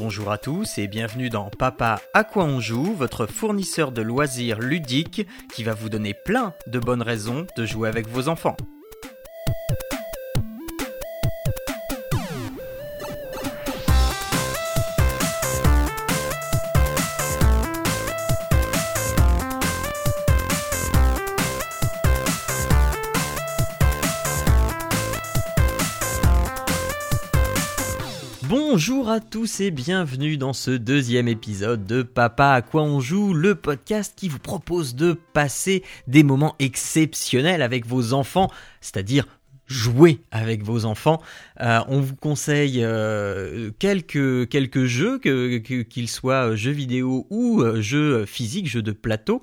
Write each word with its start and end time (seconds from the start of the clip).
Bonjour 0.00 0.32
à 0.32 0.38
tous 0.38 0.78
et 0.78 0.88
bienvenue 0.88 1.28
dans 1.28 1.50
Papa 1.50 2.00
à 2.14 2.24
quoi 2.24 2.44
on 2.44 2.58
joue, 2.58 2.94
votre 2.94 3.26
fournisseur 3.26 3.92
de 3.92 4.00
loisirs 4.00 4.58
ludiques 4.58 5.26
qui 5.52 5.62
va 5.62 5.74
vous 5.74 5.90
donner 5.90 6.14
plein 6.14 6.54
de 6.66 6.78
bonnes 6.78 7.02
raisons 7.02 7.46
de 7.54 7.66
jouer 7.66 7.86
avec 7.86 8.08
vos 8.08 8.28
enfants. 8.28 8.56
Tous 29.18 29.58
et 29.58 29.72
bienvenue 29.72 30.36
dans 30.36 30.52
ce 30.52 30.70
deuxième 30.70 31.26
épisode 31.26 31.84
de 31.84 32.02
Papa 32.02 32.50
à 32.50 32.62
quoi 32.62 32.82
on 32.82 33.00
joue, 33.00 33.34
le 33.34 33.56
podcast 33.56 34.12
qui 34.14 34.28
vous 34.28 34.38
propose 34.38 34.94
de 34.94 35.14
passer 35.32 35.82
des 36.06 36.22
moments 36.22 36.54
exceptionnels 36.60 37.62
avec 37.62 37.86
vos 37.86 38.12
enfants, 38.12 38.52
c'est-à-dire 38.80 39.26
jouer 39.70 40.18
avec 40.32 40.64
vos 40.64 40.84
enfants. 40.84 41.22
Euh, 41.60 41.78
on 41.88 42.00
vous 42.00 42.16
conseille 42.16 42.80
euh, 42.82 43.70
quelques, 43.78 44.48
quelques 44.48 44.84
jeux, 44.84 45.18
qu'ils 45.20 45.62
que, 45.62 46.06
soient 46.06 46.56
jeux 46.56 46.72
vidéo 46.72 47.26
ou 47.30 47.62
euh, 47.62 47.80
jeux 47.80 48.26
physiques, 48.26 48.68
jeux 48.68 48.82
de 48.82 48.92
plateau. 48.92 49.42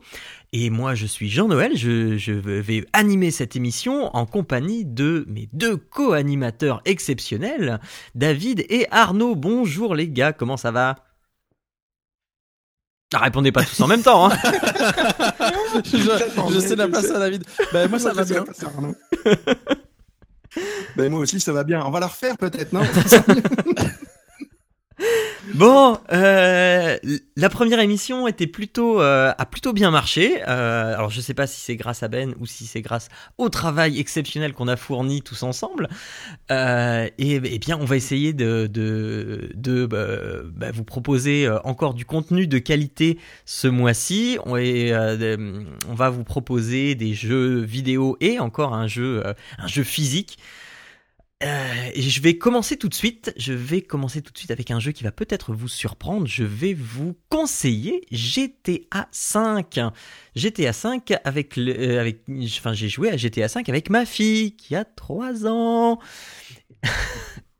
Et 0.51 0.69
moi, 0.69 0.95
je 0.95 1.05
suis 1.05 1.29
Jean-Noël, 1.29 1.75
je, 1.75 2.17
je, 2.17 2.31
vais 2.33 2.85
animer 2.93 3.31
cette 3.31 3.55
émission 3.55 4.15
en 4.15 4.25
compagnie 4.25 4.85
de 4.85 5.25
mes 5.29 5.49
deux 5.53 5.77
co-animateurs 5.77 6.81
exceptionnels, 6.85 7.79
David 8.13 8.65
et 8.69 8.87
Arnaud. 8.91 9.35
Bonjour 9.35 9.95
les 9.95 10.09
gars, 10.09 10.33
comment 10.33 10.57
ça 10.57 10.71
va? 10.71 10.95
Ah, 13.13 13.19
répondez 13.19 13.53
pas 13.53 13.63
tous 13.63 13.79
en 13.79 13.87
même 13.87 14.03
temps. 14.03 14.29
Hein. 14.29 14.37
je, 15.85 16.53
je 16.53 16.59
sais 16.59 16.75
la 16.75 16.89
place 16.89 17.09
à 17.09 17.19
David. 17.19 17.45
Ben, 17.71 17.89
moi, 17.89 17.99
ça 17.99 18.11
va 18.11 18.25
bien. 18.25 18.43
ben, 20.97 21.11
moi 21.11 21.19
aussi, 21.19 21.39
ça 21.39 21.53
va 21.53 21.63
bien. 21.63 21.83
On 21.85 21.91
va 21.91 21.99
la 21.99 22.07
refaire 22.07 22.37
peut-être, 22.37 22.73
non? 22.73 22.81
Bon, 25.53 25.97
euh, 26.11 26.97
la 27.35 27.49
première 27.49 27.79
émission 27.79 28.27
était 28.27 28.47
plutôt 28.47 29.01
euh, 29.01 29.31
a 29.37 29.45
plutôt 29.45 29.71
bien 29.71 29.91
marché. 29.91 30.41
Euh, 30.47 30.93
alors 30.93 31.09
je 31.09 31.21
sais 31.21 31.33
pas 31.33 31.47
si 31.47 31.61
c'est 31.61 31.75
grâce 31.75 32.03
à 32.03 32.09
Ben 32.09 32.35
ou 32.39 32.45
si 32.45 32.65
c'est 32.65 32.81
grâce 32.81 33.09
au 33.37 33.49
travail 33.49 33.99
exceptionnel 33.99 34.53
qu'on 34.53 34.67
a 34.67 34.75
fourni 34.75 35.21
tous 35.21 35.43
ensemble. 35.43 35.87
et, 36.49 37.11
eh 37.17 37.59
bien, 37.59 37.77
on 37.79 37.85
va 37.85 37.95
essayer 37.95 38.33
de 38.33 38.67
de, 38.67 39.49
de 39.55 39.85
bah, 39.85 40.07
bah, 40.53 40.71
vous 40.71 40.83
proposer 40.83 41.49
encore 41.63 41.93
du 41.93 42.05
contenu 42.05 42.47
de 42.47 42.57
qualité 42.57 43.17
ce 43.45 43.67
mois-ci. 43.67 44.37
On, 44.45 44.57
on 44.57 45.93
va 45.95 46.09
vous 46.09 46.23
proposer 46.23 46.95
des 46.95 47.13
jeux 47.13 47.61
vidéo 47.61 48.17
et 48.19 48.39
encore 48.39 48.73
un 48.73 48.87
jeu 48.87 49.23
un 49.57 49.67
jeu 49.67 49.83
physique. 49.83 50.37
Euh, 51.43 51.91
je 51.95 52.19
vais 52.21 52.37
commencer 52.37 52.77
tout 52.77 52.89
de 52.89 52.95
suite. 52.95 53.33
Je 53.37 53.53
vais 53.53 53.81
commencer 53.81 54.21
tout 54.21 54.33
de 54.33 54.37
suite 54.37 54.49
avec 54.51 54.71
un 54.71 54.79
jeu 54.79 54.91
qui 54.91 55.03
va 55.03 55.11
peut-être 55.11 55.53
vous 55.53 55.67
surprendre. 55.67 56.25
Je 56.25 56.43
vais 56.43 56.73
vous 56.73 57.15
conseiller 57.29 58.05
GTA 58.11 59.07
5. 59.11 59.79
GTA 60.35 60.73
5 60.73 61.13
avec 61.23 61.55
le, 61.55 61.79
euh, 61.79 62.01
avec, 62.01 62.21
enfin 62.57 62.73
j'ai 62.73 62.89
joué 62.89 63.11
à 63.11 63.17
GTA 63.17 63.47
5 63.47 63.69
avec 63.69 63.89
ma 63.89 64.05
fille 64.05 64.55
qui 64.55 64.75
a 64.75 64.83
3 64.83 65.45
ans. 65.45 65.99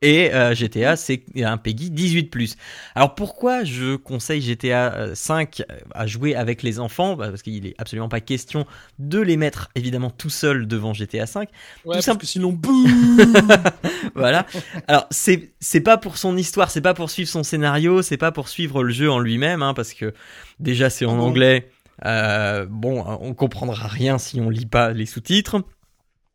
Et 0.03 0.31
euh, 0.31 0.53
GTA, 0.53 0.95
c'est 0.95 1.23
un 1.43 1.57
Peggy 1.57 1.89
18+. 1.89 2.55
Alors 2.93 3.15
pourquoi 3.15 3.63
je 3.63 3.95
conseille 3.95 4.41
GTA 4.41 5.15
5 5.15 5.61
euh, 5.61 5.75
à 5.91 6.05
jouer 6.05 6.35
avec 6.35 6.61
les 6.61 6.79
enfants? 6.79 7.15
Bah, 7.15 7.29
Parce 7.29 7.41
qu'il 7.41 7.65
est 7.65 7.73
absolument 7.79 8.07
pas 8.07 8.19
question 8.19 8.67
de 8.99 9.19
les 9.19 9.37
mettre 9.37 9.69
évidemment 9.73 10.11
tout 10.11 10.29
seul 10.29 10.67
devant 10.67 10.93
GTA 10.93 11.25
5. 11.25 11.49
Ouais, 11.85 11.99
tout 11.99 12.05
parce 12.05 12.17
que 12.19 12.27
sinon, 12.27 12.51
boum 12.51 12.85
Voilà. 14.15 14.45
Alors 14.87 15.07
c'est 15.09 15.51
c'est 15.59 15.81
pas 15.81 15.97
pour 15.97 16.17
son 16.17 16.37
histoire, 16.37 16.69
c'est 16.69 16.81
pas 16.81 16.93
pour 16.93 17.09
suivre 17.09 17.29
son 17.29 17.41
scénario, 17.41 18.03
c'est 18.03 18.17
pas 18.17 18.31
pour 18.31 18.49
suivre 18.49 18.83
le 18.83 18.93
jeu 18.93 19.09
en 19.09 19.17
lui-même, 19.19 19.63
hein, 19.63 19.73
parce 19.73 19.93
que 19.93 20.13
déjà 20.59 20.91
c'est 20.91 21.05
en 21.05 21.17
anglais. 21.17 21.71
Euh, 22.05 22.67
bon, 22.69 23.03
on 23.21 23.33
comprendra 23.33 23.87
rien 23.87 24.19
si 24.19 24.39
on 24.39 24.51
lit 24.51 24.67
pas 24.67 24.91
les 24.91 25.07
sous-titres. 25.07 25.63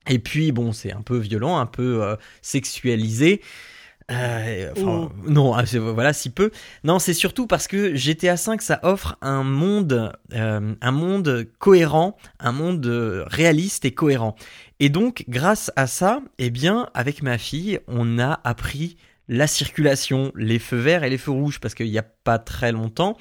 Et 0.09 0.19
puis 0.19 0.53
bon, 0.53 0.73
c'est 0.73 0.93
un 0.93 1.03
peu 1.03 1.19
violent, 1.19 1.59
un 1.59 1.67
peu 1.67 2.03
euh, 2.03 2.17
sexualisé. 2.41 3.41
Euh, 4.11 4.73
enfin, 4.77 5.11
non, 5.27 5.55
ah, 5.55 5.63
voilà, 5.79 6.13
si 6.13 6.31
peu. 6.31 6.51
Non, 6.85 6.99
c'est 6.99 7.15
surtout 7.15 7.47
parce 7.47 7.67
que 7.67 7.95
GTA 7.95 8.35
V, 8.35 8.57
ça 8.59 8.81
offre 8.83 9.17
un 9.23 9.43
monde, 9.43 10.13
euh, 10.35 10.75
un 10.81 10.91
monde 10.91 11.47
cohérent, 11.59 12.17
un 12.41 12.53
monde 12.53 12.87
réaliste 13.29 13.85
et 13.85 13.93
cohérent. 13.93 14.35
Et 14.81 14.89
donc, 14.89 15.25
grâce 15.29 15.71
à 15.77 15.87
ça, 15.87 16.21
eh 16.39 16.51
bien, 16.51 16.89
avec 16.95 17.23
ma 17.23 17.39
fille, 17.39 17.79
on 17.87 18.19
a 18.19 18.41
appris 18.45 18.97
la 19.29 19.47
circulation, 19.47 20.33
les 20.35 20.59
feux 20.59 20.77
verts 20.77 21.05
et 21.05 21.11
les 21.11 21.19
feux 21.19 21.31
rouges, 21.31 21.61
parce 21.61 21.75
qu'il 21.75 21.91
n'y 21.91 21.99
a 21.99 22.03
pas 22.03 22.39
très 22.39 22.73
longtemps, 22.73 23.17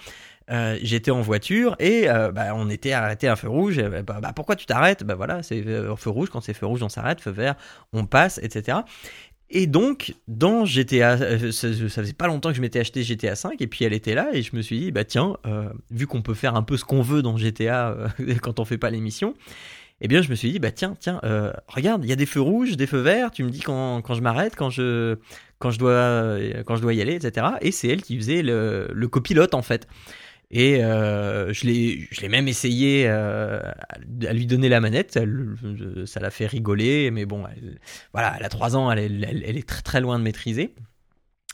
euh, 0.49 0.77
j'étais 0.81 1.11
en 1.11 1.21
voiture 1.21 1.75
et 1.79 2.09
euh, 2.09 2.31
bah, 2.31 2.53
on 2.55 2.69
était 2.69 2.91
arrêté 2.91 3.27
à 3.27 3.33
un 3.33 3.35
feu 3.35 3.47
rouge. 3.47 3.81
Bah, 4.05 4.19
bah, 4.21 4.33
pourquoi 4.35 4.55
tu 4.55 4.65
t'arrêtes? 4.65 5.03
Bah 5.03 5.15
voilà, 5.15 5.43
c'est 5.43 5.65
euh, 5.65 5.95
feu 5.95 6.09
rouge. 6.09 6.29
Quand 6.29 6.41
c'est 6.41 6.53
feu 6.53 6.65
rouge, 6.65 6.81
on 6.83 6.89
s'arrête. 6.89 7.21
Feu 7.21 7.31
vert, 7.31 7.55
on 7.93 8.05
passe, 8.05 8.39
etc. 8.41 8.79
Et 9.49 9.67
donc, 9.67 10.15
dans 10.27 10.65
GTA, 10.65 11.17
ça, 11.51 11.67
faisait 11.67 12.13
pas 12.13 12.27
longtemps 12.27 12.49
que 12.49 12.55
je 12.55 12.61
m'étais 12.61 12.79
acheté 12.79 13.03
GTA 13.03 13.35
5 13.35 13.61
et 13.61 13.67
puis 13.67 13.83
elle 13.83 13.91
était 13.91 14.15
là 14.15 14.29
et 14.31 14.41
je 14.43 14.55
me 14.55 14.61
suis 14.61 14.79
dit, 14.79 14.91
bah 14.91 15.03
tiens, 15.03 15.35
vu 15.89 16.07
qu'on 16.07 16.21
peut 16.21 16.33
faire 16.33 16.55
un 16.55 16.63
peu 16.63 16.77
ce 16.77 16.85
qu'on 16.85 17.01
veut 17.01 17.21
dans 17.21 17.35
GTA 17.35 17.97
quand 18.41 18.61
on 18.61 18.65
fait 18.65 18.77
pas 18.77 18.89
l'émission, 18.89 19.33
eh 19.99 20.07
bien 20.07 20.21
je 20.21 20.29
me 20.29 20.35
suis 20.35 20.53
dit, 20.53 20.59
bah 20.59 20.71
tiens, 20.71 20.95
tiens, 20.97 21.19
regarde, 21.67 22.05
il 22.05 22.09
y 22.09 22.13
a 22.13 22.15
des 22.15 22.25
feux 22.25 22.39
rouges, 22.39 22.77
des 22.77 22.87
feux 22.87 23.01
verts, 23.01 23.31
tu 23.31 23.43
me 23.43 23.49
dis 23.49 23.59
quand, 23.59 24.01
quand 24.01 24.13
je 24.13 24.21
m'arrête, 24.21 24.55
quand 24.55 24.69
je, 24.69 25.17
quand, 25.59 25.69
je 25.69 25.79
dois, 25.79 26.37
quand 26.65 26.77
je 26.77 26.81
dois 26.81 26.93
y 26.93 27.01
aller, 27.01 27.15
etc. 27.15 27.47
Et 27.59 27.73
c'est 27.73 27.89
elle 27.89 28.03
qui 28.03 28.17
faisait 28.17 28.43
le 28.43 29.07
copilote 29.09 29.53
en 29.53 29.61
fait. 29.61 29.85
Et 30.51 30.83
euh, 30.83 31.53
je 31.53 31.65
l'ai 31.65 32.29
même 32.29 32.47
essayé 32.47 33.05
euh, 33.07 33.61
à 34.27 34.33
lui 34.33 34.45
donner 34.45 34.67
la 34.69 34.81
manette. 34.81 35.17
ça 36.05 36.19
l'a 36.19 36.29
fait 36.29 36.45
rigoler, 36.45 37.09
mais 37.09 37.25
bon, 37.25 37.45
elle, 37.47 37.79
voilà, 38.11 38.35
elle 38.37 38.45
a 38.45 38.49
3 38.49 38.75
ans, 38.75 38.91
elle, 38.91 39.23
est 39.23 39.67
très 39.67 39.81
très 39.81 40.01
loin 40.01 40.19
de 40.19 40.23
maîtriser. 40.23 40.75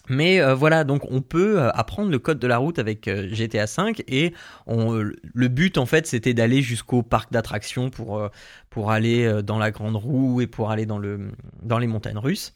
Mais 0.10 0.40
euh, 0.40 0.56
voilà, 0.56 0.84
donc 0.84 1.04
on 1.12 1.22
peut 1.22 1.60
euh, 1.60 1.70
apprendre 1.72 2.10
le 2.10 2.20
code 2.20 2.40
de 2.40 2.48
la 2.48 2.58
route 2.58 2.80
avec 2.80 3.08
euh, 3.08 3.28
GTA 3.32 3.68
5 3.68 4.04
et 4.08 4.34
on, 4.66 4.94
le 4.94 5.48
but 5.50 5.78
en 5.78 5.86
fait 5.86 6.08
c'était 6.08 6.34
d'aller 6.34 6.62
jusqu'au 6.62 7.04
parc 7.04 7.32
d'attractions 7.32 7.90
pour, 7.90 8.30
pour 8.70 8.92
aller 8.92 9.42
dans 9.44 9.58
la 9.60 9.72
grande 9.72 9.96
roue 9.96 10.42
et 10.42 10.48
pour 10.48 10.72
aller 10.72 10.86
dans, 10.86 11.00
le, 11.00 11.32
dans 11.62 11.80
les 11.80 11.88
montagnes 11.88 12.18
russes. 12.18 12.54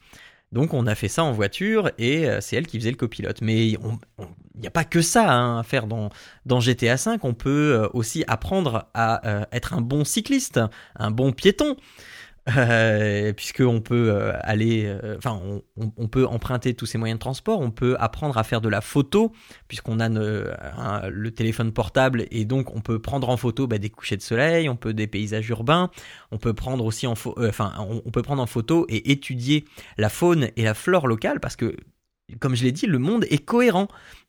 Donc 0.51 0.73
on 0.73 0.85
a 0.85 0.95
fait 0.95 1.07
ça 1.07 1.23
en 1.23 1.31
voiture 1.31 1.91
et 1.97 2.27
euh, 2.27 2.41
c'est 2.41 2.55
elle 2.57 2.67
qui 2.67 2.77
faisait 2.77 2.91
le 2.91 2.97
copilote. 2.97 3.41
Mais 3.41 3.69
il 3.69 3.77
n'y 4.59 4.67
a 4.67 4.71
pas 4.71 4.83
que 4.83 5.01
ça 5.01 5.31
hein, 5.31 5.59
à 5.59 5.63
faire 5.63 5.87
dans, 5.87 6.09
dans 6.45 6.59
GTA 6.59 6.95
V. 6.95 7.17
On 7.23 7.33
peut 7.33 7.73
euh, 7.73 7.87
aussi 7.93 8.23
apprendre 8.27 8.89
à 8.93 9.27
euh, 9.27 9.45
être 9.51 9.73
un 9.73 9.81
bon 9.81 10.03
cycliste, 10.03 10.59
un 10.95 11.11
bon 11.11 11.31
piéton 11.31 11.77
euh, 12.49 13.33
puisqu'on 13.33 13.81
peut 13.81 14.09
euh, 14.09 14.33
aller, 14.41 14.85
euh, 14.85 15.15
enfin, 15.17 15.39
on, 15.77 16.07
peut 16.07 16.25
emprunter 16.25 16.73
tous 16.73 16.87
ces 16.87 16.97
moyens 16.97 17.19
de 17.19 17.21
transport, 17.21 17.59
on 17.59 17.69
peut 17.69 17.95
apprendre 17.99 18.37
à 18.37 18.43
faire 18.43 18.61
de 18.61 18.69
la 18.69 18.81
photo, 18.81 19.31
puisqu'on 19.67 19.99
a 19.99 20.09
le 20.09 21.31
téléphone 21.31 21.71
portable 21.71 22.25
et 22.31 22.45
donc 22.45 22.75
on 22.75 22.81
peut 22.81 22.99
prendre 22.99 23.29
en 23.29 23.37
photo 23.37 23.67
bah, 23.67 23.77
des 23.77 23.89
couchers 23.89 24.17
de 24.17 24.23
soleil, 24.23 24.69
on 24.69 24.75
peut 24.75 24.93
des 24.93 25.07
paysages 25.07 25.47
urbains, 25.49 25.91
on 26.31 26.37
peut 26.37 26.53
prendre 26.53 26.83
aussi 26.83 27.05
en, 27.05 27.13
euh, 27.37 27.49
enfin, 27.49 27.73
on, 28.05 28.09
peut 28.09 28.23
prendre 28.23 28.41
en 28.41 28.47
photo 28.47 28.85
et 28.89 29.11
étudier 29.11 29.65
la 29.97 30.09
faune 30.09 30.49
et 30.55 30.63
la 30.63 30.73
flore 30.73 31.07
locale, 31.07 31.39
parce 31.39 31.55
que, 31.55 31.75
comme 32.39 32.55
je 32.55 32.63
l'ai 32.63 32.71
dit, 32.71 32.87
le 32.87 32.97
monde 32.97 33.25
est 33.29 33.45
cohérent. 33.45 33.87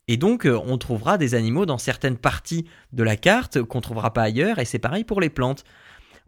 Et 0.08 0.16
donc, 0.16 0.46
on 0.46 0.78
trouvera 0.78 1.16
des 1.16 1.36
animaux 1.36 1.64
dans 1.64 1.78
certaines 1.78 2.16
parties 2.16 2.66
de 2.92 3.04
la 3.04 3.16
carte 3.16 3.62
qu'on 3.62 3.80
trouvera 3.80 4.12
pas 4.12 4.22
ailleurs, 4.22 4.58
et 4.58 4.64
c'est 4.64 4.80
pareil 4.80 5.04
pour 5.04 5.20
les 5.20 5.30
plantes. 5.30 5.64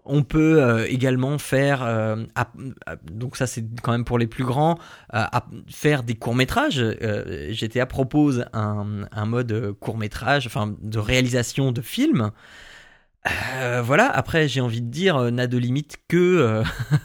On 0.06 0.22
peut 0.22 0.62
euh, 0.62 0.86
également 0.86 1.38
faire, 1.38 1.82
euh, 1.82 2.16
donc 3.10 3.38
ça 3.38 3.46
c'est 3.46 3.64
quand 3.82 3.92
même 3.92 4.04
pour 4.04 4.18
les 4.18 4.26
plus 4.26 4.44
grands, 4.44 4.78
euh, 5.14 5.24
faire 5.66 6.02
des 6.02 6.14
courts 6.14 6.34
métrages. 6.34 6.84
GTA 7.50 7.86
propose 7.86 8.44
un, 8.52 9.06
un 9.10 9.24
mode 9.24 9.72
court 9.80 9.96
métrage, 9.96 10.46
enfin 10.46 10.74
de 10.82 10.98
réalisation 10.98 11.72
de 11.72 11.80
films. 11.80 12.30
voilà. 13.82 14.10
Après, 14.10 14.46
j'ai 14.46 14.60
envie 14.60 14.82
de 14.82 14.90
dire, 14.90 15.32
n'a 15.32 15.46
de 15.46 15.56
limite 15.56 15.96
que 16.08 16.62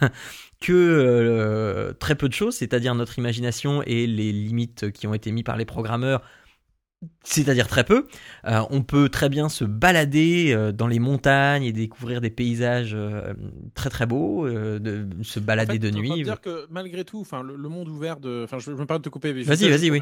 que 0.59 1.95
très 1.99 2.15
peu 2.15 2.27
de 2.27 2.33
choses, 2.33 2.57
c'est-à-dire 2.57 2.95
notre 2.95 3.17
imagination 3.17 3.81
et 3.83 4.07
les 4.07 4.33
limites 4.33 4.91
qui 4.91 5.07
ont 5.07 5.13
été 5.13 5.31
mises 5.31 5.45
par 5.45 5.55
les 5.55 5.65
programmeurs 5.65 6.21
c'est-à-dire 7.23 7.67
très 7.67 7.85
peu. 7.85 8.07
Euh, 8.45 8.61
on 8.71 8.81
peut 8.81 9.07
très 9.07 9.29
bien 9.29 9.47
se 9.47 9.63
balader 9.63 10.51
euh, 10.51 10.71
dans 10.73 10.87
les 10.87 10.99
montagnes 10.99 11.63
et 11.63 11.71
découvrir 11.71 12.19
des 12.19 12.29
paysages 12.29 12.93
euh, 12.93 13.33
très 13.73 13.89
très 13.89 14.05
beaux, 14.05 14.49
de, 14.49 15.07
se 15.21 15.39
balader 15.39 15.79
de 15.79 15.91
nuit. 15.91 16.23
dire 16.23 16.41
que 16.41 16.65
malgré 16.69 17.05
tout, 17.05 17.19
enfin 17.21 17.41
le, 17.41 17.55
monde 17.69 17.87
ouvert 17.87 18.19
de, 18.19 18.43
enfin 18.43 18.59
je, 18.59 18.71
me 18.71 18.85
permets 18.85 18.99
de 18.99 19.03
te 19.03 19.09
couper. 19.09 19.31
Vas-y, 19.31 19.69
vas-y, 19.69 19.91
oui. 19.91 20.01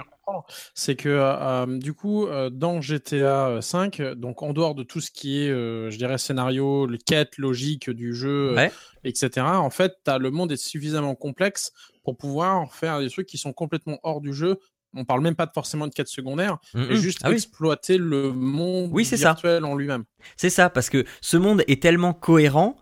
c'est 0.73 0.95
que 0.95 1.77
du 1.79 1.93
coup, 1.93 2.27
dans 2.51 2.81
GTA 2.81 3.59
5, 3.61 4.01
donc 4.15 4.41
en 4.41 4.53
dehors 4.53 4.73
de 4.73 4.83
tout 4.83 5.01
ce 5.01 5.11
qui 5.11 5.43
est, 5.43 5.49
je 5.49 5.97
dirais, 5.97 6.17
scénario, 6.17 6.87
quête 7.05 7.37
logique 7.37 7.89
du 7.89 8.13
jeu, 8.13 8.55
Ouais. 8.55 8.71
etc., 9.03 9.45
en 9.45 9.69
fait, 9.69 9.93
t'as- 10.03 10.17
le 10.17 10.31
monde 10.31 10.51
est 10.51 10.57
suffisamment 10.57 11.15
complexe 11.15 11.71
pour 12.03 12.17
pouvoir 12.17 12.73
faire 12.73 12.99
des 12.99 13.09
trucs 13.09 13.27
qui 13.27 13.37
sont 13.37 13.53
complètement 13.53 13.99
hors 14.03 14.21
du 14.21 14.33
jeu. 14.33 14.59
On 14.97 15.05
parle 15.05 15.21
même 15.21 15.35
pas 15.35 15.45
de 15.45 15.51
forcément 15.53 15.87
de 15.87 15.93
quête 15.93 16.07
secondaire, 16.07 16.57
Mm, 16.73 16.85
mais 16.89 16.95
mm. 16.95 16.97
juste 16.97 17.19
Ah 17.23 17.29
oui. 17.29 17.35
exploiter 17.35 17.97
le 17.97 18.31
monde 18.33 18.89
Oui, 18.91 19.05
c'est 19.05 19.17
ça. 19.17 19.29
virtuel 19.33 19.63
en 19.63 19.75
lui-même. 19.75 20.03
C'est 20.35 20.49
ça, 20.49 20.69
parce 20.69 20.89
que 20.89 21.05
ce 21.21 21.37
monde 21.37 21.63
est 21.67 21.81
tellement 21.81 22.13
cohérent 22.13 22.75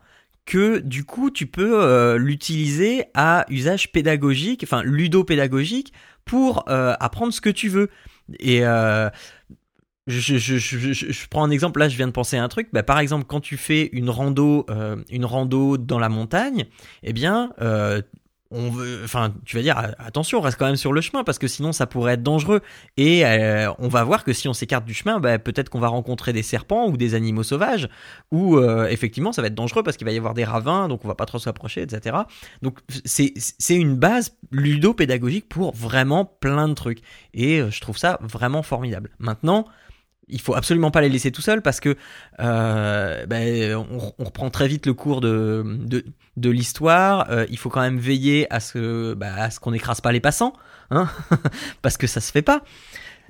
que 0.46 0.78
du 0.80 1.04
coup 1.06 1.32
tu 1.32 1.48
peux 1.48 1.82
euh, 1.84 2.18
l'utiliser 2.18 3.06
à 3.16 3.46
usage 3.50 3.92
pédagogique, 3.92 4.62
enfin 4.64 4.84
ludo-pédagogique, 4.84 5.92
pour 6.24 6.66
euh, 6.70 6.94
apprendre 7.00 7.34
ce 7.34 7.42
que 7.42 7.50
tu 7.50 7.68
veux. 7.70 7.90
Et 8.40 8.66
euh, 8.66 9.10
je, 10.08 10.20
je, 10.20 10.38
je, 10.38 10.58
je, 10.58 10.94
je 11.12 11.28
prends 11.30 11.44
un 11.44 11.50
exemple, 11.50 11.80
là 11.80 11.90
je 11.90 11.98
viens 11.98 12.06
de 12.08 12.12
penser 12.12 12.38
à 12.38 12.44
un 12.44 12.48
truc, 12.48 12.70
bah, 12.74 12.84
par 12.84 13.00
exemple 13.00 13.26
quand 13.28 13.42
tu 13.42 13.58
fais 13.58 13.90
une 13.92 14.10
rando, 14.12 14.68
une 15.10 15.26
rando 15.26 15.78
dans 15.78 16.00
la 16.00 16.10
montagne, 16.10 16.66
eh 17.04 17.12
bien... 17.14 17.52
On 18.58 18.70
veut, 18.70 19.02
enfin, 19.04 19.34
tu 19.44 19.58
vas 19.58 19.62
dire 19.62 19.78
attention, 20.00 20.40
reste 20.40 20.58
quand 20.58 20.66
même 20.66 20.78
sur 20.78 20.94
le 20.94 21.02
chemin 21.02 21.26
parce 21.26 21.38
que 21.38 21.48
sinon 21.48 21.74
ça 21.74 21.88
pourrait 21.88 22.14
être 22.14 22.24
dangereux. 22.24 22.62
Et 22.96 23.26
euh, 23.26 23.70
on 23.80 23.90
va 23.90 24.04
voir 24.06 24.24
que 24.24 24.32
si 24.32 24.48
on 24.48 24.54
s'écarte 24.54 24.86
du 24.86 24.94
chemin, 24.94 25.20
bah, 25.20 25.38
peut-être 25.40 25.68
qu'on 25.68 25.80
va 25.80 25.90
rencontrer 25.90 26.32
des 26.32 26.42
serpents 26.42 26.88
ou 26.88 26.96
des 26.96 27.16
animaux 27.16 27.44
sauvages, 27.44 27.90
ou 28.32 28.58
euh, 28.58 28.88
effectivement 28.88 29.34
ça 29.34 29.42
va 29.42 29.50
être 29.50 29.56
dangereux 29.56 29.84
parce 29.84 29.98
qu'il 29.98 30.06
va 30.06 30.14
y 30.14 30.18
avoir 30.18 30.34
des 30.34 30.46
ravins, 30.46 30.88
donc 30.88 31.04
on 31.04 31.08
va 31.10 31.16
pas 31.16 31.26
trop 31.26 31.38
s'approcher, 31.38 31.82
etc. 31.82 32.16
Donc 32.62 32.80
c'est 33.04 33.34
c'est 33.36 33.76
une 33.76 33.96
base 33.96 34.38
ludo-pédagogique 34.52 35.50
pour 35.50 35.76
vraiment 35.76 36.24
plein 36.24 36.70
de 36.70 36.76
trucs. 36.76 37.02
Et 37.34 37.60
euh, 37.60 37.70
je 37.70 37.82
trouve 37.82 37.98
ça 37.98 38.20
vraiment 38.22 38.64
formidable. 38.64 39.10
Maintenant, 39.20 39.66
il 40.28 40.42
faut 40.42 40.56
absolument 40.56 40.92
pas 40.92 41.02
les 41.02 41.10
laisser 41.10 41.32
tout 41.32 41.42
seuls 41.42 41.62
parce 41.62 41.80
que 41.80 41.96
euh, 42.40 43.26
ben, 43.28 43.76
on, 43.76 44.14
on 44.18 44.24
reprend 44.24 44.50
très 44.50 44.68
vite 44.68 44.86
le 44.86 44.94
cours 44.94 45.22
de, 45.22 45.64
de, 45.66 46.04
de 46.38 46.50
l'histoire. 46.50 47.30
Euh, 47.30 47.46
il 47.50 47.58
faut 47.58 47.70
quand 47.70 47.82
même 47.82 48.00
veiller 48.00 48.48
à 48.54 48.60
ce, 48.60 49.14
bah, 49.14 49.34
à 49.36 49.52
ce 49.52 49.60
qu'on 49.60 49.72
n'écrase 49.72 50.02
pas 50.02 50.12
les 50.12 50.20
passants, 50.20 50.54
hein 50.92 51.08
parce 51.82 51.98
que 51.98 52.08
ça 52.08 52.22
se 52.22 52.32
fait 52.32 52.42
pas. 52.42 52.64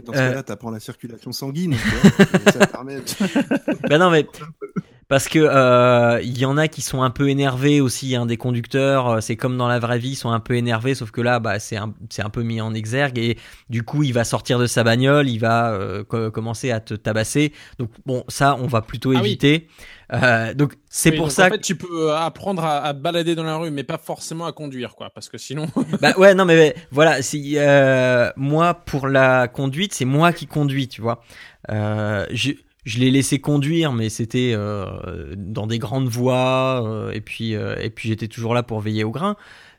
Dans 0.05 0.11
ce 0.13 0.17
Euh. 0.17 0.29
cas-là, 0.29 0.43
t'apprends 0.43 0.71
la 0.71 0.79
circulation 0.79 1.31
sanguine. 1.31 1.75
tu 1.75 1.89
vois, 1.89 2.25
et 2.45 2.51
ça 2.51 2.67
permet. 2.67 2.97
Ben 3.89 3.97
non 3.97 4.09
mais 4.09 4.25
parce 5.07 5.27
que 5.27 5.39
euh, 5.39 6.19
il 6.23 6.37
y 6.37 6.45
en 6.45 6.57
a 6.57 6.67
qui 6.67 6.81
sont 6.81 7.03
un 7.03 7.09
peu 7.11 7.29
énervés 7.29 7.81
aussi, 7.81 8.15
hein, 8.15 8.25
des 8.25 8.37
conducteurs. 8.37 9.07
euh, 9.09 9.21
C'est 9.21 9.35
comme 9.35 9.57
dans 9.57 9.67
la 9.67 9.79
vraie 9.79 9.99
vie, 9.99 10.09
ils 10.11 10.15
sont 10.15 10.31
un 10.31 10.39
peu 10.39 10.55
énervés, 10.55 10.95
sauf 10.95 11.11
que 11.11 11.21
là, 11.21 11.39
bah, 11.39 11.59
c'est 11.59 11.77
un, 11.77 11.93
c'est 12.09 12.23
un 12.23 12.29
peu 12.29 12.41
mis 12.43 12.61
en 12.61 12.73
exergue 12.73 13.19
et 13.19 13.37
du 13.69 13.83
coup, 13.83 14.03
il 14.03 14.13
va 14.13 14.23
sortir 14.23 14.57
de 14.59 14.67
sa 14.67 14.83
bagnole, 14.83 15.29
il 15.29 15.37
va 15.39 15.71
euh, 15.73 16.03
co- 16.03 16.31
commencer 16.31 16.71
à 16.71 16.79
te 16.79 16.93
tabasser. 16.95 17.53
Donc 17.79 17.91
bon, 18.05 18.23
ça, 18.29 18.55
on 18.59 18.67
va 18.67 18.81
plutôt 18.81 19.13
Ah 19.13 19.21
oui. 19.21 19.29
éviter. 19.29 19.67
Euh, 20.13 20.53
donc 20.53 20.73
c'est 20.89 21.11
Oui, 21.11 21.17
pour 21.17 21.27
donc, 21.27 21.31
ça. 21.31 21.45
En 21.45 21.49
fait, 21.49 21.59
tu 21.61 21.75
peux 21.77 22.09
euh, 22.09 22.15
apprendre 22.17 22.63
à, 22.63 22.79
à 22.83 22.93
balader 22.93 23.35
dans 23.35 23.43
la 23.43 23.57
rue, 23.57 23.69
mais 23.71 23.83
pas 23.83 23.97
forcément 23.99 24.45
à 24.45 24.53
conduire, 24.53 24.95
quoi, 24.95 25.09
parce 25.11 25.29
que 25.29 25.37
sinon. 25.37 25.67
Bah 26.01 26.13
ouais, 26.17 26.33
non 26.35 26.45
mais, 26.45 26.55
mais 26.55 26.75
voilà, 26.91 27.21
si 27.21 27.53
euh, 27.57 28.29
moi 28.35 28.73
pour 28.73 29.07
la 29.07 29.47
conduite, 29.47 29.93
c'est 29.93 30.03
moi 30.05 30.33
qui 30.33 30.45
conduis, 30.45 30.87
tu 30.89 31.01
vois. 31.01 31.21
Euh, 31.69 32.25
je 32.31 32.51
je 32.85 32.99
l'ai 32.99 33.11
laissé 33.11 33.39
conduire, 33.39 33.91
mais 33.91 34.09
c'était 34.09 34.53
euh, 34.53 35.33
dans 35.35 35.67
des 35.67 35.79
grandes 35.79 36.07
voies, 36.07 36.83
euh, 36.85 37.11
et 37.11 37.21
puis 37.21 37.55
euh, 37.55 37.75
et 37.81 37.89
puis 37.89 38.09
j'étais 38.09 38.27
toujours 38.27 38.53
là 38.53 38.63
pour 38.63 38.79
veiller 38.79 39.03
au 39.03 39.11
grain. 39.11 39.35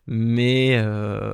Mais 0.07 0.77
euh, 0.77 1.33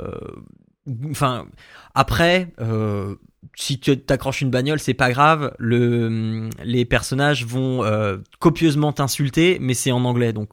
enfin 1.11 1.47
après. 1.95 2.49
Euh, 2.61 3.17
si 3.57 3.81
tu 3.81 3.99
t'accroches 3.99 4.41
une 4.41 4.51
bagnole, 4.51 4.79
c'est 4.79 4.95
pas 4.95 5.11
grave. 5.11 5.53
Le, 5.59 6.49
les 6.65 6.85
personnages 6.85 7.45
vont 7.45 7.85
euh, 7.85 8.19
copieusement 8.39 8.93
t'insulter, 8.93 9.59
mais 9.61 9.75
c'est 9.75 9.91
en 9.91 10.05
anglais, 10.05 10.33
donc 10.33 10.49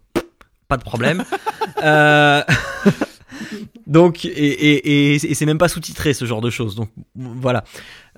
pas 0.68 0.76
de 0.76 0.84
problème. 0.84 1.24
donc, 3.90 4.24
et, 4.24 4.30
et, 4.30 5.14
et, 5.14 5.16
et 5.16 5.34
c'est 5.34 5.48
même 5.48 5.58
pas 5.58 5.68
sous-titré 5.68 6.14
ce 6.14 6.24
genre 6.26 6.42
de 6.42 6.52
choses. 6.52 6.76
Donc 6.76 6.92
voilà. 7.16 7.64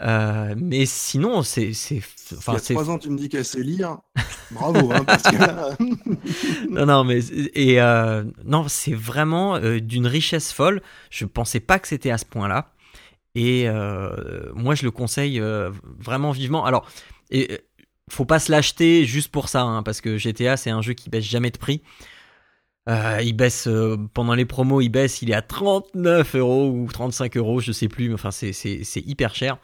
Euh, 0.02 0.54
mais 0.58 0.86
sinon, 0.86 1.44
c'est, 1.44 1.72
c'est, 1.72 2.02
enfin, 2.36 2.54
il 2.54 2.56
y 2.56 2.58
a 2.58 2.76
trois 2.76 2.90
ans, 2.90 2.98
tu 2.98 3.10
me 3.10 3.18
dis 3.18 3.30
qu'elle 3.30 3.46
sait 3.46 3.64
lire. 3.64 4.00
Bravo, 4.52 4.92
hein, 4.92 5.06
parce 5.06 5.24
que 5.24 5.38
là, 5.38 5.78
non, 6.70 6.86
non, 6.86 7.04
mais 7.06 7.20
et 7.56 7.80
euh, 7.80 8.26
non, 8.44 8.68
c'est 8.68 8.94
vraiment 8.94 9.56
euh, 9.56 9.80
d'une 9.80 10.08
richesse 10.08 10.52
folle. 10.52 10.82
Je 11.10 11.24
pensais 11.24 11.62
pas 11.62 11.80
que 11.80 11.88
c'était 11.88 12.12
à 12.12 12.18
ce 12.18 12.26
point-là. 12.26 12.74
Et 13.34 13.70
moi, 14.56 14.76
je 14.76 14.84
le 14.84 14.92
conseille 14.92 15.42
vraiment 16.00 16.32
vivement. 16.32 16.66
Alors, 16.66 16.86
et, 17.30 17.62
faut 18.10 18.26
pas 18.26 18.40
se 18.40 18.52
l'acheter 18.52 19.06
juste 19.06 19.30
pour 19.30 19.48
ça, 19.48 19.62
hein, 19.62 19.84
parce 19.84 20.02
que 20.02 20.18
GTA, 20.18 20.58
c'est 20.58 20.70
un 20.70 20.82
jeu 20.82 20.92
qui 20.92 21.10
baisse 21.10 21.24
jamais 21.24 21.50
de 21.50 21.58
prix. 21.58 21.82
Euh, 22.90 23.20
il 23.24 23.34
baisse 23.34 23.68
euh, 23.68 23.96
pendant 24.14 24.34
les 24.34 24.46
promos, 24.46 24.82
il 24.82 24.90
baisse, 24.90 25.22
il 25.22 25.30
est 25.30 25.36
à 25.36 25.44
39 25.44 26.36
euros 26.36 26.72
ou 26.72 26.88
35 26.92 27.38
euros, 27.38 27.60
je 27.60 27.72
sais 27.72 27.88
plus, 27.88 28.08
mais 28.08 28.16
enfin 28.16 28.32
c'est 28.32 28.54
c'est 28.54 28.84
c'est 28.84 29.02
hyper 29.02 29.36
cher. 29.36 29.60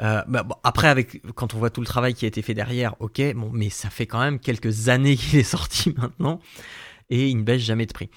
Euh, 0.00 0.22
bah, 0.28 0.42
bon, 0.44 0.54
après 0.62 0.88
avec 0.88 1.20
quand 1.34 1.54
on 1.54 1.58
voit 1.58 1.70
tout 1.70 1.80
le 1.80 1.86
travail 1.86 2.14
qui 2.14 2.24
a 2.24 2.28
été 2.28 2.42
fait 2.42 2.54
derrière, 2.54 2.94
ok, 3.00 3.20
bon, 3.34 3.50
mais 3.52 3.70
ça 3.70 3.90
fait 3.90 4.06
quand 4.06 4.20
même 4.20 4.38
quelques 4.38 4.88
années 4.88 5.16
qu'il 5.16 5.38
est 5.38 5.42
sorti 5.56 5.94
maintenant 5.96 6.38
et 7.10 7.28
il 7.28 7.36
ne 7.38 7.42
baisse 7.42 7.62
jamais 7.62 7.86
de 7.86 7.92
prix. 7.92 8.08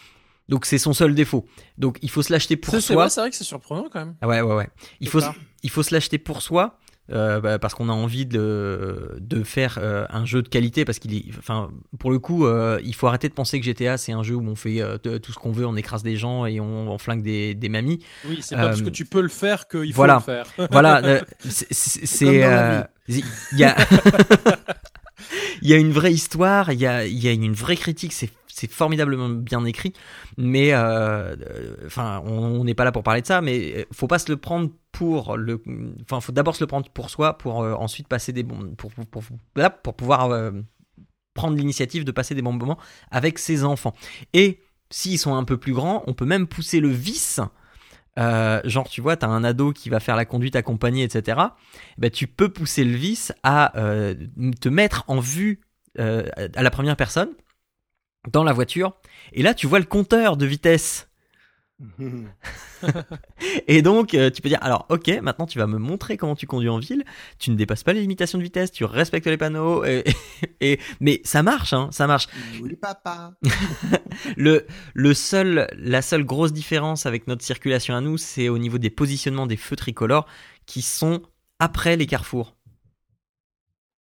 Donc 0.49 0.65
c'est 0.65 0.77
son 0.77 0.93
seul 0.93 1.15
défaut. 1.15 1.45
Donc 1.77 1.97
il 2.03 2.09
faut 2.09 2.21
se 2.21 2.31
l'acheter 2.31 2.57
pour 2.57 2.73
C'est 2.73 2.81
c'est 2.81 2.93
soi. 2.93 3.03
vrai, 3.03 3.09
c'est 3.09 3.21
vrai 3.21 3.29
que 3.31 3.35
c'est 3.35 3.43
surprenant 3.43 3.89
quand 3.91 3.99
même. 3.99 4.15
Ah 4.21 4.27
Ouais 4.27 4.41
ouais 4.41 4.55
ouais. 4.55 4.69
Il 5.01 5.09
faut 5.09 5.19
il 5.63 5.69
faut 5.69 5.83
se 5.83 5.93
l'acheter 5.93 6.19
pour 6.19 6.41
soi. 6.43 6.77
Euh, 7.11 7.39
bah, 7.39 7.57
parce 7.59 7.73
qu'on 7.73 7.87
a 7.89 7.93
envie 7.93 8.25
de, 8.25 9.15
de 9.19 9.43
faire 9.43 9.79
euh, 9.81 10.05
un 10.09 10.25
jeu 10.25 10.41
de 10.41 10.49
qualité 10.49 10.83
parce 10.83 10.99
qu'il 10.99 11.13
est 11.15 11.23
enfin 11.39 11.69
pour 11.99 12.11
le 12.11 12.19
coup 12.19 12.45
euh, 12.45 12.79
il 12.83 12.93
faut 12.95 13.07
arrêter 13.07 13.29
de 13.29 13.33
penser 13.33 13.59
que 13.59 13.65
GTA 13.65 13.97
c'est 13.97 14.11
un 14.11 14.23
jeu 14.23 14.35
où 14.35 14.45
on 14.45 14.55
fait 14.55 14.81
tout 15.01 15.31
ce 15.31 15.39
qu'on 15.39 15.51
veut 15.51 15.65
on 15.65 15.75
écrasse 15.77 16.03
des 16.03 16.17
gens 16.17 16.45
et 16.45 16.59
on, 16.59 16.91
on 16.91 16.97
flingue 16.97 17.23
des, 17.23 17.55
des 17.55 17.69
mamies 17.69 18.03
Oui, 18.27 18.39
c'est 18.41 18.55
pas 18.55 18.67
parce 18.67 18.81
que 18.81 18.89
tu 18.89 19.05
peux 19.05 19.21
le 19.21 19.29
faire 19.29 19.67
qu'il 19.69 19.93
faut 19.93 19.95
voilà. 19.97 20.15
le 20.15 20.19
faire. 20.21 20.47
voilà 20.71 21.21
c'est- 21.49 22.25
il 22.25 23.13
y 23.53 23.63
a 23.63 23.77
il 25.61 25.69
y 25.69 25.73
a 25.73 25.77
une 25.77 25.91
vraie 25.91 26.13
histoire 26.13 26.71
il 26.71 26.79
y 26.79 26.85
a 26.85 27.05
il 27.05 27.17
y 27.17 27.27
a 27.27 27.31
une 27.31 27.53
vraie 27.53 27.77
critique 27.77 28.13
c'est 28.13 28.29
c'est 28.57 28.71
formidablement 28.71 29.29
bien 29.29 29.63
écrit 29.65 29.93
mais 30.35 30.69
euh, 30.71 31.35
enfin 31.85 32.23
on 32.25 32.63
n'est 32.63 32.73
pas 32.73 32.85
là 32.85 32.91
pour 32.91 33.03
parler 33.03 33.21
de 33.21 33.27
ça 33.27 33.39
mais 33.41 33.73
euh, 33.77 33.85
faut 33.91 34.07
pas 34.07 34.17
se 34.17 34.31
le 34.31 34.37
prendre 34.37 34.71
pour 34.91 35.37
le 35.37 35.61
enfin 36.01 36.19
faut 36.21 36.31
d'abord 36.31 36.55
se 36.55 36.63
le 36.63 36.67
prendre 36.67 36.89
pour 36.89 37.11
soi 37.11 37.37
pour 37.37 37.61
euh, 37.61 37.75
ensuite 37.75 38.07
passer 38.07 38.33
des 38.33 38.41
bons 38.41 38.73
pour 38.75 38.91
pour, 38.91 39.23
pour, 39.83 39.93
pouvoir 39.93 40.51
prendre 41.35 41.55
l'initiative 41.55 42.03
de 42.03 42.11
passer 42.11 42.33
des 42.33 42.41
bons 42.41 42.53
moments 42.53 42.79
avec 43.11 43.37
ses 43.37 43.63
enfants. 43.63 43.93
Et 44.33 44.59
s'ils 44.89 45.19
sont 45.19 45.35
un 45.35 45.43
peu 45.43 45.57
plus 45.57 45.73
grands 45.73 46.03
on 46.07 46.13
peut 46.13 46.25
même 46.25 46.47
pousser 46.47 46.79
le 46.79 46.89
vice 46.89 47.39
genre 48.17 48.89
tu 48.89 49.01
vois 49.01 49.17
t'as 49.17 49.27
un 49.27 49.43
ado 49.43 49.71
qui 49.71 49.89
va 49.89 49.99
faire 49.99 50.15
la 50.15 50.25
conduite 50.25 50.55
accompagnée 50.55 51.03
etc 51.03 51.39
ben, 51.99 52.09
tu 52.09 52.25
peux 52.25 52.49
pousser 52.49 52.83
le 52.83 52.95
vice 52.95 53.31
à 53.43 53.71
te 53.75 54.69
mettre 54.69 55.03
en 55.07 55.19
vue 55.19 55.61
à 55.99 56.63
la 56.63 56.71
première 56.71 56.95
personne 56.95 57.29
dans 58.31 58.43
la 58.43 58.53
voiture 58.53 58.93
et 59.33 59.41
là 59.41 59.53
tu 59.53 59.67
vois 59.67 59.79
le 59.79 59.85
compteur 59.85 60.37
de 60.37 60.45
vitesse 60.45 61.09
et 63.67 63.81
donc 63.81 64.13
euh, 64.13 64.29
tu 64.31 64.41
peux 64.41 64.49
dire 64.49 64.57
alors 64.61 64.85
ok 64.89 65.09
maintenant 65.21 65.45
tu 65.45 65.59
vas 65.59 65.67
me 65.67 65.77
montrer 65.77 66.17
comment 66.17 66.35
tu 66.35 66.47
conduis 66.47 66.69
en 66.69 66.79
ville 66.79 67.03
tu 67.39 67.51
ne 67.51 67.55
dépasses 67.55 67.83
pas 67.83 67.93
les 67.93 68.01
limitations 68.01 68.37
de 68.39 68.43
vitesse 68.43 68.71
tu 68.71 68.83
respectes 68.83 69.27
les 69.27 69.37
panneaux 69.37 69.85
et, 69.85 70.03
et- 70.61 70.79
mais 70.99 71.21
ça 71.23 71.43
marche 71.43 71.73
hein 71.73 71.89
ça 71.91 72.07
marche 72.07 72.27
oui, 72.61 72.75
papa. 72.75 73.33
le, 74.37 74.65
le 74.93 75.13
seul, 75.13 75.67
la 75.77 76.01
seule 76.01 76.23
grosse 76.23 76.53
différence 76.53 77.05
avec 77.05 77.27
notre 77.27 77.43
circulation 77.43 77.95
à 77.95 78.01
nous, 78.01 78.17
c'est 78.17 78.49
au 78.49 78.57
niveau 78.57 78.77
des 78.79 78.89
positionnements 78.89 79.47
des 79.47 79.57
feux 79.57 79.75
tricolores 79.75 80.25
qui 80.65 80.81
sont 80.81 81.21
après 81.59 81.95
les 81.95 82.05
carrefours. 82.07 82.56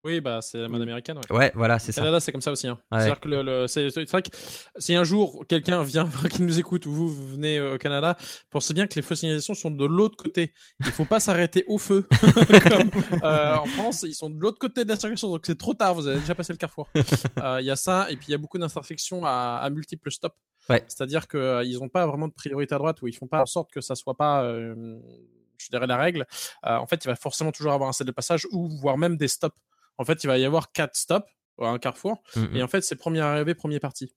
Oui, 0.05 0.21
bah 0.21 0.39
c'est 0.41 0.59
la 0.59 0.67
mode 0.67 0.81
américaine. 0.83 1.17
Ouais. 1.31 1.35
Ouais, 1.35 1.51
voilà, 1.55 1.79
c'est 1.79 1.91
ça. 1.91 2.01
Canada, 2.01 2.19
c'est 2.19 2.31
comme 2.31 2.41
ça 2.41 2.51
aussi. 2.51 2.67
Hein. 2.67 2.77
Ouais. 2.91 2.99
C'est-à-dire 2.99 3.19
que 3.19 3.27
le, 3.27 3.41
le- 3.41 3.67
c'est 3.67 3.89
c'est 3.89 4.07
vrai 4.09 4.21
que 4.21 4.29
si 4.77 4.93
un 4.95 5.03
jour 5.03 5.43
quelqu'un 5.49 5.81
vient 5.83 6.07
qui 6.31 6.43
nous 6.43 6.59
écoute 6.59 6.85
ou 6.85 6.91
vous, 6.91 7.07
vous 7.09 7.27
venez 7.27 7.57
euh, 7.57 7.75
au 7.75 7.77
Canada, 7.79 8.15
pensez 8.51 8.73
bien 8.75 8.85
que 8.85 8.93
les 8.95 9.01
feux 9.01 9.15
de 9.15 9.19
signalisation 9.19 9.55
sont 9.55 9.71
de 9.71 9.83
l'autre 9.85 10.15
côté. 10.15 10.53
Il 10.81 10.91
faut 10.91 11.05
pas 11.05 11.19
s'arrêter 11.19 11.63
au 11.67 11.77
feu. 11.79 12.07
Comme, 12.69 12.91
euh, 13.23 13.55
en 13.55 13.65
France, 13.65 14.03
ils 14.03 14.13
sont 14.13 14.29
de 14.29 14.39
l'autre 14.39 14.59
côté 14.59 14.83
de 14.83 14.89
la 14.89 14.95
circulation, 14.95 15.29
donc 15.29 15.43
c'est 15.45 15.57
trop 15.57 15.73
tard. 15.73 15.95
Vous 15.95 16.05
avez 16.07 16.19
déjà 16.19 16.35
passé 16.35 16.53
le 16.53 16.57
carrefour. 16.57 16.87
Euh, 17.41 17.57
Il 17.59 17.65
y 17.65 17.71
a 17.71 17.75
ça, 17.75 18.07
et 18.11 18.15
puis 18.15 18.27
il 18.29 18.31
y 18.31 18.35
a 18.35 18.37
beaucoup 18.37 18.57
d'intersections 18.57 19.25
à, 19.25 19.59
à 19.61 19.69
multiples 19.69 20.11
stops. 20.11 20.35
Ouais. 20.69 20.83
C'est-à-dire 20.87 21.27
qu'ils 21.27 21.77
n'ont 21.79 21.89
pas 21.89 22.05
vraiment 22.07 22.27
de 22.27 22.33
priorité 22.33 22.75
à 22.75 22.77
droite, 22.77 23.01
ou 23.01 23.07
ils 23.07 23.15
font 23.15 23.27
pas 23.27 23.41
en 23.41 23.45
sorte 23.45 23.71
que 23.71 23.81
ça 23.81 23.95
soit 23.95 24.15
pas. 24.15 24.43
euh, 24.43 24.97
je 25.57 25.69
dirais 25.69 25.87
la 25.87 25.97
règle. 25.97 26.25
Euh, 26.65 26.75
en 26.77 26.85
fait, 26.85 27.03
il 27.03 27.07
va 27.07 27.15
forcément 27.15 27.51
toujours 27.51 27.71
avoir 27.73 27.89
un 27.89 27.93
set 27.93 28.05
de 28.05 28.11
passage 28.11 28.45
ou 28.51 28.69
voire 28.79 28.97
même 28.97 29.17
des 29.17 29.27
stops. 29.27 29.55
En 29.97 30.05
fait, 30.05 30.23
il 30.23 30.27
va 30.27 30.37
y 30.37 30.45
avoir 30.45 30.71
quatre 30.71 30.95
stops 30.95 31.27
à 31.61 31.67
un 31.67 31.79
carrefour. 31.79 32.21
Mhm. 32.35 32.55
Et 32.55 32.63
en 32.63 32.67
fait, 32.67 32.81
c'est 32.81 32.95
premier 32.95 33.21
arrivé, 33.21 33.55
premier 33.55 33.79
parti. 33.79 34.13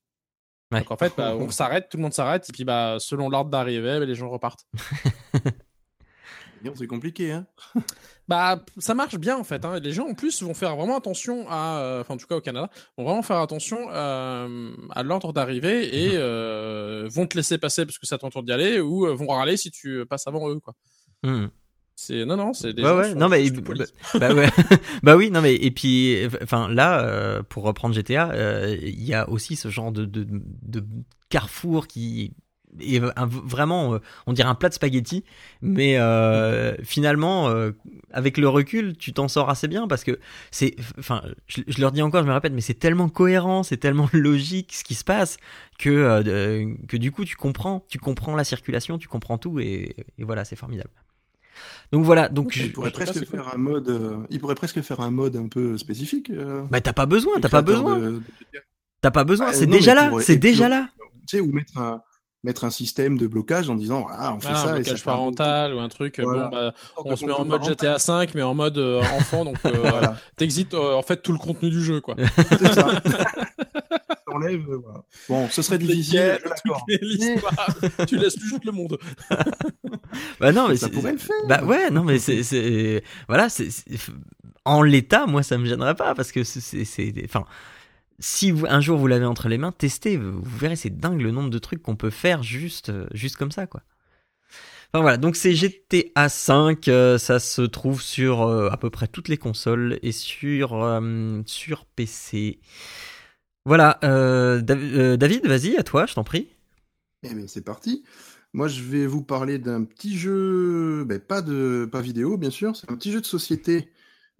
Ouais. 0.71 0.79
Donc 0.79 0.91
en 0.91 0.97
fait, 0.97 1.13
bah, 1.17 1.35
on 1.39 1.49
s'arrête, 1.49 1.89
tout 1.89 1.97
le 1.97 2.03
monde 2.03 2.13
s'arrête, 2.13 2.49
et 2.49 2.53
puis 2.53 2.63
bah, 2.63 2.97
selon 2.99 3.29
l'ordre 3.29 3.49
d'arrivée, 3.49 3.99
bah, 3.99 4.05
les 4.05 4.15
gens 4.15 4.29
repartent. 4.29 4.67
C'est 6.75 6.87
compliqué, 6.87 7.31
hein 7.31 7.45
Bah, 8.27 8.63
ça 8.77 8.93
marche 8.93 9.17
bien 9.17 9.37
en 9.37 9.43
fait. 9.43 9.65
Hein. 9.65 9.79
Les 9.79 9.91
gens 9.91 10.07
en 10.07 10.13
plus 10.13 10.43
vont 10.43 10.53
faire 10.53 10.75
vraiment 10.75 10.97
attention 10.97 11.47
à, 11.49 11.79
euh, 11.79 12.01
enfin 12.01 12.13
en 12.13 12.17
tout 12.17 12.27
cas 12.27 12.35
au 12.35 12.41
Canada, 12.41 12.69
vont 12.95 13.03
vraiment 13.03 13.23
faire 13.23 13.37
attention 13.37 13.87
euh, 13.91 14.71
à 14.91 15.01
l'ordre 15.01 15.33
d'arrivée 15.33 16.05
et 16.05 16.11
euh, 16.13 17.07
vont 17.11 17.25
te 17.25 17.35
laisser 17.35 17.57
passer 17.57 17.87
parce 17.87 17.97
que 17.97 18.05
ça 18.05 18.19
t'entend 18.19 18.43
d'y 18.43 18.51
aller 18.51 18.79
ou 18.79 19.07
vont 19.15 19.27
râler 19.27 19.57
si 19.57 19.71
tu 19.71 20.05
passes 20.05 20.27
avant 20.27 20.47
eux 20.47 20.59
quoi. 20.59 20.75
Hmm. 21.23 21.47
C'est 22.01 22.23
non 22.25 22.37
non, 22.37 22.53
c'est 22.53 22.71
des 22.71 22.83
Ouais, 22.83 22.89
gens 22.89 22.97
ouais, 22.97 23.13
non, 23.13 23.27
mais, 23.27 23.49
bah, 23.51 23.83
bah 24.17 24.33
ouais. 24.33 24.47
bah 25.03 25.17
oui, 25.17 25.31
non, 25.31 25.41
mais, 25.41 25.53
et 25.55 25.69
puis, 25.69 26.17
enfin, 26.41 26.69
là, 26.69 27.01
euh, 27.03 27.43
pour 27.43 27.63
reprendre 27.63 27.93
GTA, 27.93 28.31
euh, 28.31 28.77
il 28.81 29.03
y 29.03 29.13
a 29.13 29.27
aussi 29.29 29.57
ce 29.57 29.67
genre 29.67 29.91
de, 29.91 30.05
de, 30.05 30.25
de 30.29 30.85
carrefour 31.27 31.87
qui 31.87 32.31
est 32.79 33.01
un- 33.17 33.25
vraiment, 33.25 33.95
euh, 33.95 33.99
on 34.27 34.31
dirait 34.31 34.47
un 34.47 34.55
plat 34.55 34.69
de 34.69 34.75
spaghettis, 34.75 35.25
mais 35.61 35.97
euh, 35.97 36.73
finalement, 36.83 37.53
avec 38.13 38.37
le 38.37 38.47
recul, 38.47 38.95
tu 38.95 39.11
t'en 39.11 39.27
sors 39.27 39.49
assez 39.49 39.67
bien 39.67 39.85
parce 39.89 40.05
que 40.05 40.17
c'est, 40.49 40.75
enfin, 40.97 41.21
je, 41.47 41.61
je 41.67 41.81
leur 41.81 41.91
dis 41.91 42.01
encore, 42.01 42.21
je 42.23 42.27
me 42.29 42.33
répète, 42.33 42.53
mais 42.53 42.61
c'est 42.61 42.79
tellement 42.79 43.09
cohérent, 43.09 43.61
c'est 43.63 43.75
tellement 43.77 44.07
logique 44.13 44.71
ce 44.73 44.85
qui 44.85 44.95
se 44.95 45.03
passe 45.03 45.35
que, 45.77 46.23
que 46.87 46.95
du 46.95 47.11
coup, 47.11 47.25
tu 47.25 47.35
comprends, 47.35 47.83
tu 47.89 47.99
comprends 47.99 48.37
la 48.37 48.45
circulation, 48.45 48.97
tu 48.97 49.09
comprends 49.09 49.37
tout 49.37 49.59
et, 49.59 49.95
et 50.17 50.23
voilà, 50.23 50.45
c'est 50.45 50.55
formidable. 50.55 50.91
Donc 51.91 52.05
voilà, 52.05 52.29
donc 52.29 52.51
je- 52.51 52.63
Il 52.65 52.71
pourrait 52.73 52.91
presque 52.91 53.25
faire 53.25 53.49
un 53.53 53.57
mode. 53.57 53.89
euh, 53.89 54.17
il 54.29 54.39
pourrait 54.39 54.55
presque 54.55 54.81
faire 54.81 54.99
un 54.99 55.11
mode 55.11 55.35
un 55.35 55.47
peu 55.47 55.77
spécifique. 55.77 56.29
euh, 56.29 56.61
bah 56.69 56.81
t'as 56.81 56.93
pas 56.93 57.05
besoin, 57.05 57.33
t'as 57.41 57.49
pas 57.49 57.61
besoin. 57.61 57.97
de- 57.99 58.21
T'as 59.01 59.11
pas 59.11 59.23
besoin, 59.23 59.47
Bah, 59.47 59.53
c'est 59.53 59.65
déjà 59.65 59.95
là, 59.95 60.11
c'est 60.21 60.35
déjà 60.35 60.67
là. 60.69 60.89
Tu 61.27 61.37
sais, 61.37 61.39
ou 61.41 61.51
mettre 61.51 61.77
un 61.77 62.01
mettre 62.43 62.63
un 62.63 62.69
système 62.69 63.17
de 63.17 63.27
blocage 63.27 63.69
en 63.69 63.75
disant 63.75 64.01
voilà, 64.03 64.33
on 64.33 64.39
fait 64.39 64.47
Ah, 64.51 64.55
ça 64.55 64.61
un 64.61 64.75
et 64.77 64.83
ça 64.83 64.91
blocage 64.91 65.03
parental 65.03 65.73
ou 65.73 65.79
un 65.79 65.89
truc. 65.89 66.19
Voilà. 66.21 66.43
Bon, 66.45 66.49
bah, 66.55 66.73
on 67.05 67.15
se 67.17 67.25
met 67.25 67.31
en 67.33 67.39
mode 67.39 67.49
parental. 67.59 67.71
GTA 67.71 67.99
5 67.99 68.33
mais 68.35 68.41
en 68.43 68.53
mode 68.55 68.77
euh, 68.77 69.01
enfant 69.17 69.43
donc 69.45 69.57
euh, 69.65 69.71
Voilà, 69.75 70.15
t'exites 70.37 70.73
euh, 70.73 70.93
en 70.93 71.01
fait 71.01 71.21
tout 71.21 71.31
le 71.33 71.37
contenu 71.37 71.69
du 71.69 71.81
jeu 71.83 71.99
quoi. 72.01 72.15
c'est 72.59 72.73
ça. 72.73 72.87
T'enlèves, 74.29 74.69
euh, 74.69 74.77
voilà. 74.83 75.03
Bon, 75.27 75.49
ce 75.49 75.61
serait 75.61 75.77
difficile, 75.77 76.39
l'histoire, 77.01 77.75
tu 78.07 78.17
laisses 78.17 78.39
juste 78.39 78.65
le 78.65 78.71
monde. 78.71 78.97
Bah 80.39 80.51
non, 80.51 80.67
mais 80.67 80.77
Ça 80.77 80.89
pourrait 80.89 81.13
le 81.13 81.17
faire. 81.17 81.35
Bah 81.47 81.63
ouais, 81.63 81.89
non, 81.89 82.03
mais 82.03 82.19
c'est, 82.19 83.03
voilà, 83.27 83.49
c'est, 83.49 83.69
en 84.65 84.81
l'état, 84.81 85.25
moi, 85.25 85.43
ça 85.43 85.57
me 85.57 85.65
gênerait 85.65 85.95
pas 85.95 86.15
parce 86.15 86.31
que 86.31 86.43
c'est, 86.43 87.23
enfin, 87.25 87.45
si 88.19 88.51
vous, 88.51 88.65
un 88.67 88.81
jour 88.81 88.97
vous 88.97 89.07
l'avez 89.07 89.25
entre 89.25 89.47
les 89.49 89.57
mains, 89.57 89.71
testez, 89.71 90.17
vous, 90.17 90.41
vous 90.41 90.57
verrez, 90.57 90.75
c'est 90.75 90.97
dingue 90.97 91.21
le 91.21 91.31
nombre 91.31 91.49
de 91.49 91.59
trucs 91.59 91.81
qu'on 91.81 91.95
peut 91.95 92.09
faire 92.09 92.43
juste, 92.43 92.89
euh, 92.89 93.07
juste 93.13 93.37
comme 93.37 93.51
ça, 93.51 93.67
quoi. 93.67 93.81
Enfin 94.91 95.03
voilà, 95.03 95.17
donc 95.17 95.35
c'est 95.35 95.53
GTA 95.53 96.29
5, 96.29 96.87
euh, 96.87 97.19
ça 97.19 97.39
se 97.39 97.61
trouve 97.61 98.01
sur 98.01 98.41
euh, 98.41 98.69
à 98.71 98.77
peu 98.77 98.89
près 98.89 99.07
toutes 99.07 99.27
les 99.27 99.37
consoles 99.37 99.99
et 100.01 100.11
sur 100.11 100.83
euh, 100.83 101.41
sur 101.45 101.85
PC. 101.85 102.59
Voilà, 103.69 103.99
euh, 104.03 104.63
euh, 104.67 105.15
David, 105.15 105.45
vas-y, 105.45 105.77
à 105.77 105.83
toi, 105.83 106.07
je 106.07 106.15
t'en 106.15 106.23
prie. 106.23 106.47
Eh 107.21 107.35
bien, 107.35 107.45
c'est 107.45 107.63
parti. 107.63 108.03
Moi, 108.51 108.67
je 108.67 108.81
vais 108.81 109.05
vous 109.05 109.21
parler 109.21 109.59
d'un 109.59 109.83
petit 109.83 110.17
jeu, 110.17 111.03
ben, 111.03 111.19
pas 111.19 111.43
de, 111.43 111.87
pas 111.91 112.01
vidéo, 112.01 112.35
bien 112.39 112.49
sûr. 112.49 112.75
C'est 112.75 112.89
un 112.89 112.95
petit 112.95 113.11
jeu 113.11 113.21
de 113.21 113.27
société 113.27 113.91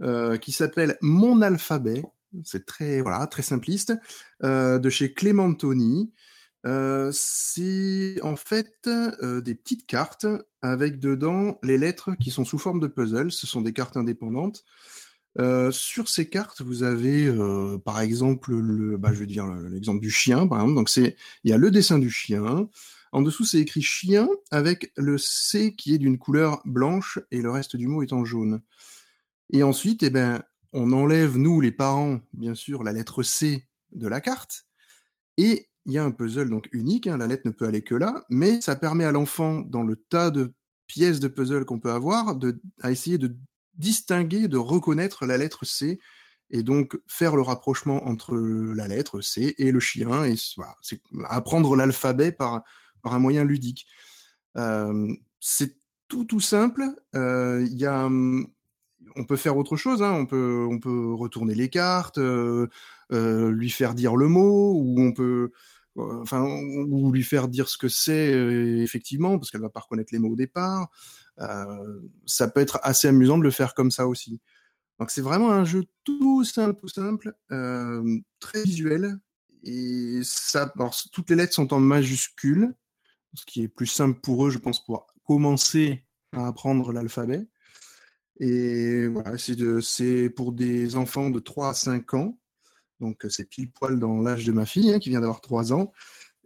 euh, 0.01 0.37
qui 0.37 0.51
s'appelle 0.51 0.97
Mon 1.01 1.43
Alphabet. 1.43 2.01
C'est 2.43 2.65
très, 2.65 3.01
voilà, 3.01 3.27
très 3.27 3.43
simpliste, 3.43 3.93
de 4.41 4.89
chez 4.89 5.13
Clementoni. 5.13 6.11
Euh, 6.65 7.11
c'est 7.13 8.19
en 8.23 8.35
fait 8.35 8.89
des 8.89 9.53
petites 9.53 9.85
cartes 9.85 10.25
avec 10.63 10.99
dedans 10.99 11.59
les 11.61 11.77
lettres 11.77 12.15
qui 12.19 12.31
sont 12.31 12.45
sous 12.45 12.57
forme 12.57 12.79
de 12.79 12.87
puzzle. 12.87 13.31
Ce 13.31 13.45
sont 13.45 13.61
des 13.61 13.73
cartes 13.73 13.95
indépendantes. 13.95 14.65
Sur 15.71 16.09
ces 16.09 16.27
cartes, 16.27 16.61
vous 16.61 16.83
avez 16.83 17.31
par 17.85 18.01
exemple 18.01 18.53
le, 18.53 18.97
bah, 18.97 19.13
je 19.13 19.23
dire 19.23 19.45
le- 19.47 19.69
l'exemple 19.69 20.01
du 20.01 20.09
chien, 20.09 20.47
par 20.47 20.59
exemple. 20.59 20.75
Donc 20.75 20.89
c'est, 20.89 21.15
il 21.43 21.51
y 21.51 21.53
a 21.53 21.57
le 21.57 21.71
dessin 21.71 21.99
du 21.99 22.09
chien. 22.09 22.67
En 23.11 23.21
dessous, 23.21 23.45
c'est 23.45 23.59
écrit 23.59 23.81
chien 23.81 24.27
avec 24.51 24.91
le 24.97 25.17
C 25.17 25.75
qui 25.75 25.93
est 25.93 25.97
d'une 25.97 26.17
couleur 26.17 26.61
blanche 26.65 27.19
et 27.31 27.41
le 27.41 27.49
reste 27.49 27.75
du 27.75 27.87
mot 27.87 28.03
est 28.03 28.13
en 28.13 28.25
jaune. 28.25 28.61
Et 29.51 29.63
ensuite, 29.63 30.03
eh 30.03 30.09
ben, 30.09 30.43
on 30.73 30.91
enlève 30.93 31.37
nous 31.37 31.61
les 31.61 31.71
parents, 31.71 32.19
bien 32.33 32.53
sûr, 32.53 32.83
la 32.83 32.93
lettre 32.93 33.23
C 33.23 33.65
de 33.93 34.07
la 34.07 34.21
carte. 34.21 34.65
Et 35.37 35.69
il 35.85 35.93
y 35.93 35.97
a 35.97 36.03
un 36.03 36.11
puzzle 36.11 36.49
donc 36.49 36.69
unique. 36.71 37.07
hein, 37.07 37.17
la 37.17 37.25
lettre 37.27 37.43
ne 37.45 37.51
peut 37.51 37.65
aller 37.65 37.81
que 37.81 37.95
là, 37.95 38.25
mais 38.29 38.61
ça 38.61 38.75
permet 38.75 39.05
à 39.05 39.11
l'enfant, 39.11 39.61
dans 39.61 39.83
le 39.83 39.95
tas 39.95 40.29
de 40.29 40.53
pièces 40.85 41.19
de 41.19 41.27
puzzle 41.27 41.65
qu'on 41.65 41.79
peut 41.79 41.91
avoir, 41.91 42.35
de, 42.35 42.61
à 42.81 42.91
essayer 42.91 43.17
de 43.17 43.35
distinguer, 43.79 44.47
de 44.47 44.57
reconnaître 44.57 45.25
la 45.25 45.37
lettre 45.37 45.65
C 45.65 45.99
et 46.51 46.63
donc 46.63 46.99
faire 47.07 47.35
le 47.35 47.41
rapprochement 47.41 48.07
entre 48.07 48.35
la 48.35 48.87
lettre 48.87 49.21
C 49.21 49.55
et 49.57 49.71
le 49.71 49.79
chien 49.79 50.23
et 50.25 50.35
c'est 50.81 51.01
apprendre 51.25 51.75
l'alphabet 51.75 52.31
par, 52.31 52.63
par 53.01 53.13
un 53.13 53.19
moyen 53.19 53.43
ludique. 53.43 53.87
Euh, 54.57 55.07
c'est 55.39 55.77
tout 56.07 56.25
tout 56.25 56.39
simple. 56.39 56.83
Euh, 57.15 57.65
Il 57.69 57.77
y 57.77 57.85
a, 57.85 58.05
on 58.09 59.23
peut 59.27 59.37
faire 59.37 59.57
autre 59.57 59.77
chose. 59.77 60.01
Hein. 60.01 60.11
On 60.13 60.25
peut 60.25 60.67
on 60.69 60.79
peut 60.79 61.13
retourner 61.13 61.55
les 61.55 61.69
cartes, 61.69 62.17
euh, 62.17 62.67
lui 63.11 63.69
faire 63.69 63.93
dire 63.93 64.15
le 64.15 64.27
mot, 64.27 64.73
ou 64.73 65.01
on 65.01 65.13
peut 65.13 65.51
enfin 65.95 66.43
ou 66.43 67.11
lui 67.11 67.23
faire 67.23 67.47
dire 67.47 67.67
ce 67.67 67.77
que 67.77 67.89
c'est 67.89 68.31
effectivement 68.81 69.37
parce 69.37 69.51
qu'elle 69.51 69.61
va 69.61 69.69
pas 69.69 69.81
reconnaître 69.81 70.13
les 70.13 70.19
mots 70.19 70.31
au 70.31 70.35
départ. 70.35 70.89
Ça 72.25 72.47
peut 72.47 72.59
être 72.61 72.79
assez 72.83 73.07
amusant 73.07 73.37
de 73.37 73.43
le 73.43 73.51
faire 73.51 73.73
comme 73.73 73.91
ça 73.91 74.07
aussi. 74.07 74.41
Donc 74.99 75.11
c'est 75.11 75.21
vraiment 75.21 75.51
un 75.51 75.63
jeu 75.63 75.85
tout 76.03 76.43
simple, 76.43 76.89
simple, 76.89 77.33
euh, 77.51 78.17
très 78.39 78.63
visuel. 78.63 79.17
Et 79.63 80.19
ça, 80.23 80.73
toutes 81.11 81.29
les 81.29 81.35
lettres 81.35 81.53
sont 81.53 81.73
en 81.73 81.79
majuscules, 81.79 82.73
ce 83.33 83.45
qui 83.45 83.63
est 83.63 83.67
plus 83.67 83.87
simple 83.87 84.19
pour 84.19 84.45
eux, 84.45 84.49
je 84.49 84.57
pense, 84.57 84.83
pour 84.83 85.07
commencer 85.25 86.05
à 86.33 86.47
apprendre 86.47 86.91
l'alphabet. 86.91 87.47
Et 88.39 89.07
voilà, 89.07 89.37
c'est 89.37 89.55
de- 89.55 90.27
pour 90.29 90.51
des 90.53 90.95
enfants 90.95 91.29
de 91.29 91.39
3 91.39 91.69
à 91.69 91.73
5 91.73 92.13
ans. 92.13 92.37
Donc 92.99 93.25
c'est 93.29 93.45
pile 93.49 93.71
poil 93.71 93.99
dans 93.99 94.21
l'âge 94.21 94.45
de 94.45 94.51
ma 94.51 94.65
fille, 94.65 94.93
hein, 94.93 94.99
qui 94.99 95.09
vient 95.09 95.21
d'avoir 95.21 95.41
3 95.41 95.71
ans. 95.73 95.91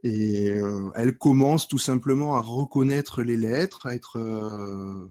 Et 0.04 0.50
euh, 0.52 0.90
elle 0.96 1.18
commence 1.18 1.68
tout 1.68 1.78
simplement 1.78 2.36
à 2.36 2.42
reconnaître 2.42 3.24
les 3.24 3.38
lettres, 3.38 3.86
à 3.88 3.96
être 3.96 4.20
euh, 4.20 5.10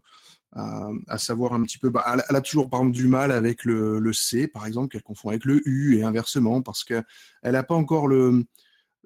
à, 0.55 0.89
à 1.09 1.17
savoir 1.19 1.55
un 1.55 1.63
petit 1.63 1.79
peu. 1.79 1.89
Bah, 1.89 2.05
elle, 2.13 2.21
a- 2.21 2.25
elle 2.29 2.37
a 2.37 2.41
toujours 2.43 2.69
par 2.69 2.81
exemple 2.81 2.97
du 2.97 3.09
mal 3.09 3.33
avec 3.33 3.65
le, 3.65 3.99
le 3.99 4.13
C, 4.13 4.49
par 4.49 4.67
exemple, 4.67 4.89
qu'elle 4.89 5.03
confond 5.03 5.31
avec 5.31 5.45
le 5.47 5.67
U 5.67 5.97
et 5.97 6.03
inversement, 6.03 6.61
parce 6.61 6.85
que 6.85 7.03
elle 7.43 7.53
n'a 7.53 7.63
pas 7.63 7.75
encore 7.75 8.07
le, 8.07 8.45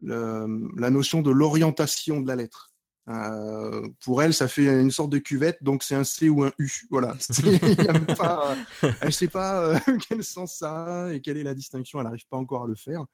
le- 0.02 0.68
la 0.76 0.90
notion 0.90 1.22
de 1.22 1.30
l'orientation 1.30 2.20
de 2.20 2.26
la 2.26 2.36
lettre. 2.36 2.72
Euh, 3.08 3.86
pour 4.04 4.20
elle, 4.24 4.34
ça 4.34 4.48
fait 4.48 4.64
une 4.80 4.90
sorte 4.90 5.10
de 5.10 5.18
cuvette, 5.18 5.62
donc 5.62 5.84
c'est 5.84 5.94
un 5.94 6.02
C 6.02 6.28
ou 6.28 6.42
un 6.42 6.50
U. 6.58 6.68
Voilà. 6.90 7.14
Pas, 8.18 8.56
elle 8.82 8.94
ne 9.04 9.10
sait 9.12 9.28
pas 9.28 9.80
quel 10.08 10.24
sens 10.24 10.56
ça 10.58 11.04
a 11.04 11.12
et 11.12 11.20
quelle 11.20 11.36
est 11.36 11.44
la 11.44 11.54
distinction. 11.54 12.00
Elle 12.00 12.06
n'arrive 12.06 12.26
pas 12.28 12.36
encore 12.36 12.64
à 12.64 12.66
le 12.66 12.74
faire, 12.74 13.04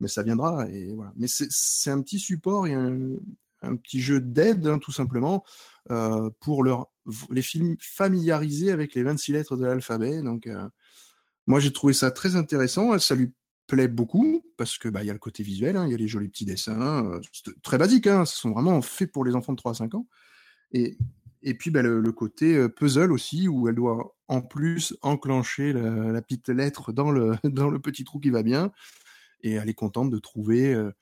mais 0.00 0.08
ça 0.08 0.22
viendra. 0.22 0.68
Et 0.70 0.92
voilà. 0.94 1.12
Mais 1.16 1.26
c'est 1.28 1.90
un 1.90 2.00
petit 2.02 2.18
support 2.18 2.66
et 2.66 2.74
un, 2.74 3.76
petit 3.76 4.00
jeu 4.00 4.20
d'aide, 4.20 4.66
hein, 4.66 4.78
tout 4.78 4.92
simplement, 4.92 5.44
euh, 5.90 6.30
pour 6.40 6.64
les 6.64 7.42
films 7.42 7.76
familiariser 7.80 8.70
avec 8.70 8.94
les 8.94 9.02
26 9.02 9.32
lettres 9.32 9.56
de 9.56 9.64
l'alphabet. 9.64 10.22
Donc, 10.22 10.46
euh, 10.46 10.68
moi, 11.46 11.60
j'ai 11.60 11.72
trouvé 11.72 11.92
ça 11.92 12.10
très 12.10 12.36
intéressant. 12.36 12.98
Ça 12.98 13.14
lui 13.14 13.32
plaît 13.68 13.86
beaucoup 13.86 14.42
parce 14.56 14.78
que 14.78 14.88
bah, 14.88 15.04
y 15.04 15.10
a 15.10 15.12
le 15.12 15.18
côté 15.20 15.44
visuel, 15.44 15.76
hein, 15.76 15.86
il 15.86 15.92
y 15.92 15.94
a 15.94 15.98
les 15.98 16.08
jolis 16.08 16.28
petits 16.28 16.46
dessins, 16.46 17.06
euh, 17.06 17.20
c'est 17.32 17.62
très 17.62 17.78
basique, 17.78 18.08
hein, 18.08 18.24
ce 18.24 18.36
sont 18.36 18.50
vraiment 18.50 18.82
faits 18.82 19.12
pour 19.12 19.24
les 19.24 19.36
enfants 19.36 19.52
de 19.52 19.58
3 19.58 19.72
à 19.72 19.74
5 19.74 19.94
ans. 19.94 20.08
Et, 20.72 20.98
et 21.42 21.54
puis 21.54 21.70
bah, 21.70 21.82
le, 21.82 22.00
le 22.00 22.12
côté 22.12 22.56
euh, 22.56 22.68
puzzle 22.68 23.12
aussi, 23.12 23.46
où 23.46 23.68
elle 23.68 23.76
doit 23.76 24.16
en 24.26 24.40
plus 24.40 24.96
enclencher 25.02 25.72
la, 25.72 26.12
la 26.12 26.22
petite 26.22 26.48
lettre 26.48 26.92
dans 26.92 27.10
le, 27.10 27.36
dans 27.44 27.70
le 27.70 27.78
petit 27.78 28.04
trou 28.04 28.18
qui 28.18 28.30
va 28.30 28.42
bien, 28.42 28.72
et 29.42 29.52
elle 29.52 29.68
est 29.68 29.74
contente 29.74 30.10
de 30.10 30.18
trouver, 30.18 30.74
euh, 30.74 30.92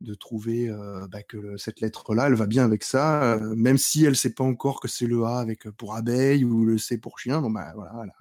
de 0.00 0.14
trouver 0.14 0.68
euh, 0.68 1.06
bah, 1.08 1.22
que 1.22 1.56
cette 1.56 1.80
lettre-là, 1.80 2.26
elle 2.26 2.34
va 2.34 2.46
bien 2.46 2.64
avec 2.64 2.84
ça, 2.84 3.34
euh, 3.34 3.54
même 3.56 3.78
si 3.78 4.04
elle 4.04 4.16
sait 4.16 4.34
pas 4.34 4.44
encore 4.44 4.80
que 4.80 4.88
c'est 4.88 5.06
le 5.06 5.24
A 5.24 5.38
avec 5.38 5.68
pour 5.70 5.94
abeille 5.94 6.44
ou 6.44 6.64
le 6.64 6.78
C 6.78 6.98
pour 6.98 7.18
chien. 7.18 7.40
Bon 7.40 7.50
bah 7.50 7.72
voilà, 7.74 7.92
elle 8.04 8.12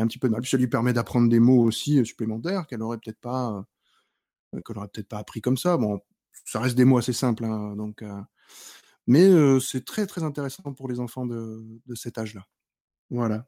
a, 0.00 0.02
un 0.02 0.06
petit 0.06 0.18
peu 0.18 0.28
de 0.28 0.32
mal. 0.32 0.42
Puis 0.42 0.50
ça 0.50 0.56
lui 0.56 0.68
permet 0.68 0.92
d'apprendre 0.92 1.28
des 1.28 1.40
mots 1.40 1.62
aussi 1.62 2.04
supplémentaires 2.04 2.66
qu'elle 2.66 2.82
aurait 2.82 2.98
peut-être 2.98 3.20
pas, 3.20 3.64
qu'elle 4.66 4.78
aurait 4.78 4.88
peut-être 4.88 5.08
pas 5.08 5.18
appris 5.18 5.40
comme 5.40 5.56
ça. 5.56 5.76
Bon, 5.76 6.00
ça 6.44 6.60
reste 6.60 6.76
des 6.76 6.84
mots 6.84 6.98
assez 6.98 7.12
simples, 7.12 7.44
hein, 7.44 7.76
donc. 7.76 8.04
mais 9.06 9.28
c'est 9.60 9.84
très 9.84 10.06
très 10.06 10.22
intéressant 10.22 10.74
pour 10.74 10.88
les 10.88 11.00
enfants 11.00 11.26
de, 11.26 11.64
de 11.86 11.94
cet 11.94 12.18
âge-là. 12.18 12.46
Voilà, 13.10 13.46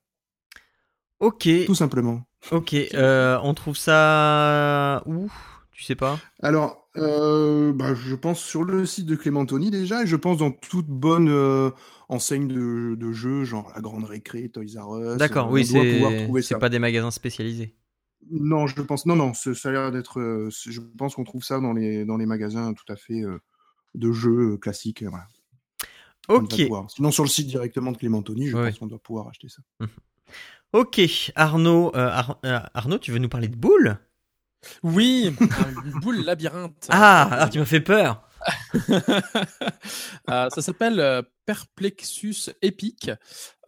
Ok, 1.22 1.48
tout 1.66 1.74
simplement. 1.76 2.22
ok. 2.50 2.74
Euh, 2.94 3.38
on 3.44 3.54
trouve 3.54 3.76
ça 3.76 5.02
où? 5.06 5.30
Tu 5.70 5.84
sais 5.84 5.94
pas? 5.94 6.18
Alors, 6.42 6.88
euh, 6.96 7.72
bah, 7.72 7.94
je 7.94 8.16
pense 8.16 8.40
sur 8.40 8.64
le 8.64 8.84
site 8.86 9.06
de 9.06 9.14
Clémentoni 9.14 9.70
déjà, 9.70 10.02
et 10.02 10.06
je 10.06 10.16
pense 10.16 10.38
dans 10.38 10.50
toute 10.50 10.88
bonne 10.88 11.28
euh, 11.28 11.70
enseigne 12.08 12.48
de, 12.48 12.96
de 12.96 13.12
jeux, 13.12 13.44
genre 13.44 13.70
la 13.74 13.80
Grande 13.80 14.04
Récré, 14.04 14.48
Toys 14.48 14.64
R 14.76 14.98
Us. 15.14 15.18
D'accord, 15.18 15.48
oui, 15.50 15.64
c'est 15.64 16.58
pas 16.58 16.68
des 16.68 16.80
magasins 16.80 17.12
spécialisés. 17.12 17.76
Non, 18.30 18.66
je 18.66 18.82
pense. 18.82 19.06
Non, 19.06 19.14
non, 19.14 19.32
ça 19.32 19.50
a 19.68 19.70
l'air 19.72 19.92
d'être. 19.92 20.20
je 20.50 20.80
pense 20.98 21.14
qu'on 21.14 21.24
trouve 21.24 21.44
ça 21.44 21.60
dans 21.60 21.72
les 21.72 22.04
dans 22.04 22.16
les 22.16 22.26
magasins 22.26 22.72
tout 22.74 22.92
à 22.92 22.96
fait 22.96 23.22
de 23.94 24.12
jeux 24.12 24.56
classiques. 24.56 25.04
Voilà. 25.04 25.26
Ok, 26.28 26.60
Sinon, 26.88 27.10
sur 27.12 27.22
le 27.22 27.28
site 27.28 27.46
directement 27.46 27.92
de 27.92 27.96
Clémentoni, 27.96 28.48
je 28.48 28.56
Ouais. 28.56 28.70
pense 28.70 28.78
qu'on 28.80 28.86
doit 28.86 28.98
pouvoir 28.98 29.28
acheter 29.28 29.48
ça. 29.48 29.62
Ok. 30.72 31.32
Arnaud, 31.34 31.92
euh, 31.94 32.08
Ar- 32.10 32.38
euh, 32.44 32.60
Arnaud, 32.74 32.98
tu 32.98 33.12
veux 33.12 33.18
nous 33.18 33.28
parler 33.28 33.48
de 33.48 33.56
boules? 33.56 33.96
Oui, 34.82 35.34
une 35.84 36.00
boule 36.00 36.24
labyrinthe. 36.24 36.86
Ah, 36.90 37.28
alors 37.32 37.50
tu 37.50 37.58
m'as 37.58 37.64
fait 37.64 37.80
peur. 37.80 38.22
Euh, 40.30 40.48
ça 40.50 40.62
s'appelle 40.62 41.00
euh, 41.00 41.20
Perplexus 41.46 42.50
Epic. 42.62 43.08
Euh, 43.08 43.14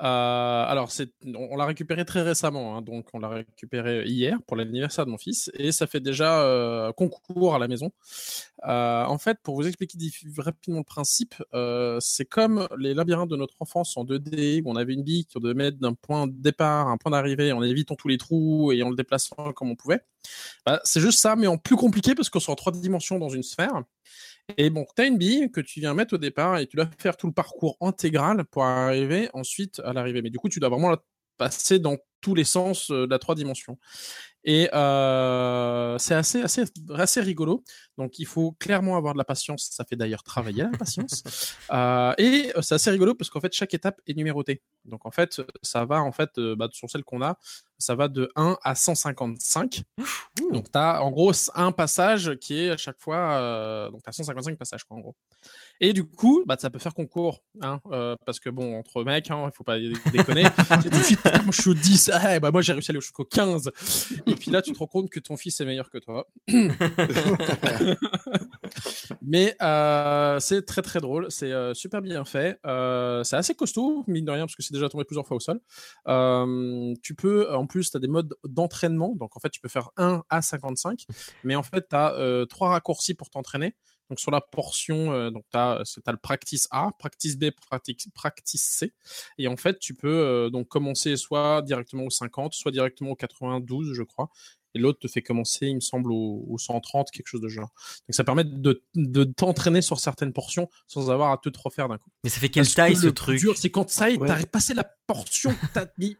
alors, 0.01 0.89
on, 1.25 1.57
l'a 1.57 1.67
récupéré 1.67 2.05
très 2.05 2.23
récemment, 2.23 2.77
hein, 2.77 2.83
donc 2.83 3.09
on 3.13 3.19
l'a 3.19 3.29
récupéré 3.29 4.05
hier 4.07 4.39
pour 4.47 4.57
l'anniversaire 4.57 5.05
de 5.05 5.11
mon 5.11 5.19
fils, 5.19 5.51
et 5.55 5.73
ça 5.73 5.89
fait 5.89 5.99
déjà 5.99 6.93
concours 6.97 7.57
à 7.57 7.59
la 7.59 7.67
maison. 7.67 7.91
En 8.63 9.19
fait, 9.19 9.39
pour 9.43 9.57
vous 9.57 9.67
expliquer 9.67 9.97
rapidement 10.39 10.79
le 10.79 10.85
principe, 10.85 11.35
c'est 12.01 12.25
comme 12.25 12.69
les 12.79 12.95
labyrinthes 12.95 13.31
de 13.31 13.37
notre 13.37 13.55
enfance 13.59 13.97
en 13.97 14.05
2D, 14.05 14.63
où 14.65 14.71
on 14.71 14.77
avait 14.77 14.95
une 14.95 15.03
bille 15.03 15.27
qu'on 15.27 15.41
devait 15.41 15.55
mettre 15.55 15.79
d'un 15.79 15.95
point 15.95 16.29
de 16.29 16.41
départ 16.41 16.89
à 16.89 16.93
un 16.93 16.97
point 16.97 17.11
d'arrivée, 17.11 17.53
en 17.53 17.63
évitant 17.63 17.97
tous 17.97 18.09
les 18.09 18.19
trous 18.19 18.71
et 18.73 18.83
en 18.85 18.91
le 18.91 18.97
déplaçant 18.97 19.53
comme 19.55 19.71
on 19.71 19.77
pouvait. 19.77 20.01
Bah, 20.65 20.81
c'est 20.85 21.01
juste 21.01 21.19
ça, 21.19 21.37
mais 21.37 21.49
en 21.49 21.59
plus 21.59 21.77
compliqué 21.77 22.15
parce 22.15 22.31
qu'on 22.31 22.39
est 22.39 22.49
en 22.49 22.55
trois 22.55 22.73
dimensions 22.73 23.19
dans 23.19 23.29
une 23.29 23.43
sphère. 23.43 23.83
Et 24.59 24.71
bon, 24.71 24.87
tu 24.95 25.03
as 25.03 25.07
une 25.07 25.17
bille 25.19 25.51
que 25.51 25.61
tu 25.61 25.81
viens 25.81 25.95
mettre 25.95 26.15
au 26.15 26.19
départ 26.19 26.59
et 26.59 26.67
tu 26.67 26.77
dois 26.77 26.89
faire 26.99 27.17
tout 27.17 27.27
le 27.27 27.33
parcours 27.33 27.77
intégral 27.81 28.45
pour 28.45 28.65
arriver 28.65 29.31
ensuite 29.33 29.81
à 29.85 29.93
l'arrivée. 29.93 30.23
Mais 30.23 30.31
du 30.31 30.39
coup, 30.39 30.49
tu 30.49 30.61
dois 30.61 30.69
vraiment 30.69 30.91
la 30.91 30.99
passer 31.37 31.79
dans 31.79 31.97
tous 32.21 32.35
les 32.35 32.45
sens 32.45 32.91
euh, 32.91 33.07
de 33.07 33.11
la 33.11 33.19
trois 33.19 33.35
dimensions. 33.35 33.79
Et 34.47 34.69
euh, 34.75 35.97
c'est 35.97 36.15
assez, 36.15 36.43
assez, 36.43 36.65
assez 36.95 37.21
rigolo. 37.23 37.65
Donc, 37.97 38.19
il 38.19 38.27
faut 38.27 38.53
clairement 38.53 38.97
avoir 38.97 39.15
de 39.15 39.19
la 39.19 39.25
patience. 39.25 39.69
Ça 39.71 39.85
fait 39.85 39.97
d'ailleurs 39.97 40.23
travailler 40.23 40.65
la 40.65 40.79
patience. 40.79 41.23
Euh, 41.73 42.13
et 42.19 42.53
c'est 42.61 42.75
assez 42.75 42.91
rigolo 42.91 43.15
parce 43.15 43.31
qu'en 43.31 43.41
fait, 43.41 43.53
chaque 43.53 43.73
étape 43.75 44.01
est 44.07 44.15
numérotée. 44.15 44.63
Donc, 44.85 45.07
en 45.07 45.11
fait, 45.11 45.41
ça 45.63 45.85
va, 45.85 46.03
en 46.03 46.13
fait, 46.13 46.31
euh, 46.39 46.55
bah, 46.55 46.69
sur 46.73 46.89
celle 46.91 47.03
qu'on 47.05 47.23
a, 47.23 47.39
ça 47.79 47.95
va 47.95 48.09
de 48.09 48.31
1 48.37 48.59
à 48.63 48.75
155. 48.75 49.83
Donc, 50.53 50.71
tu 50.71 50.79
as 50.79 51.03
en 51.03 51.11
gros 51.11 51.33
un 51.55 51.73
passage 51.73 52.37
qui 52.37 52.61
est 52.61 52.71
à 52.71 52.77
chaque 52.77 53.01
fois. 53.01 53.89
Donc, 53.91 54.03
tu 54.03 54.09
as 54.09 54.13
155 54.13 54.59
passages, 54.59 54.85
quoi, 54.85 54.99
en 54.99 55.01
gros. 55.01 55.17
Et 55.81 55.93
du 55.93 56.05
coup, 56.05 56.45
bah, 56.47 56.57
ça 56.59 56.71
peut 56.71 56.79
faire 56.79 56.95
concours. 56.95 57.43
Hein, 57.61 57.81
euh, 57.91 58.17
parce 58.27 58.41
que, 58.41 58.49
bon, 58.51 58.79
entre 58.79 59.05
mecs, 59.05 59.27
il 59.29 59.33
hein, 59.33 59.51
faut 59.55 59.65
pas 59.65 59.79
dé- 59.79 59.93
déconner. 60.13 60.45
De 60.85 60.97
suite, 61.03 61.21
moi, 61.25 61.53
je 61.53 61.61
suis 61.61 61.71
au 61.71 61.75
10. 61.75 62.11
Ah, 62.13 62.39
bah, 62.41 62.51
moi, 62.51 62.63
j'ai 62.63 62.73
réussi 62.73 62.91
à 62.91 62.93
aller 62.93 63.01
jusqu'au 63.01 63.25
15. 63.25 63.71
Et 64.27 64.35
puis 64.35 64.51
là, 64.51 64.63
tu 64.63 64.73
te 64.73 64.79
rends 64.79 64.87
compte 64.87 65.11
que 65.11 65.21
ton 65.21 65.37
fils 65.37 65.61
est 65.61 65.65
meilleur 65.65 65.91
que 65.91 65.99
toi. 65.99 66.27
Mais 69.23 69.57
euh, 69.63 70.39
c'est 70.41 70.65
très 70.65 70.83
très 70.83 71.01
drôle, 71.01 71.27
c'est 71.31 71.53
euh, 71.53 71.75
super 71.75 72.03
bien 72.03 72.25
fait, 72.25 72.59
euh, 72.67 73.25
c'est 73.25 73.37
assez 73.37 73.55
costaud, 73.55 74.05
mine 74.07 74.25
de 74.25 74.31
rien, 74.31 74.45
parce 74.45 74.55
que 74.55 74.63
c'est 74.63 74.73
déjà 74.75 74.89
tombé 74.89 75.05
plusieurs 75.05 75.27
fois 75.27 75.37
au 75.37 75.41
sol. 75.41 75.61
Euh, 76.09 76.95
tu 77.03 77.15
peux, 77.15 77.53
en 77.53 77.67
plus, 77.67 77.91
tu 77.91 77.97
as 77.97 78.01
des 78.01 78.09
modes 78.09 78.35
d'entraînement, 78.45 79.15
donc 79.17 79.37
en 79.37 79.41
fait, 79.41 79.51
tu 79.51 79.61
peux 79.61 79.69
faire 79.69 79.91
1 79.97 80.23
à 80.29 80.43
55, 80.43 81.07
mais 81.43 81.57
en 81.57 81.63
fait, 81.63 81.87
tu 81.89 81.97
as 81.97 82.15
euh, 82.15 82.47
trois 82.47 82.71
raccourcis 82.71 83.15
pour 83.15 83.31
t'entraîner. 83.31 83.75
Donc 84.11 84.21
sur 84.21 84.31
la 84.31 84.41
portion, 84.41 85.13
euh, 85.13 85.31
donc 85.31 85.45
tu 85.51 85.57
as, 85.59 85.83
le 86.07 86.17
practice 86.17 86.69
A, 86.71 86.91
practice 86.99 87.37
B, 87.39 87.51
practice, 87.51 88.09
practice 88.15 88.63
C. 88.63 88.93
Et 89.39 89.49
en 89.49 89.57
fait, 89.57 89.79
tu 89.79 89.95
peux 89.95 90.09
euh, 90.09 90.51
donc 90.51 90.69
commencer 90.69 91.17
soit 91.17 91.63
directement 91.63 92.05
au 92.05 92.11
50, 92.11 92.55
soit 92.55 92.71
directement 92.73 93.11
au 93.13 93.17
92, 93.17 93.93
je 93.95 94.03
crois 94.03 94.31
et 94.75 94.81
l'autre 94.81 94.99
te 94.99 95.09
fait 95.09 95.23
commencer, 95.23 95.67
il 95.69 95.77
me 95.77 95.81
semble, 95.81 96.11
au, 96.13 96.45
au 96.49 96.59
130, 96.59 97.11
quelque 97.13 97.29
chose 97.29 97.41
de 97.41 97.49
genre. 97.49 97.73
Donc 98.09 98.15
ça 98.15 98.25
permet 98.25 98.45
de, 98.45 98.83
de 98.97 99.25
t'entraîner 99.25 99.83
sur 99.83 100.01
certaines 100.01 100.33
portions 100.33 100.69
sans 100.89 101.11
avoir 101.11 101.31
à 101.31 101.39
te 101.39 101.49
refaire 101.63 101.89
d'un 101.89 101.99
coup. 101.99 102.11
Mais 102.25 102.31
ça 102.31 102.41
fait 102.41 102.49
quelle 102.49 102.65
Parce 102.65 102.75
taille 102.75 102.95
que 102.95 103.01
ce 103.01 103.07
le 103.07 103.13
truc? 103.15 103.39
dur, 103.39 103.57
c'est 103.57 103.71
quand 103.71 103.89
ça 103.89 104.11
y 104.11 104.15
est, 104.15 104.19
Ouais. 104.19 104.27
t'as 104.29 104.45
passé 104.47 104.75
la 104.75 104.85
portion 105.07 105.55
que 105.55 105.67
t'as 105.73 105.87
mis 105.99 106.17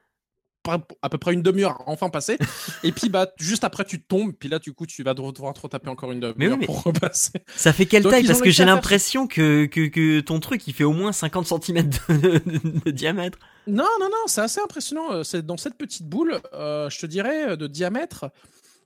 à 0.69 1.09
peu 1.09 1.19
près 1.19 1.35
une 1.35 1.43
demi-heure 1.43 1.81
à 1.83 1.85
enfin 1.91 2.09
passer, 2.09 2.39
et 2.83 2.93
puis 2.93 3.09
bah 3.09 3.29
juste 3.39 3.65
après 3.65 3.85
tu 3.85 4.03
tombes, 4.03 4.33
puis 4.33 4.49
là 4.49 4.59
du 4.59 4.73
coup 4.73 4.87
tu 4.87 5.03
vas 5.03 5.15
devoir 5.15 5.33
te 5.55 5.61
retaper 5.61 5.89
encore 5.91 6.13
une 6.13 6.21
demi-heure 6.21 6.57
oui, 6.59 6.67
pour 6.67 6.83
repasser. 6.83 7.33
Ça 7.57 7.73
fait 7.73 7.87
quelle 7.87 8.03
Donc, 8.03 8.13
taille 8.13 8.27
Parce 8.27 8.41
que 8.41 8.51
j'ai 8.51 8.65
l'impression 8.65 9.27
que, 9.27 9.67
que, 9.67 9.89
que 9.89 10.21
ton 10.21 10.41
truc 10.41 10.67
il 10.67 10.73
fait 10.73 10.85
au 10.85 10.93
moins 10.93 11.13
50 11.13 11.47
cm 11.47 11.89
de, 12.09 12.15
de- 12.39 12.81
de 12.85 12.91
diamètre. 12.91 13.39
Non, 13.67 13.85
non, 14.01 14.07
non, 14.11 14.17
c'est 14.27 14.41
assez 14.43 14.61
impressionnant. 14.61 15.13
Euh, 15.13 15.23
C'est 15.23 15.45
dans 15.45 15.57
cette 15.57 15.77
petite 15.79 16.07
boule, 16.07 16.41
euh, 16.53 16.91
je 16.91 16.99
te 16.99 17.07
dirais, 17.07 17.51
euh, 17.51 17.57
de 17.57 17.67
diamètre, 17.67 18.27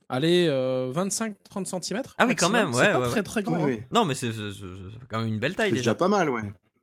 allez, 0.07 0.47
euh, 0.49 0.91
25-30 0.93 1.83
cm. 1.83 2.01
Ah 2.17 2.25
oui, 2.27 2.35
quand 2.35 2.49
même, 2.49 2.73
ouais, 2.73 2.83
C'est 2.85 2.91
pas 2.91 2.99
ouais, 3.01 3.09
très 3.09 3.23
très 3.23 3.43
grand. 3.43 3.63
Ouais, 3.63 3.79
hein. 3.81 3.87
Non, 3.91 4.05
mais 4.05 4.15
c'est 4.15 4.29
quand 5.09 5.19
même 5.19 5.27
une 5.27 5.39
belle 5.39 5.55
taille 5.55 5.71
déjà 5.71 5.95
pas 5.95 6.07
mal, 6.07 6.29
ouais. 6.29 6.41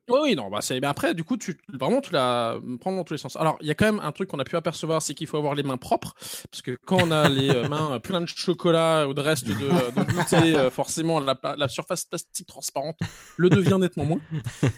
Oui, 0.08 0.18
oui, 0.22 0.36
non, 0.36 0.48
bah 0.50 0.60
c'est. 0.60 0.78
Mais 0.80 0.86
après, 0.86 1.14
du 1.14 1.24
coup, 1.24 1.36
tu 1.36 1.58
vraiment 1.68 2.00
tu 2.00 2.12
la 2.12 2.60
prends 2.80 2.92
dans 2.94 3.02
tous 3.02 3.14
les 3.14 3.18
sens. 3.18 3.34
Alors, 3.36 3.58
il 3.60 3.66
y 3.66 3.72
a 3.72 3.74
quand 3.74 3.86
même 3.86 4.00
un 4.00 4.12
truc 4.12 4.28
qu'on 4.28 4.38
a 4.38 4.44
pu 4.44 4.54
apercevoir, 4.54 5.02
c'est 5.02 5.14
qu'il 5.14 5.26
faut 5.26 5.36
avoir 5.36 5.56
les 5.56 5.64
mains 5.64 5.78
propres, 5.78 6.14
parce 6.50 6.62
que 6.62 6.78
quand 6.86 6.98
on 7.02 7.10
a 7.10 7.28
les 7.28 7.50
euh, 7.50 7.68
mains 7.68 7.98
pleines 7.98 8.22
de 8.22 8.28
chocolat 8.28 9.08
ou 9.08 9.14
de 9.14 9.20
reste 9.20 9.48
de, 9.48 9.52
de 9.54 10.12
goûter, 10.12 10.56
euh, 10.56 10.70
forcément 10.70 11.18
la, 11.18 11.36
la 11.56 11.66
surface 11.68 12.04
plastique 12.04 12.46
transparente 12.46 12.96
le 13.36 13.50
devient 13.50 13.78
nettement 13.80 14.04
moins, 14.04 14.20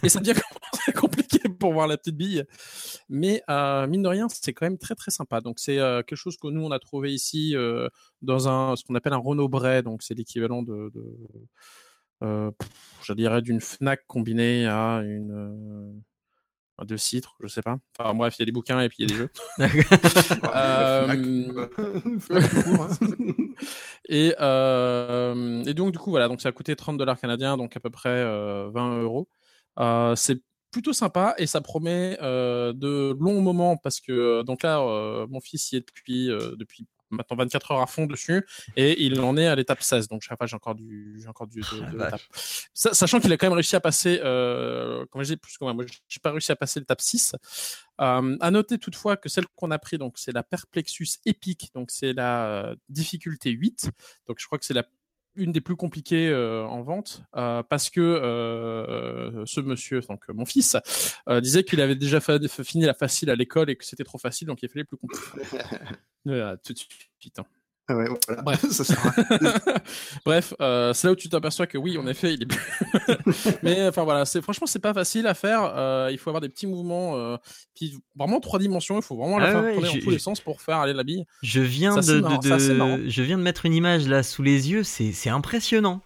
et 0.03 0.09
ça 0.09 0.21
devient 0.21 0.41
compliqué 0.97 1.41
pour 1.61 1.75
voir 1.75 1.87
la 1.89 1.99
petite 1.99 2.17
bille. 2.17 2.45
Mais 3.11 3.43
euh, 3.51 3.87
mine 3.87 4.03
de 4.03 4.09
rien, 4.09 4.29
c'est 4.31 4.53
quand 4.55 4.67
même 4.67 4.79
très 4.79 4.95
très 4.95 5.11
sympa. 5.11 5.41
Donc 5.41 5.59
c'est 5.59 5.79
euh, 5.79 6.03
quelque 6.03 6.19
chose 6.19 6.37
que 6.39 6.49
nous 6.49 6.63
on 6.63 6.71
a 6.71 6.79
trouvé 6.79 7.13
ici 7.13 7.55
euh, 7.55 7.89
dans 8.23 8.49
un 8.49 8.77
ce 8.77 8.85
qu'on 8.85 8.95
appelle 8.95 9.13
un 9.13 9.19
Renault 9.19 9.49
Bray, 9.49 9.83
donc 9.83 10.03
c'est 10.03 10.15
l'équivalent 10.15 10.63
de, 10.63 10.91
de 10.95 11.01
euh, 11.01 11.47
pff, 12.21 12.69
je 13.03 13.13
dirais 13.13 13.43
d'une 13.43 13.61
Fnac 13.61 14.07
combinée 14.07 14.67
à 14.67 15.03
une 15.05 15.33
euh, 15.33 15.93
à 16.79 16.85
deux 16.85 16.97
citres, 16.97 17.35
je 17.41 17.49
sais 17.49 17.63
pas. 17.63 17.79
Enfin 17.99 18.15
bref, 18.15 18.37
il 18.39 18.43
y 18.43 18.45
a 18.45 18.47
des 18.47 18.53
bouquins 18.53 18.81
et 18.81 18.89
puis 18.89 18.99
il 19.01 19.11
y 19.11 19.13
a 19.13 19.17
des 19.17 19.19
jeux. 19.19 19.31
Euh, 20.55 21.69
Et, 24.09 24.35
euh, 24.41 25.65
et 25.65 25.75
donc 25.75 25.93
du 25.93 25.99
coup 25.99 26.11
voilà, 26.11 26.29
donc 26.29 26.41
ça 26.41 26.49
a 26.49 26.53
coûté 26.53 26.75
30 26.77 26.97
dollars 26.97 27.21
canadiens, 27.21 27.57
donc 27.57 27.77
à 27.77 27.81
peu 27.81 27.91
près 27.91 28.09
euh, 28.09 28.71
20 28.73 29.03
euros. 29.03 29.29
Euh, 29.79 30.17
c'est 30.17 30.41
plutôt 30.71 30.93
sympa 30.93 31.35
et 31.39 31.47
ça 31.47 31.61
promet 31.61 32.19
euh, 32.23 32.73
de 32.73 33.17
longs 33.21 33.41
moments 33.43 33.77
parce 33.77 34.01
que 34.01 34.13
euh, 34.13 34.43
donc 34.43 34.63
là 34.63 34.81
euh, 34.81 35.27
mon 35.29 35.41
fils 35.41 35.73
y 35.73 35.77
est 35.77 35.87
depuis 35.87 36.31
euh, 36.31 36.55
depuis 36.57 36.87
maintenant 37.11 37.37
24 37.39 37.71
heures 37.73 37.81
à 37.81 37.87
fond 37.87 38.07
dessus 38.07 38.47
et 38.77 39.03
il 39.05 39.21
en 39.21 39.37
est 39.37 39.47
à 39.47 39.55
l'étape 39.55 39.83
16 39.83 40.09
donc 40.09 40.23
j'ai 40.23 40.55
encore 40.55 40.75
du 40.75 41.19
j'ai 41.23 41.29
encore 41.29 41.47
du 41.47 41.61
de, 41.61 41.81
la 41.81 41.91
de 41.91 41.97
vache. 41.97 42.05
l'étape. 42.13 42.21
Sa- 42.75 42.95
sachant 42.95 43.21
qu'il 43.21 43.33
a 43.33 43.37
quand 43.37 43.47
même 43.47 43.55
réussi 43.55 43.77
à 43.77 43.81
passer 43.81 44.21
euh, 44.23 45.05
comme 45.11 45.23
je 45.23 45.29
dis 45.35 45.37
plus 45.37 45.57
que 45.57 45.65
moi 45.65 45.73
moi 45.75 45.85
j'ai 46.09 46.21
pas 46.21 46.31
réussi 46.33 46.53
à 46.53 46.57
passer 46.57 46.81
l'étape 46.81 47.01
6 47.01 47.35
euh, 48.01 48.37
à 48.41 48.51
noter 48.51 48.79
toutefois 48.79 49.17
que 49.17 49.29
celle 49.29 49.47
qu'on 49.57 49.71
a 49.71 49.79
pris 49.79 49.99
donc 49.99 50.19
c'est 50.19 50.33
la 50.33 50.43
Perplexus 50.43 51.09
Epic 51.27 51.71
donc 51.75 51.91
c'est 51.91 52.13
la 52.13 52.47
euh, 52.47 52.77
difficulté 52.89 53.51
8 53.51 53.91
donc 54.27 54.39
je 54.39 54.47
crois 54.47 54.59
que 54.59 54.65
c'est 54.65 54.75
la 54.75 54.85
une 55.39 55.53
des 55.53 55.61
plus 55.61 55.77
compliquées 55.77 56.29
euh, 56.29 56.67
en 56.67 56.83
vente 56.83 57.23
euh, 57.37 57.63
parce 57.63 57.91
que 57.91 58.01
euh, 58.01 59.45
ce 59.47 59.61
monsieur, 59.61 60.01
donc 60.01 60.29
mon 60.29 60.45
fils, 60.45 60.77
disait 61.41 61.65
qu'il 61.65 61.81
avait 61.81 61.97
déjà 61.97 62.21
fini 62.21 62.85
la 62.85 62.95
facile 62.95 63.31
à 63.31 63.37
l'école 63.37 63.71
et 63.71 63.77
que 63.77 63.85
c'était 63.85 64.05
trop 64.05 64.19
facile, 64.19 64.49
donc 64.49 64.63
il 64.63 64.69
fallait 64.69 64.85
plus 64.85 64.97
compliqué. 64.97 65.25
Tout 66.65 66.73
de 66.73 66.79
suite. 67.19 67.39
hein. 67.39 67.47
Ah 67.89 67.97
ouais, 67.97 68.07
voilà. 68.27 68.43
Bref. 68.43 68.65
ça 68.71 68.85
sert 68.85 69.07
à 69.07 69.11
rien. 69.11 69.55
Bref, 70.27 70.53
euh, 70.61 70.93
c'est 70.93 71.07
là 71.07 71.13
où 71.13 71.17
tu 71.17 71.29
t'aperçois 71.29 71.67
que 71.67 71.79
oui, 71.79 71.97
en 71.97 72.07
effet, 72.07 72.35
il 72.35 72.43
est 72.43 72.47
plus. 72.47 73.55
Mais 73.63 73.89
enfin 73.89 74.05
voilà, 74.05 74.25
c'est 74.27 74.43
franchement 74.43 74.67
c'est 74.67 74.79
pas 74.79 74.93
facile 74.93 75.27
à 75.27 75.35
faire. 75.35 75.73
euh, 75.75 76.09
il 76.13 76.19
faut 76.19 76.29
avoir 76.31 76.41
des 76.43 76.49
petits 76.51 76.67
mouvements, 76.67 77.17
euh, 77.17 77.37
puis 77.75 77.99
vraiment 78.15 78.41
trois 78.41 78.59
dimensions. 78.59 78.97
Il 78.97 79.03
faut 79.03 79.17
vraiment 79.17 79.39
la 79.39 79.47
Ah 79.47 79.53
faire 79.53 79.63
ouais, 79.63 79.73
tourner 79.75 79.89
dans 79.89 79.99
tous 80.05 80.11
les 80.11 80.19
sens 80.19 80.41
pour 80.41 80.61
faire 80.61 80.77
aller 80.79 80.93
la 80.93 81.05
bille. 81.05 81.25
Je 81.43 81.61
viens 81.61 82.01
Ça, 82.01 82.13
de, 82.13 83.09
je 83.09 83.23
viens 83.23 83.39
de 83.39 83.43
mettre 83.43 83.65
une 83.65 83.75
image 83.75 84.07
là 84.07 84.23
sous 84.23 84.43
les 84.43 84.71
yeux. 84.71 84.83
C'est 84.85 85.13
c'est 85.13 85.31
impressionnant. 85.31 86.03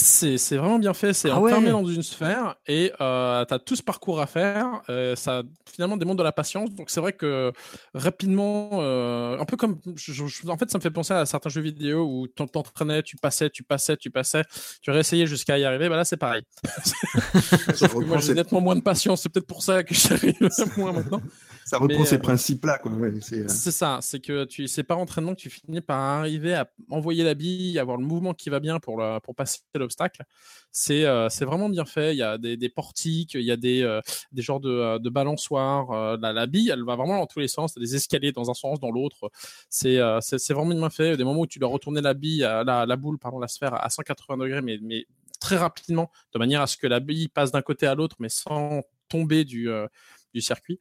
C'est 0.00 0.56
vraiment 0.56 0.78
bien 0.78 0.94
fait. 0.94 1.12
C'est 1.12 1.30
Ah 1.30 1.38
ouais. 1.40 1.50
enfermé 1.52 1.70
dans 1.70 1.84
une 1.84 2.02
sphère 2.02 2.56
et 2.66 2.92
euh, 3.00 3.44
tu 3.44 3.54
as 3.54 3.58
tout 3.58 3.76
ce 3.76 3.82
parcours 3.82 4.20
à 4.20 4.26
faire. 4.26 4.80
Euh, 4.88 5.14
ça 5.16 5.42
finalement 5.72 5.96
demande 5.96 6.18
de 6.18 6.22
la 6.22 6.32
patience. 6.32 6.70
Donc 6.74 6.90
c'est 6.90 7.00
vrai 7.00 7.12
que 7.12 7.52
rapidement, 7.94 8.70
euh, 8.74 9.38
un 9.38 9.44
peu 9.44 9.56
comme. 9.56 9.78
je- 9.96 10.12
je- 10.12 10.48
en 10.48 10.56
fait, 10.56 10.70
ça 10.70 10.78
me 10.78 10.82
fait 10.82 10.90
penser 10.90 11.12
à 11.14 11.26
certains 11.26 11.50
jeux 11.50 11.60
vidéo 11.60 12.04
où 12.04 12.26
tu 12.28 12.46
t'entraînais, 12.46 13.02
tu 13.02 13.16
passais, 13.16 13.50
tu 13.50 13.62
passais, 13.62 13.96
tu 13.96 14.10
passais, 14.10 14.42
tu 14.82 14.90
réessayais 14.90 15.26
jusqu'à 15.26 15.58
y 15.58 15.64
arriver. 15.64 15.88
Bah 15.88 15.96
là, 15.96 16.04
c'est 16.04 16.16
pareil. 16.16 16.42
Ça 16.84 16.94
Sauf 17.74 17.92
que 17.94 18.04
moi, 18.04 18.18
j'ai 18.18 18.34
nettement 18.34 18.60
moins 18.60 18.76
de 18.76 18.80
patience. 18.82 19.22
C'est 19.22 19.28
peut-être 19.28 19.46
pour 19.46 19.62
ça 19.62 19.82
que 19.82 19.94
j'arrive 19.94 20.34
moins 20.76 20.92
maintenant. 20.92 21.20
Ça 21.70 21.78
reprend 21.78 22.04
ces 22.04 22.16
euh, 22.16 22.18
principes-là, 22.18 22.78
quoi. 22.78 22.90
Ouais, 22.92 23.12
c'est, 23.20 23.40
euh, 23.42 23.48
C'est 23.48 23.70
ça, 23.70 23.98
c'est 24.02 24.18
que 24.18 24.44
tu, 24.44 24.66
c'est 24.66 24.82
par 24.82 24.98
entraînement 24.98 25.34
que 25.34 25.40
tu 25.40 25.50
finis 25.50 25.80
par 25.80 25.98
arriver 26.00 26.54
à 26.54 26.68
envoyer 26.90 27.22
la 27.22 27.34
bille, 27.34 27.78
avoir 27.78 27.96
le 27.96 28.04
mouvement 28.04 28.34
qui 28.34 28.50
va 28.50 28.58
bien 28.58 28.80
pour, 28.80 28.98
le- 28.98 29.20
pour 29.20 29.34
passer 29.36 29.60
l'obstacle. 29.76 30.24
C'est 30.72 31.04
euh, 31.04 31.28
c'est 31.28 31.44
vraiment 31.44 31.68
bien 31.68 31.84
fait. 31.84 32.12
Il 32.14 32.18
y 32.18 32.22
a 32.22 32.38
des, 32.38 32.56
des 32.56 32.68
portiques, 32.68 33.34
il 33.34 33.42
y 33.42 33.52
a 33.52 33.56
des, 33.56 34.00
des 34.32 34.42
genres 34.42 34.58
de, 34.60 34.98
de 34.98 35.10
balançoires. 35.10 36.16
la, 36.18 36.32
la 36.32 36.46
bille, 36.46 36.70
elle 36.70 36.82
va 36.84 36.96
vraiment 36.96 37.18
dans 37.18 37.26
tous 37.26 37.38
les 37.40 37.48
sens. 37.48 37.74
T'as 37.74 37.80
des 37.80 37.94
escaliers 37.94 38.32
dans 38.32 38.50
un 38.50 38.54
sens, 38.54 38.80
dans 38.80 38.90
l'autre. 38.90 39.30
C'est 39.68 39.98
c'est 40.20 40.52
vraiment 40.52 40.74
bien 40.74 40.90
fait. 40.90 41.16
Des 41.16 41.24
moments 41.24 41.40
où 41.42 41.46
tu 41.46 41.58
dois 41.60 41.68
retourner 41.68 42.00
la 42.00 42.14
bille, 42.14 42.40
la, 42.40 42.84
la 42.86 42.96
boule, 42.96 43.18
pardon, 43.18 43.38
la 43.38 43.48
sphère 43.48 43.74
à 43.74 43.88
180 43.90 44.36
degrés, 44.38 44.62
mais, 44.62 44.78
mais 44.82 45.06
très 45.40 45.56
rapidement, 45.56 46.10
de 46.34 46.38
manière 46.38 46.60
à 46.62 46.66
ce 46.66 46.76
que 46.76 46.86
la 46.86 47.00
bille 47.00 47.28
passe 47.28 47.52
d'un 47.52 47.62
côté 47.62 47.86
à 47.86 47.94
l'autre, 47.94 48.16
mais 48.18 48.28
sans 48.28 48.82
tomber 49.08 49.44
du, 49.44 49.68
euh, 49.70 49.86
du 50.34 50.40
circuit. 50.40 50.80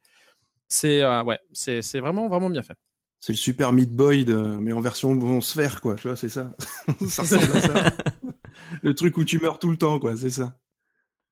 C'est 0.69 1.01
euh, 1.03 1.23
ouais, 1.23 1.39
c'est 1.51 1.81
c'est 1.81 1.99
vraiment 1.99 2.27
vraiment 2.29 2.49
bien 2.49 2.63
fait. 2.63 2.77
c'est 3.19 3.33
le 3.33 3.37
super 3.37 3.73
Meat 3.73 3.91
Boy, 3.93 4.25
de- 4.25 4.35
mais 4.35 4.71
en 4.73 4.81
version 4.81 5.11
en 5.11 5.41
sphère, 5.41 5.81
quoi. 5.81 5.95
Tu 5.95 6.07
vois, 6.07 6.15
c'est 6.15 6.29
ça. 6.29 6.55
ça 7.09 7.23
ressemble 7.23 7.51
à 7.57 7.61
ça. 7.61 7.91
Le 8.83 8.93
truc 8.95 9.17
où 9.17 9.23
tu 9.25 9.39
meurs 9.39 9.59
tout 9.59 9.71
le 9.71 9.77
temps, 9.77 9.99
quoi. 9.99 10.15
C'est 10.17 10.29
ça. 10.29 10.57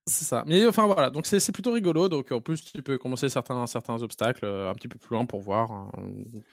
C'est 0.09 0.23
ça. 0.23 0.43
Mais 0.47 0.65
enfin 0.65 0.85
voilà, 0.85 1.09
donc 1.09 1.25
c'est 1.25 1.39
c'est 1.41 1.51
plutôt 1.51 1.73
rigolo. 1.73 2.07
Donc 2.07 2.31
en 2.31 2.39
plus, 2.39 2.63
tu 2.63 2.81
peux 2.81 2.97
commencer 2.97 3.27
certains, 3.27 3.67
certains 3.67 4.01
obstacles 4.01 4.45
euh, 4.45 4.71
un 4.71 4.73
petit 4.73 4.87
peu 4.87 4.97
plus 4.97 5.13
loin 5.13 5.25
pour 5.25 5.41
voir. 5.41 5.69
hein. 5.71 5.91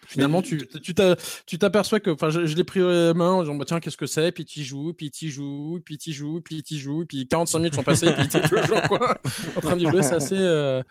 Finalement, 0.06 0.42
tu 0.42 0.66
tu 0.82 0.92
t'a- 0.92 1.16
tu 1.46 1.56
t'aperçois 1.58 2.00
que, 2.00 2.10
enfin, 2.10 2.30
je, 2.30 2.46
je 2.46 2.56
l'ai 2.56 2.64
pris 2.64 2.80
les 2.80 3.14
mains 3.14 3.30
en 3.30 3.42
disant, 3.42 3.54
bah, 3.54 3.64
tiens, 3.64 3.78
qu'est-ce 3.78 3.96
que 3.96 4.06
c'est? 4.06 4.32
Puis 4.32 4.44
tu 4.44 4.64
joues, 4.64 4.92
puis 4.92 5.10
tu 5.12 5.30
joues, 5.30 5.80
puis 5.84 5.98
tu 5.98 6.12
joues, 6.12 6.40
puis 6.40 6.62
tu 6.64 6.74
joues, 6.76 7.06
puis 7.06 7.28
45 7.28 7.58
minutes 7.60 7.74
sont 7.76 7.82
passées, 7.84 8.12
puis 8.12 8.26
tu 8.26 8.36
es 8.38 8.40
toujours 8.40 8.82
quoi, 8.88 9.18
en 9.56 9.60
train 9.60 9.76
de 9.76 9.88
jouer. 9.88 10.02
C'est 10.02 10.16
assez. 10.16 10.36
euh, 10.36 10.82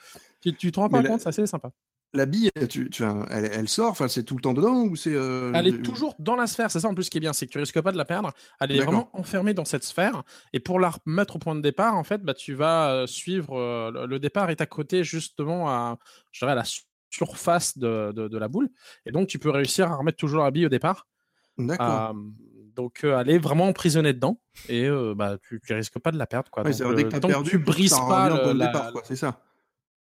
Tu, 0.42 0.54
tu 0.56 0.72
te 0.72 0.80
rends 0.80 0.88
pas 0.90 0.98
Mais 0.98 1.04
la- 1.04 1.10
compte, 1.10 1.20
c'est 1.22 1.30
assez 1.30 1.46
sympa. 1.46 1.70
La 2.16 2.28
bille, 2.28 2.52
tu, 2.70 2.90
tu, 2.92 3.04
elle, 3.32 3.46
elle 3.52 3.68
sort, 3.68 3.90
enfin, 3.90 4.08
c'est 4.08 4.24
tout 4.24 4.36
le 4.36 4.42
temps 4.42 4.54
dedans 4.54 4.84
ou 4.84 4.96
c'est. 4.96 5.14
euh, 5.16 5.52
Elle 5.56 5.66
est 5.68 5.82
toujours 5.82 6.14
dans 6.20 6.36
la 6.36 6.46
sphère, 6.46 6.70
c'est 6.70 6.80
ça 6.80 6.88
en 6.88 6.94
plus 6.94 7.10
qui 7.10 7.18
est 7.18 7.22
bien, 7.22 7.34
c'est 7.34 7.48
que 7.48 7.52
tu 7.52 7.58
risques 7.58 7.82
pas 7.82 7.92
de 7.92 7.98
la 7.98 8.06
perdre. 8.06 8.32
Elle 8.60 8.72
est 8.72 8.76
vraiment 8.86 9.10
enfermée 9.14 9.56
dans 9.56 9.66
cette 9.66 9.84
sphère. 9.84 10.22
Et 10.54 10.60
pour 10.60 10.80
la 10.80 10.92
remettre 10.92 11.38
au 11.38 11.40
point 11.40 11.56
de 11.56 11.62
départ, 11.62 11.96
en 11.96 12.04
fait, 12.04 12.22
bah, 12.22 12.36
tu 12.36 12.54
vas 12.54 12.92
euh, 12.92 13.08
suivre. 13.08 13.58
euh, 13.58 13.90
le- 13.92 14.06
le 14.06 14.20
départ 14.20 14.52
est 14.52 14.62
à 14.62 14.68
côté, 14.68 15.04
justement, 15.04 15.70
à, 15.70 15.98
je 16.32 16.42
dirais, 16.42 16.52
à 16.52 16.56
la 16.56 16.64
su- 16.66 16.84
surface 17.10 17.78
de, 17.80 18.12
de, 18.12 18.28
de 18.28 18.38
la 18.38 18.48
boule. 18.48 18.70
Et 19.08 19.12
donc, 19.12 19.28
tu 19.28 19.40
peux 19.40 19.50
réussir 19.50 19.92
à 19.92 19.96
remettre 19.96 20.18
toujours 20.18 20.44
la 20.44 20.52
bille 20.52 20.68
au 20.68 20.70
départ. 20.70 21.08
D'accord. 21.58 22.12
Euh, 22.12 22.14
donc, 22.76 23.00
elle 23.04 23.30
est 23.32 23.38
vraiment 23.40 23.66
emprisonnée 23.68 24.14
dedans. 24.14 24.40
Et 24.70 24.88
bah, 25.16 25.38
tu, 25.48 25.60
tu 25.66 25.74
risques 25.74 25.98
pas 26.00 26.12
de 26.12 26.18
la 26.20 26.28
perdre. 26.28 26.52
Quoi. 26.52 26.62
Ouais, 26.64 26.72
Donc, 26.78 26.96
que 26.96 27.02
t'as 27.10 27.20
tant 27.20 27.28
perdu, 27.28 27.50
tu 27.52 27.58
brises 27.58 27.92
pas 28.08 28.30
le- 28.30 28.54
la- 28.54 28.68
départ, 28.68 28.92
quoi. 28.92 29.02
C'est 29.04 29.16
ça. 29.16 29.40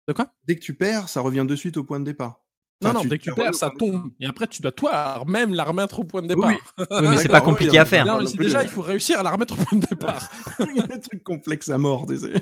De 0.09 0.13
quoi? 0.15 0.33
Dès 0.47 0.57
que 0.57 0.61
tu 0.61 0.75
perds, 0.75 1.09
ça 1.09 1.21
revient 1.21 1.45
de 1.47 1.55
suite 1.55 1.77
au 1.77 1.85
point 1.85 2.01
de 2.01 2.05
départ. 2.05 2.41
Non, 2.83 2.93
non, 2.93 3.05
dès 3.05 3.19
que 3.19 3.25
tu 3.25 3.35
perds, 3.35 3.55
ça 3.55 3.71
tombe. 3.77 4.11
Et 4.21 4.27
après, 4.27 4.47
tu 4.47 4.63
dois 4.63 4.71
toi-même 4.73 5.53
la 5.53 5.65
remettre 5.65 5.99
au 5.99 6.05
point 6.05 6.23
de 6.23 6.29
départ. 6.29 6.49
Oui. 6.49 6.57
Oui, 6.91 7.09
mais 7.11 7.17
c'est 7.19 7.29
pas 7.29 7.41
compliqué 7.41 7.73
oui, 7.73 7.79
à 7.79 7.85
faire. 7.85 8.07
non, 8.07 8.21
Non, 8.23 8.25
plus, 8.31 8.37
déjà, 8.47 8.59
ouais. 8.59 8.65
il 8.65 8.71
faut 8.71 8.83
réussir 8.83 9.19
à 9.21 9.23
la 9.23 9.31
remettre 9.33 9.55
au 9.61 9.65
point 9.65 9.79
de 9.79 9.85
départ. 9.87 10.31
Il 10.61 10.77
y 10.77 10.81
a 10.81 10.85
un 10.85 10.99
truc 10.99 11.23
complexe 11.25 11.69
à 11.71 11.77
mort, 11.79 12.07
désolé. 12.07 12.41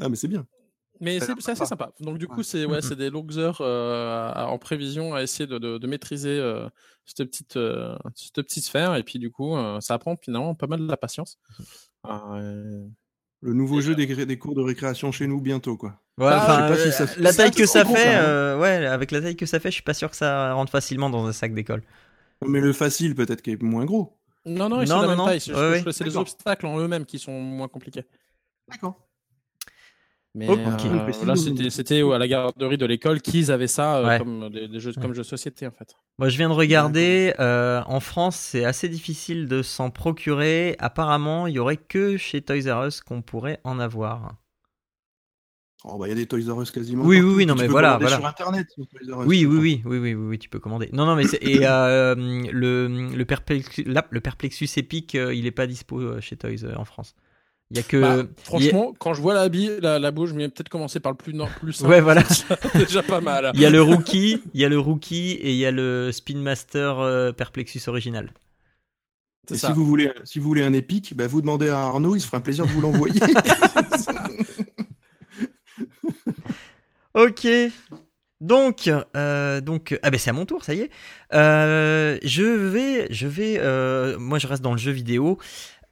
ah, 0.00 0.08
mais 0.08 0.16
c'est 0.16 0.28
bien. 0.28 0.46
Mais 1.00 1.18
c'est 1.20 1.32
assez 1.32 1.42
sympa. 1.54 1.66
sympa. 1.66 1.92
Donc 2.00 2.18
du 2.18 2.26
coup, 2.26 2.38
Ouais. 2.38 2.42
c'est 2.44 2.64
ouais, 2.64 2.80
c'est 2.82 2.96
des 2.96 3.10
longues 3.10 3.36
heures 3.38 3.60
euh, 3.60 4.30
à- 4.34 4.46
en 4.48 4.58
prévision 4.58 5.14
à 5.14 5.22
essayer 5.22 5.46
de, 5.46 5.58
de, 5.58 5.76
de 5.78 5.86
maîtriser 5.86 6.38
euh, 6.38 6.68
cette 7.04 7.28
petite 7.28 7.56
euh, 7.56 7.96
cette 8.14 8.36
petite 8.42 8.64
sphère 8.64 8.94
et 8.96 9.02
puis 9.02 9.18
du 9.18 9.30
coup, 9.30 9.56
euh, 9.56 9.78
ça 9.80 9.94
apprend 9.94 10.16
finalement 10.16 10.54
pas 10.54 10.66
mal 10.66 10.80
de 10.80 10.86
la 10.88 10.96
patience. 10.96 11.38
Le 13.42 13.52
nouveau 13.52 13.80
jeu 13.80 13.94
des, 13.94 14.26
des 14.26 14.38
cours 14.38 14.54
de 14.54 14.62
récréation 14.62 15.12
chez 15.12 15.26
nous 15.26 15.40
bientôt, 15.40 15.76
quoi. 15.76 16.00
Ouais, 16.18 16.26
enfin, 16.32 16.68
je 16.74 16.74
sais 16.80 16.84
pas 16.88 17.06
si 17.06 17.14
ça- 17.14 17.20
la 17.20 17.32
taille 17.32 17.50
que 17.50 17.66
ça 17.66 17.84
fait, 17.84 17.94
ça, 17.94 18.22
euh, 18.22 18.58
ouais, 18.58 18.86
avec 18.86 19.10
la 19.10 19.20
taille 19.20 19.36
que 19.36 19.46
ça 19.46 19.60
fait, 19.60 19.68
je 19.70 19.74
suis 19.74 19.82
pas 19.82 19.94
sûr 19.94 20.10
que 20.10 20.16
ça 20.16 20.54
rentre 20.54 20.72
facilement 20.72 21.10
dans 21.10 21.26
un 21.26 21.32
sac 21.32 21.52
d'école. 21.54 21.82
Mais 22.46 22.60
le 22.60 22.72
facile, 22.72 23.14
peut-être, 23.14 23.42
qui 23.42 23.50
est 23.52 23.62
moins 23.62 23.84
gros. 23.84 24.18
Non, 24.46 24.68
non, 24.68 24.80
ils 24.82 24.88
Non, 24.88 24.96
sont 24.96 25.02
de 25.02 25.02
la 25.02 25.02
non, 25.02 25.08
même 25.08 25.18
non. 25.18 25.26
taille. 25.26 25.40
C'est 25.40 25.52
Ouais, 25.54 25.80
que 25.82 25.86
ouais. 25.86 25.92
c'est 25.92 26.04
les 26.04 26.16
obstacles 26.16 26.66
en 26.66 26.78
eux-mêmes 26.78 27.04
qui 27.04 27.18
sont 27.18 27.38
moins 27.40 27.68
compliqués. 27.68 28.04
D'accord. 28.70 29.05
Mais 30.38 30.50
euh, 30.50 31.24
là, 31.24 31.34
c'était 31.70 32.02
à 32.02 32.18
la 32.18 32.28
garderie 32.28 32.76
de 32.76 32.84
l'école 32.84 33.22
qu'ils 33.22 33.50
avaient 33.50 33.66
ça 33.66 33.96
euh, 33.96 34.06
Ouais. 34.06 34.18
comme 34.18 34.50
des, 34.50 34.68
des 34.68 34.80
jeux 34.80 34.92
comme 34.92 35.14
jeux 35.14 35.22
de 35.22 35.26
société 35.26 35.66
en 35.66 35.70
fait. 35.70 35.94
Moi, 36.18 36.28
je 36.28 36.36
viens 36.36 36.50
de 36.50 36.54
regarder. 36.54 37.32
euh, 37.40 37.80
en 37.86 38.00
France, 38.00 38.36
c'est 38.36 38.64
assez 38.64 38.90
difficile 38.90 39.48
de 39.48 39.62
s'en 39.62 39.88
procurer. 39.90 40.76
Apparemment, 40.78 41.46
il 41.46 41.54
y 41.54 41.58
aurait 41.58 41.78
que 41.78 42.18
chez 42.18 42.42
Toys 42.42 42.70
R 42.70 42.86
Us 42.86 43.00
qu'on 43.00 43.22
pourrait 43.22 43.60
en 43.64 43.78
avoir. 43.78 44.34
Oh, 45.84 45.98
bah, 45.98 46.06
il 46.06 46.10
y 46.10 46.12
a 46.12 46.16
des 46.16 46.26
Toys 46.26 46.52
R 46.52 46.60
Us 46.62 46.70
quasiment. 46.70 47.04
Oui, 47.04 47.16
oui, 47.16 47.22
partout. 47.22 47.36
oui, 47.36 47.46
non, 47.46 47.54
Tu 47.54 47.60
mais 47.60 47.66
peux 47.66 47.72
voilà, 47.72 47.88
commander 47.98 48.04
voilà. 48.04 48.16
sur 48.18 48.26
Internet, 48.26 48.66
sur 48.70 48.86
Toys 48.88 49.14
R 49.16 49.22
Us. 49.22 49.26
Oui, 49.28 49.46
oui, 49.46 49.56
oui, 49.58 49.82
oui, 49.86 49.98
oui, 49.98 50.14
oui, 50.14 50.26
oui, 50.28 50.38
tu 50.38 50.48
peux 50.48 50.58
commander. 50.58 50.90
Non, 50.92 51.06
non, 51.06 51.16
mais 51.16 51.24
c'est- 51.26 51.42
et 51.42 51.60
euh, 51.66 52.14
le 52.52 52.88
le 53.14 53.24
Perplexus, 53.24 53.84
là, 53.84 54.04
le 54.10 54.20
Perplexus 54.20 54.68
Epic, 54.76 55.14
euh, 55.14 55.32
il 55.34 55.46
est 55.46 55.50
pas 55.50 55.66
dispo 55.66 56.20
chez 56.20 56.36
Toys 56.36 56.64
euh, 56.64 56.74
en 56.76 56.84
France. 56.84 57.14
Il 57.70 57.76
y 57.76 57.80
a 57.80 57.82
que. 57.82 57.96
Bah, 57.96 58.20
a- 58.20 58.24
franchement, 58.44 58.94
quand 58.98 59.14
je 59.14 59.20
vois 59.20 59.34
la, 59.34 59.48
bille, 59.48 59.72
la, 59.80 59.98
la 59.98 60.10
bouche, 60.10 60.30
je 60.30 60.34
vais 60.34 60.48
peut-être 60.48 60.68
commencer 60.68 61.00
par 61.00 61.12
le 61.12 61.16
plus 61.16 61.34
nord, 61.34 61.48
plus 61.60 61.72
simple. 61.72 61.90
Ouais, 61.90 62.00
voilà. 62.00 62.22
C'est 62.72 62.78
déjà 62.78 63.02
pas 63.02 63.20
mal. 63.20 63.50
Il 63.54 63.60
y 63.60 63.66
a 63.66 63.70
le 63.70 63.82
rookie, 63.82 64.40
il 64.54 64.60
y 64.60 64.64
a 64.64 64.68
le 64.68 64.78
rookie 64.78 65.32
et 65.32 65.50
il 65.50 65.56
y 65.56 65.66
a 65.66 65.72
le 65.72 66.10
Spin 66.12 66.38
Master 66.38 67.00
euh, 67.00 67.32
Perplexus 67.32 67.82
original. 67.88 68.30
Et 69.50 69.56
si 69.56 69.72
vous 69.72 69.86
voulez, 69.86 70.10
si 70.24 70.38
vous 70.40 70.48
voulez 70.48 70.64
un 70.64 70.72
épique, 70.72 71.16
bah, 71.16 71.26
vous 71.26 71.40
demandez 71.40 71.68
à 71.68 71.78
Arnaud, 71.78 72.16
il 72.16 72.20
se 72.20 72.26
fera 72.26 72.38
un 72.38 72.40
plaisir 72.40 72.66
de 72.66 72.70
vous 72.70 72.80
l'envoyer. 72.80 73.20
Ok. 77.14 77.46
Donc, 78.42 78.90
euh, 79.16 79.62
donc, 79.62 79.98
ah 80.02 80.10
ben 80.10 80.18
c'est 80.18 80.28
à 80.28 80.34
mon 80.34 80.44
tour, 80.44 80.62
ça 80.62 80.74
y 80.74 80.80
est. 80.82 80.90
Euh, 81.32 82.18
je 82.22 82.42
vais, 82.42 83.06
je 83.10 83.26
vais, 83.26 83.56
euh, 83.58 84.18
moi 84.18 84.38
je 84.38 84.46
reste 84.46 84.60
dans 84.62 84.72
le 84.72 84.78
jeu 84.78 84.90
vidéo 84.92 85.38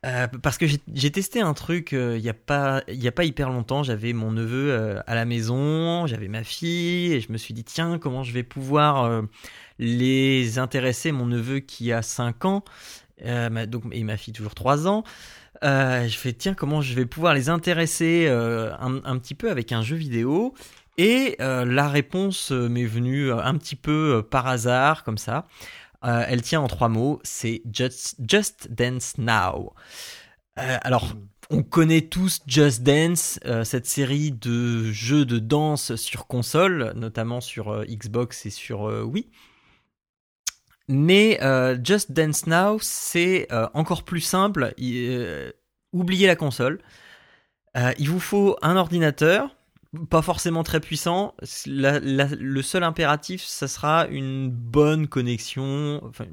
euh, 0.05 0.27
parce 0.43 0.59
que 0.59 0.67
j'ai- 0.67 1.11
testé 1.11 1.41
un 1.41 1.55
truc 1.55 1.93
euh, 1.93 2.19
il 2.19 2.25
y 2.25 2.29
a 2.29 2.35
pas, 2.35 2.83
a 2.87 3.13
pas 3.13 3.25
hyper 3.25 3.49
longtemps. 3.49 3.83
J'avais 3.83 4.13
mon 4.13 4.33
neveu 4.33 4.71
euh, 4.71 5.01
à 5.07 5.15
la 5.15 5.25
maison, 5.25 6.07
j'avais 6.07 6.29
ma 6.29 6.45
fille 6.45 7.13
et 7.13 7.21
je 7.21 7.33
me 7.33 7.39
suis 7.39 7.55
dit 7.55 7.65
tiens 7.65 7.99
comment 7.99 8.23
je 8.23 8.33
vais 8.33 8.43
pouvoir 8.43 9.23
les 9.79 10.59
intéresser. 10.59 11.13
Mon 11.13 11.27
neveu 11.27 11.61
qui 11.61 11.93
a 11.93 12.03
5 12.03 12.45
ans, 12.45 12.65
donc 13.69 13.85
et 13.93 14.05
ma 14.05 14.17
fille 14.17 14.35
toujours 14.35 14.55
3 14.55 14.87
ans. 14.89 15.05
Je 15.63 16.17
fais 16.17 16.33
tiens 16.33 16.55
comment 16.55 16.83
je 16.83 16.95
vais 16.95 17.07
pouvoir 17.07 17.33
les 17.33 17.49
intéresser 17.49 18.29
un, 18.29 19.19
petit 19.19 19.35
peu 19.35 19.51
avec 19.51 19.73
un 19.73 19.83
jeu 19.83 19.97
vidéo? 19.97 20.55
Et 20.99 21.37
la 21.39 21.89
réponse 21.89 22.51
m'est 22.51 22.85
venue 22.85 23.33
un 23.33 23.55
petit 23.57 23.77
peu 23.77 24.23
par 24.29 24.49
hasard 24.49 25.05
comme 25.05 25.19
ça 25.19 25.47
Euh, 26.05 26.25
elle 26.29 26.43
tient 26.43 26.61
en 26.61 26.67
trois 26.67 26.89
mots 26.89 27.21
c'est 27.25 27.63
just, 27.73 28.17
Just 28.27 28.71
Dance 28.71 29.17
Now 29.19 29.73
Euh, 30.59 30.79
alors 30.83 31.15
on 31.51 31.63
connaît 31.63 32.03
tous 32.03 32.41
Just 32.47 32.83
Dance, 32.83 33.41
euh, 33.45 33.65
cette 33.65 33.87
série 33.87 34.31
de 34.31 34.93
jeux 34.93 35.25
de 35.25 35.39
danse 35.39 35.97
sur 35.97 36.27
console, 36.27 36.93
notamment 36.95 37.41
sur 37.41 37.85
Xbox 37.85 38.47
et 38.47 38.51
sur 38.51 38.83
Wii. 38.83 39.29
Mais 40.89 41.39
Just 41.83 42.13
Dance 42.13 42.47
Now, 42.47 42.79
c'est 42.81 43.49
encore 43.75 44.05
plus 44.05 44.21
simple. 44.21 44.73
Oubliez 45.93 46.27
la 46.27 46.37
console. 46.37 46.81
Il 47.99 48.09
vous 48.09 48.21
faut 48.21 48.57
un 48.63 48.77
ordinateur, 48.77 49.55
pas 50.11 50.23
forcément 50.23 50.63
très 50.63 50.81
puissant. 50.81 51.35
La- 51.67 52.01
la- 52.01 52.29
le 52.39 52.63
seul 52.63 52.83
impératif, 52.85 53.43
ça 53.45 53.69
sera 53.69 54.07
une 54.09 54.51
bonne 54.51 55.07
connexion 55.09 56.01
enfin, 56.05 56.27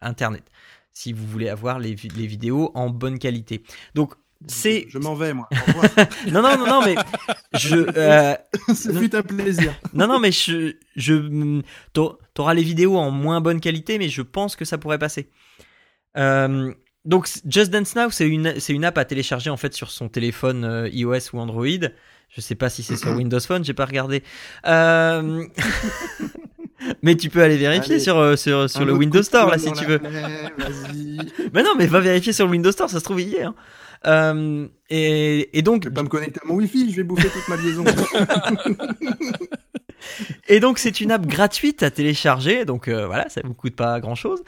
Internet, 0.00 0.44
si 0.92 1.12
vous 1.12 1.26
voulez 1.26 1.48
avoir 1.48 1.78
les, 1.78 1.94
vi- 1.94 2.14
les 2.16 2.26
vidéos 2.26 2.70
en 2.74 2.90
bonne 2.90 3.18
qualité. 3.18 3.62
Donc, 3.94 4.14
c'est... 4.46 4.86
Je 4.90 4.98
m'en 4.98 5.14
vais, 5.14 5.32
moi. 5.32 5.48
Non, 6.30 6.42
non, 6.42 6.58
non, 6.58 6.66
non, 6.66 6.80
mais 6.84 6.94
je... 7.54 7.76
euh, 7.96 8.34
Ce 8.74 8.92
fut 8.92 9.14
un 9.16 9.22
plaisir. 9.22 9.72
non, 9.94 10.06
non, 10.06 10.18
mais 10.20 10.30
je, 10.32 10.74
je, 10.94 11.62
t'au- 11.94 12.18
t'auras 12.34 12.52
les 12.54 12.62
vidéos 12.62 12.96
en 12.98 13.10
moins 13.10 13.40
bonne 13.40 13.60
qualité, 13.60 13.98
mais 13.98 14.08
je 14.10 14.22
pense 14.22 14.54
que 14.56 14.64
ça 14.66 14.76
pourrait 14.78 14.98
passer. 14.98 15.30
Euh, 16.18 16.72
donc, 17.04 17.28
Just 17.46 17.70
Dance 17.70 17.94
Now, 17.96 18.10
c'est 18.10 18.28
une, 18.28 18.58
c'est 18.60 18.72
une 18.74 18.84
app 18.84 18.98
à 18.98 19.04
télécharger 19.04 19.48
en 19.50 19.56
fait 19.56 19.72
sur 19.74 19.90
son 19.90 20.08
téléphone 20.08 20.64
euh, 20.64 20.88
iOS 20.90 21.30
ou 21.34 21.38
Android. 21.38 21.66
Je 22.28 22.40
sais 22.40 22.54
pas 22.54 22.68
si 22.68 22.82
c'est 22.82 22.96
sur 22.96 23.12
Windows 23.12 23.40
Phone, 23.40 23.64
j'ai 23.64 23.72
pas 23.74 23.86
regardé. 23.86 24.22
Euh, 24.66 25.44
mais 27.02 27.16
tu 27.16 27.30
peux 27.30 27.42
aller 27.42 27.56
vérifier 27.56 27.94
Allez. 27.94 28.04
sur, 28.04 28.18
euh, 28.18 28.36
sur, 28.36 28.68
sur 28.68 28.82
Un 28.82 28.84
le 28.84 28.92
Windows 28.92 29.22
Store 29.22 29.50
là 29.50 29.58
si 29.58 29.72
tu 29.72 29.84
veux. 29.84 30.00
Mais 31.54 31.62
non, 31.62 31.74
mais 31.78 31.86
va 31.86 32.00
vérifier 32.00 32.32
sur 32.32 32.44
le 32.44 32.50
Windows 32.52 32.72
Store, 32.72 32.90
ça 32.90 32.98
se 32.98 33.04
trouve 33.04 33.20
hier. 33.20 33.54
Euh, 34.06 34.66
et, 34.90 35.56
et 35.58 35.62
donc, 35.62 35.84
Je 35.84 35.88
vais 35.88 35.94
pas 35.94 36.02
me 36.02 36.08
connecter 36.08 36.40
à 36.44 36.46
mon 36.46 36.54
Wi-Fi, 36.56 36.90
je 36.90 36.96
vais 36.96 37.02
bouffer 37.02 37.28
toute 37.30 37.48
ma 37.48 37.56
liaison. 37.56 37.84
Et 40.48 40.60
donc 40.60 40.78
c'est 40.78 41.00
une 41.00 41.10
app 41.10 41.26
gratuite 41.26 41.82
à 41.82 41.90
télécharger, 41.90 42.64
donc 42.64 42.88
euh, 42.88 43.06
voilà, 43.06 43.28
ça 43.28 43.40
vous 43.44 43.54
coûte 43.54 43.74
pas 43.74 43.98
grand 44.00 44.14
chose. 44.14 44.42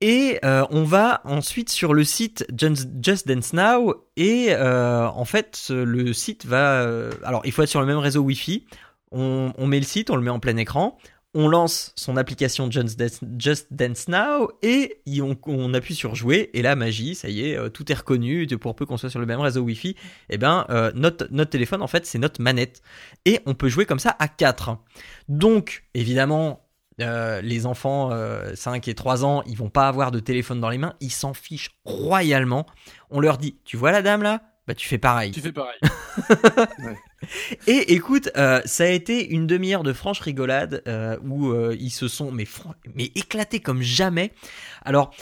Et 0.00 0.38
euh, 0.44 0.64
on 0.70 0.84
va 0.84 1.20
ensuite 1.24 1.68
sur 1.68 1.92
le 1.92 2.04
site 2.04 2.46
Just 2.56 3.28
Dance 3.28 3.52
Now 3.52 4.06
et 4.16 4.46
euh, 4.50 5.06
en 5.06 5.26
fait 5.26 5.66
le 5.68 6.14
site 6.14 6.46
va, 6.46 6.80
euh, 6.80 7.12
alors 7.22 7.42
il 7.44 7.52
faut 7.52 7.62
être 7.62 7.68
sur 7.68 7.80
le 7.80 7.86
même 7.86 7.98
réseau 7.98 8.22
Wi-Fi. 8.22 8.64
on, 9.12 9.52
met 9.66 9.78
le 9.78 9.84
site, 9.84 10.08
on 10.08 10.16
le 10.16 10.22
met 10.22 10.30
en 10.30 10.40
plein 10.40 10.56
écran, 10.56 10.96
on 11.34 11.48
lance 11.48 11.92
son 11.96 12.16
application 12.16 12.70
Just 12.70 13.66
Dance, 13.70 14.08
Now 14.08 14.50
et 14.62 15.02
on, 15.20 15.74
appuie 15.74 15.94
sur 15.94 16.14
jouer 16.14 16.48
et 16.54 16.62
là 16.62 16.76
magie, 16.76 17.14
ça 17.14 17.28
y 17.28 17.50
est, 17.50 17.70
tout 17.70 17.92
est 17.92 17.96
reconnu 17.96 18.46
pour 18.58 18.74
peu 18.74 18.86
qu'on 18.86 18.96
soit 18.96 19.10
sur 19.10 19.20
le 19.20 19.26
même 19.26 19.40
réseau 19.40 19.60
Wi-Fi. 19.60 19.96
Et 20.30 20.38
ben 20.38 20.64
notre 20.94 21.28
notre 21.30 21.50
téléphone 21.50 21.82
en 21.82 21.88
fait 21.88 22.06
c'est 22.06 22.18
notre 22.18 22.40
manette 22.40 22.80
et 23.26 23.40
on 23.44 23.52
peut 23.52 23.68
jouer 23.68 23.84
comme 23.84 23.98
ça 23.98 24.16
à 24.18 24.28
4. 24.28 24.78
Donc 25.28 25.84
évidemment 25.92 26.69
euh, 27.00 27.40
les 27.40 27.66
enfants 27.66 28.10
euh, 28.12 28.54
5 28.54 28.88
et 28.88 28.94
3 28.94 29.24
ans, 29.24 29.42
ils 29.46 29.56
vont 29.56 29.70
pas 29.70 29.88
avoir 29.88 30.10
de 30.10 30.20
téléphone 30.20 30.60
dans 30.60 30.70
les 30.70 30.78
mains, 30.78 30.94
ils 31.00 31.10
s'en 31.10 31.34
fichent 31.34 31.70
royalement. 31.84 32.66
On 33.10 33.20
leur 33.20 33.38
dit, 33.38 33.56
tu 33.64 33.76
vois 33.76 33.92
la 33.92 34.02
dame 34.02 34.22
là? 34.22 34.42
Bah 34.66 34.74
tu 34.74 34.86
fais 34.86 34.98
pareil. 34.98 35.32
Tu 35.32 35.40
fais 35.40 35.52
pareil. 35.52 35.80
Et 37.66 37.94
écoute, 37.94 38.30
euh, 38.36 38.60
ça 38.64 38.84
a 38.84 38.88
été 38.88 39.30
une 39.30 39.46
demi-heure 39.46 39.82
de 39.82 39.92
franche 39.92 40.20
rigolade 40.20 40.82
euh, 40.86 41.18
où 41.24 41.50
euh, 41.50 41.76
ils 41.78 41.90
se 41.90 42.08
sont 42.08 42.30
mais, 42.30 42.46
mais 42.94 43.06
éclatés 43.14 43.60
comme 43.60 43.82
jamais. 43.82 44.32
Alors, 44.84 45.12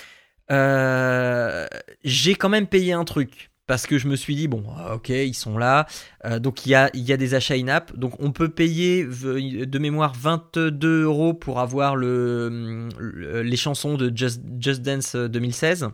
euh, 0.50 1.66
j'ai 2.04 2.34
quand 2.34 2.48
même 2.48 2.66
payé 2.66 2.92
un 2.92 3.04
truc 3.04 3.50
parce 3.68 3.86
que 3.86 3.98
je 3.98 4.08
me 4.08 4.16
suis 4.16 4.34
dit 4.34 4.48
bon, 4.48 4.64
ah, 4.76 4.96
ok, 4.96 5.10
ils 5.10 5.34
sont 5.34 5.56
là, 5.58 5.86
Euh, 6.24 6.40
donc 6.40 6.66
il 6.66 6.70
y 6.70 6.74
a 6.74 6.90
y 6.94 7.12
a 7.12 7.16
des 7.16 7.34
achats 7.34 7.54
in-app, 7.54 7.96
donc 7.96 8.14
on 8.18 8.32
peut 8.32 8.48
payer 8.48 9.04
de 9.04 9.78
mémoire 9.78 10.12
22 10.16 11.04
euros 11.04 11.34
pour 11.34 11.60
avoir 11.60 11.94
le, 11.94 12.88
le- 12.98 13.42
les 13.42 13.56
chansons 13.56 13.94
de 13.96 14.10
Just 14.14 14.40
Just 14.58 14.82
Dance 14.82 15.14
2016. 15.14 15.90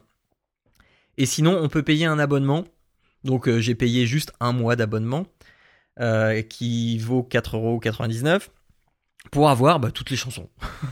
Et 1.19 1.27
sinon, 1.27 1.59
on 1.63 1.69
peut 1.69 1.83
payer 1.83 2.07
un 2.07 2.19
abonnement. 2.19 2.65
Donc 3.25 3.49
euh, 3.49 3.61
j'ai 3.61 3.75
payé 3.75 4.07
juste 4.07 4.33
un 4.41 4.53
mois 4.53 4.77
d'abonnement 4.77 5.27
euh, 6.01 6.43
qui 6.43 6.99
vaut 6.99 7.23
4,99€ 7.31 8.49
pour 9.31 9.49
avoir 9.49 9.81
bah, 9.81 9.91
toutes 9.91 10.11
les 10.11 10.17
chansons. 10.17 10.49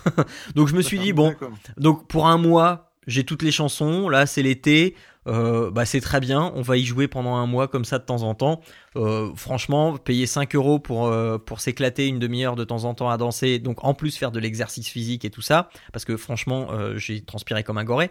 donc 0.55 0.69
je 0.69 0.75
me 0.75 0.83
suis 0.83 0.99
dit, 0.99 1.13
bon, 1.13 1.35
donc 1.77 2.09
pour 2.09 2.27
un 2.29 2.39
mois, 2.39 2.95
j'ai 3.07 3.25
toutes 3.25 3.43
les 3.43 3.53
chansons, 3.53 4.09
là 4.09 4.27
c'est 4.27 4.43
l'été, 4.43 4.95
euh, 5.27 5.71
bah, 5.71 5.85
c'est 5.85 6.01
très 6.01 6.21
bien, 6.21 6.53
on 6.55 6.63
va 6.63 6.77
y 6.77 6.85
jouer 6.85 7.09
pendant 7.09 7.37
un 7.37 7.47
mois 7.47 7.69
comme 7.69 7.85
ça 7.85 7.99
de 7.99 8.05
temps 8.05 8.23
en 8.23 8.35
temps. 8.35 8.61
Euh, 8.97 9.31
franchement, 9.35 9.97
payer 9.97 10.27
5 10.27 10.55
euros 10.55 10.79
pour, 10.79 11.07
euh, 11.07 11.39
pour 11.39 11.61
s'éclater 11.61 12.09
une 12.09 12.19
demi-heure 12.19 12.57
de 12.57 12.65
temps 12.65 12.85
en 12.85 12.95
temps 12.95 13.11
à 13.11 13.17
danser, 13.17 13.59
donc 13.59 13.85
en 13.85 13.95
plus 13.95 14.17
faire 14.17 14.33
de 14.33 14.41
l'exercice 14.41 14.89
physique 14.89 15.25
et 15.25 15.31
tout 15.31 15.43
ça, 15.43 15.69
parce 15.93 16.05
que 16.05 16.17
franchement, 16.17 16.69
j'ai 16.97 17.23
transpiré 17.23 17.63
comme 17.63 17.79
un 17.79 17.85
goré. 17.85 18.11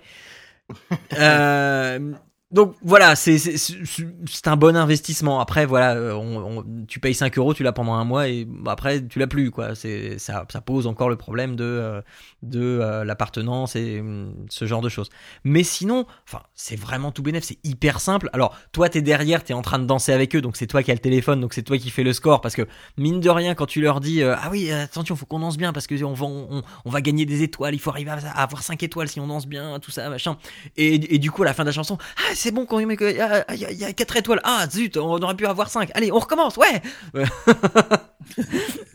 Donc 2.52 2.76
voilà, 2.82 3.16
c'est 3.16 3.38
c'est- 3.38 4.48
un 4.48 4.58
bon 4.58 4.76
investissement. 4.76 5.40
Après 5.40 5.66
voilà, 5.66 5.96
euh, 5.96 6.14
on, 6.14 6.60
on- 6.60 6.86
tu 6.88 7.00
payes 7.00 7.14
5 7.14 7.38
euros, 7.38 7.54
tu 7.54 7.64
l'as 7.64 7.72
pendant 7.72 7.94
un 7.94 8.04
mois 8.04 8.28
et 8.28 8.48
après 8.66 9.06
tu 9.08 9.20
l'as 9.20 9.28
plus 9.28 9.52
quoi. 9.52 9.74
C'est 9.76 10.20
ça, 10.20 10.46
ça 10.52 10.60
pose 10.62 10.86
encore 10.88 11.10
le 11.10 11.16
problème 11.16 11.56
de 11.56 11.64
euh, 11.64 12.02
de 12.44 12.60
euh, 12.82 13.06
l'appartenance 13.06 13.76
et 13.76 14.00
hum, 14.02 14.34
ce 14.50 14.66
genre 14.66 14.82
de 14.82 14.90
choses. 14.90 15.10
Mais 15.46 15.64
sinon, 15.64 16.06
enfin 16.28 16.44
c'est 16.54 16.76
vraiment 16.76 17.12
tout 17.12 17.24
bénef, 17.24 17.44
c'est 17.46 17.60
hyper 17.64 18.02
simple. 18.02 18.30
Alors 18.34 18.58
toi 18.74 18.90
t'es 18.90 19.02
derrière, 19.02 19.44
t'es 19.44 19.54
en 19.54 19.62
train 19.62 19.80
de 19.80 19.86
danser 19.86 20.12
avec 20.12 20.36
eux, 20.36 20.42
donc 20.42 20.58
c'est 20.58 20.68
toi 20.68 20.84
qui 20.84 20.92
as 20.92 20.96
le 20.96 21.00
téléphone, 21.00 21.40
donc 21.40 21.54
c'est 21.54 21.64
toi 21.64 21.78
qui 21.78 21.90
fais 21.90 22.04
le 22.04 22.12
score 22.14 22.42
parce 22.42 22.56
que 22.56 22.68
mine 22.98 23.22
de 23.22 23.30
rien 23.30 23.56
quand 23.56 23.66
tu 23.66 23.82
leur 23.82 24.02
dis 24.02 24.24
ah 24.24 24.50
oui 24.52 24.72
attention 24.72 25.16
faut 25.16 25.26
qu'on 25.26 25.40
danse 25.40 25.58
bien 25.58 25.72
parce 25.74 25.88
que 25.88 26.02
on 26.04 26.14
va 26.14 26.26
on, 26.26 26.90
va 26.90 27.02
gagner 27.02 27.26
des 27.26 27.44
étoiles, 27.44 27.74
il 27.76 27.80
faut 27.80 27.90
arriver 27.92 28.12
à, 28.12 28.16
à 28.16 28.44
avoir 28.44 28.64
5 28.64 28.82
étoiles 28.84 29.08
si 29.08 29.20
on 29.20 29.28
danse 29.28 29.48
bien, 29.48 29.80
tout 29.80 29.92
ça 29.92 30.10
machin. 30.10 30.38
Et, 30.78 31.16
et 31.16 31.20
du 31.20 31.32
coup, 31.32 31.44
à 31.44 31.46
la 31.46 31.54
fin 31.54 31.64
de 31.64 31.70
la 31.70 31.74
chanson, 31.74 31.98
ah, 32.18 32.36
c'est 32.41 32.51
bon 32.51 32.65
quand 32.65 32.80
il 32.80 32.88
y 32.89 33.06
a, 33.21 33.45
il 33.54 33.60
y 33.60 33.65
a- 33.65 33.71
il 33.71 33.77
y 33.77 33.86
a 33.86 33.93
4 33.93 34.17
étoiles. 34.17 34.41
Ah, 34.43 34.65
zut, 34.69 34.97
on 34.97 35.21
aurait 35.21 35.36
pu 35.36 35.45
avoir 35.45 35.69
5. 35.69 35.91
Allez, 35.93 36.12
on 36.12 36.19
recommence, 36.19 36.58
ouais 36.58 36.82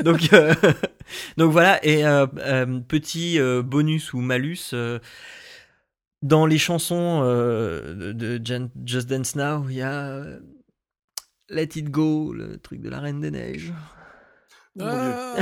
donc, 0.02 0.32
euh, 0.32 0.54
donc 1.36 1.52
voilà, 1.52 1.84
et 1.84 2.04
euh, 2.06 2.26
euh, 2.38 2.80
petit 2.80 3.38
euh, 3.38 3.62
bonus 3.62 4.12
ou 4.12 4.18
malus. 4.20 4.70
euh, 4.72 4.98
dans 6.22 6.46
les 6.46 6.58
chansons 6.58 7.20
euh, 7.22 8.12
de, 8.12 8.40
Just 8.84 9.08
Dance 9.08 9.36
Now, 9.36 9.66
il 9.68 9.76
y 9.76 9.82
a 9.82 10.24
Let 11.48 11.68
It 11.76 11.90
Go, 11.90 12.32
le 12.32 12.56
truc 12.58 12.80
de 12.80 12.88
la 12.88 12.98
Reine 13.00 13.20
des 13.20 13.30
Neiges. 13.30 13.72
Ah, 14.80 15.34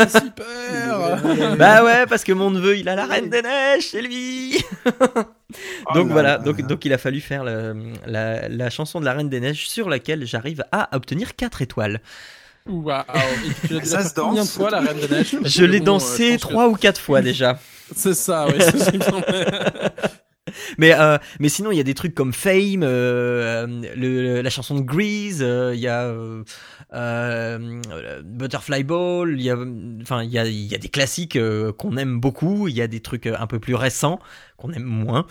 super 0.08 1.56
bah 1.56 1.82
ouais, 1.84 2.06
parce 2.06 2.24
que 2.24 2.32
mon 2.32 2.50
neveu, 2.50 2.76
il 2.76 2.88
a 2.88 2.96
la 2.96 3.06
Reine 3.06 3.30
des 3.30 3.40
Neiges 3.42 3.84
chez 3.90 4.02
lui. 4.02 4.62
Oh 5.86 5.94
donc 5.94 6.08
là 6.08 6.12
voilà, 6.12 6.28
là 6.32 6.38
donc, 6.38 6.60
là. 6.60 6.66
donc 6.66 6.84
il 6.84 6.92
a 6.92 6.98
fallu 6.98 7.20
faire 7.20 7.44
le- 7.44 7.92
la, 8.06 8.48
la 8.48 8.70
chanson 8.70 9.00
de 9.00 9.04
la 9.04 9.12
Reine 9.12 9.28
des 9.28 9.40
Neiges 9.40 9.68
sur 9.68 9.88
laquelle 9.88 10.26
j'arrive 10.26 10.64
à 10.72 10.94
obtenir 10.96 11.36
4 11.36 11.62
étoiles. 11.62 12.00
Waouh 12.66 13.02
Ça 13.82 14.04
se 14.04 14.14
danse. 14.14 14.26
combien 14.28 14.42
de 14.44 14.48
fois 14.48 14.70
la 14.70 14.80
Reine 14.80 14.98
des 15.00 15.08
Neiges 15.08 15.36
Je 15.44 15.64
l'ai 15.64 15.78
bon, 15.78 15.82
euh, 15.82 15.86
dansé 15.86 16.26
je 16.26 16.32
pense 16.34 16.42
que- 16.44 16.48
3 16.48 16.68
ou 16.68 16.74
4 16.76 17.00
fois 17.00 17.20
déjà. 17.22 17.58
C'est 17.96 18.14
ça, 18.14 18.46
oui. 18.46 18.54
Mais, 20.76 20.92
euh, 20.98 21.18
mais 21.38 21.48
sinon, 21.48 21.70
il 21.70 21.76
y 21.76 21.80
a 21.80 21.84
des 21.84 21.94
trucs 21.94 22.14
comme 22.14 22.32
Fame, 22.32 22.82
euh, 22.82 23.66
le, 23.96 24.42
la 24.42 24.50
chanson 24.50 24.74
de 24.74 24.80
Grease, 24.80 25.38
euh, 25.40 25.72
il 25.74 25.80
y 25.80 25.86
a 25.86 26.02
euh, 26.02 26.42
euh, 26.42 26.44
Butterfly 26.92 28.84
Ball, 28.84 29.34
il 29.38 29.42
y 29.42 29.50
a, 29.50 29.56
enfin, 30.02 30.22
il 30.22 30.30
y 30.30 30.38
a, 30.38 30.46
il 30.46 30.66
y 30.66 30.74
a 30.74 30.78
des 30.78 30.88
classiques 30.88 31.36
euh, 31.36 31.72
qu'on 31.72 31.96
aime 31.96 32.20
beaucoup, 32.20 32.68
il 32.68 32.74
y 32.74 32.82
a 32.82 32.86
des 32.86 33.00
trucs 33.00 33.26
euh, 33.26 33.36
un 33.38 33.46
peu 33.46 33.58
plus 33.58 33.74
récents 33.74 34.18
qu'on 34.56 34.72
aime 34.72 34.84
moins. 34.84 35.26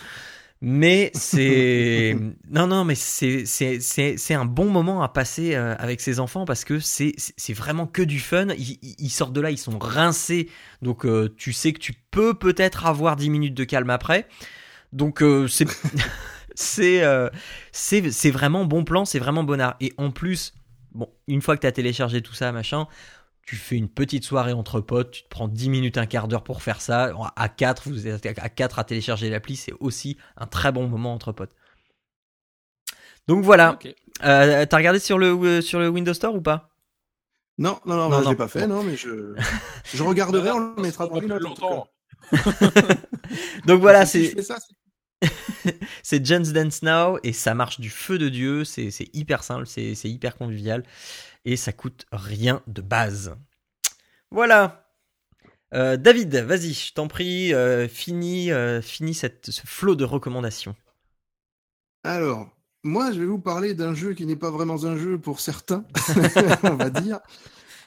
Mais 0.62 1.10
c'est 1.15 2.15
non 2.52 2.67
non 2.67 2.86
mais 2.86 2.93
c'est 2.93 3.45
c'est 3.45 3.80
c'est 3.80 4.17
c'est 4.17 4.36
un 4.36 4.45
bon 4.45 4.69
moment 4.69 5.02
à 5.02 5.10
passer 5.10 5.56
euh, 5.56 5.76
avec 5.80 6.00
ses 6.02 6.19
enfants 6.19 6.45
parce 6.45 6.65
que 6.65 6.80
c'est 6.80 7.13
c'est 7.17 7.54
vraiment 7.54 7.88
que 7.88 8.04
du 8.04 8.19
fun. 8.19 8.47
Ils, 8.58 9.10
sortent 9.10 9.34
de 9.34 9.41
là, 9.41 9.50
ils 9.50 9.58
sont 9.58 9.80
rincés, 9.80 10.50
donc 10.84 11.06
euh, 11.06 11.34
tu 11.36 11.52
sais 11.52 11.74
que 11.74 11.80
tu 11.80 11.93
peux 12.12 12.36
peut-être 12.36 12.86
avoir 12.86 13.15
10 13.15 13.32
minutes 13.32 13.56
de 13.56 13.63
calme 13.63 13.89
après. 13.89 14.28
Donc 14.93 15.24
euh, 15.24 15.47
c'est 15.47 15.65
c'est 16.56 17.04
euh, 17.04 17.30
c'est 17.71 18.12
c'est 18.12 18.32
vraiment 18.32 18.65
bon 18.65 18.84
plan, 18.84 19.04
c'est 19.04 19.19
vraiment 19.19 19.43
bon 19.43 19.60
art. 19.60 19.76
Et 19.80 19.93
en 19.97 20.12
plus, 20.12 20.54
bon, 20.91 21.10
une 21.27 21.41
fois 21.41 21.56
que 21.56 21.62
tu 21.62 21.67
as 21.67 21.71
téléchargé 21.71 22.21
tout 22.21 22.34
ça, 22.34 22.51
machin, 22.51 22.88
tu 23.45 23.56
fais 23.56 23.77
une 23.77 23.89
petite 23.89 24.23
soirée 24.25 24.54
entre 24.54 24.82
potes, 24.82 25.12
tu 25.12 25.23
te 25.23 25.30
prends 25.30 25.47
10 25.47 25.69
minutes, 25.69 25.97
un 25.97 26.06
quart 26.06 26.27
d'heure 26.27 26.43
pour 26.43 26.62
faire 26.63 26.82
ça. 26.82 27.12
À 27.36 27.49
4, 27.49 27.89
vous 27.89 28.08
êtes 28.08 28.25
à 28.39 28.49
4 28.49 28.80
à 28.80 28.84
télécharger 28.84 29.30
l'appli, 29.30 29.56
c'est 29.56 29.73
aussi 29.80 30.17
un 30.38 30.47
très 30.47 30.71
bon 30.71 30.88
moment 30.88 31.13
entre 31.13 31.32
potes. 31.32 31.56
Donc 33.27 33.43
voilà, 33.43 33.80
euh, 34.23 34.65
t'as 34.65 34.77
regardé 34.77 34.99
sur 34.99 35.17
le 35.17 35.27
euh, 35.27 35.62
sur 35.62 35.80
le 35.80 35.89
Windows 35.89 36.13
Store 36.13 36.36
ou 36.36 36.41
pas? 36.41 36.69
Non, 37.58 37.80
non, 37.86 37.95
non, 37.95 38.10
Non, 38.10 38.17
bah, 38.17 38.23
je 38.23 38.30
l'ai 38.30 38.36
pas 38.36 38.47
fait, 38.47 38.67
non, 38.67 38.84
mais 38.84 38.95
je, 38.95 39.36
je 39.93 40.04
regarderai, 40.04 40.51
on 40.51 40.75
le 40.75 40.82
mettra 40.82 41.08
dans 41.08 41.19
les 41.19 41.27
notes. 41.27 41.41
longtemps. 41.43 41.88
Donc 43.65 43.82
voilà, 43.82 44.06
Si 44.06 44.19
c'est 44.23 44.23
je 44.23 44.36
fais 44.36 44.41
ça, 44.43 44.58
c'est- 46.03 46.25
Just 46.25 46.53
Dance 46.53 46.81
Now 46.81 47.17
et 47.23 47.34
ça 47.34 47.53
marche 47.53 47.79
du 47.79 47.89
feu 47.89 48.17
de 48.17 48.29
Dieu. 48.29 48.63
C'est 48.63 48.91
hyper 49.13 49.43
simple, 49.43 49.67
c'est 49.67 49.95
c'est 49.95 50.10
hyper 50.10 50.38
convivial 50.38 50.84
et 51.45 51.57
ça 51.57 51.71
coûte 51.73 52.05
rien 52.12 52.62
de 52.67 52.81
base. 52.81 53.36
Voilà. 54.31 54.88
Euh, 55.73 55.95
David, 55.95 56.36
vas-y, 56.36 56.73
je 56.73 56.93
t'en 56.93 57.07
prie, 57.07 57.53
euh, 57.53 57.88
finis, 57.88 58.51
euh, 58.51 58.81
finis 58.81 59.13
cette, 59.13 59.51
ce 59.51 59.62
flot 59.65 59.95
de 59.95 60.03
recommandations. 60.03 60.75
Alors, 62.03 62.49
moi, 62.84 63.12
je 63.12 63.19
vais 63.19 63.25
vous 63.25 63.39
parler 63.39 63.73
d'un 63.73 63.93
jeu 63.93 64.13
qui 64.13 64.25
n'est 64.25 64.36
pas 64.36 64.49
vraiment 64.51 64.84
un 64.84 64.97
jeu 64.97 65.17
pour 65.17 65.39
certains, 65.39 65.86
on 66.63 66.75
va 66.75 66.89
dire, 66.89 67.19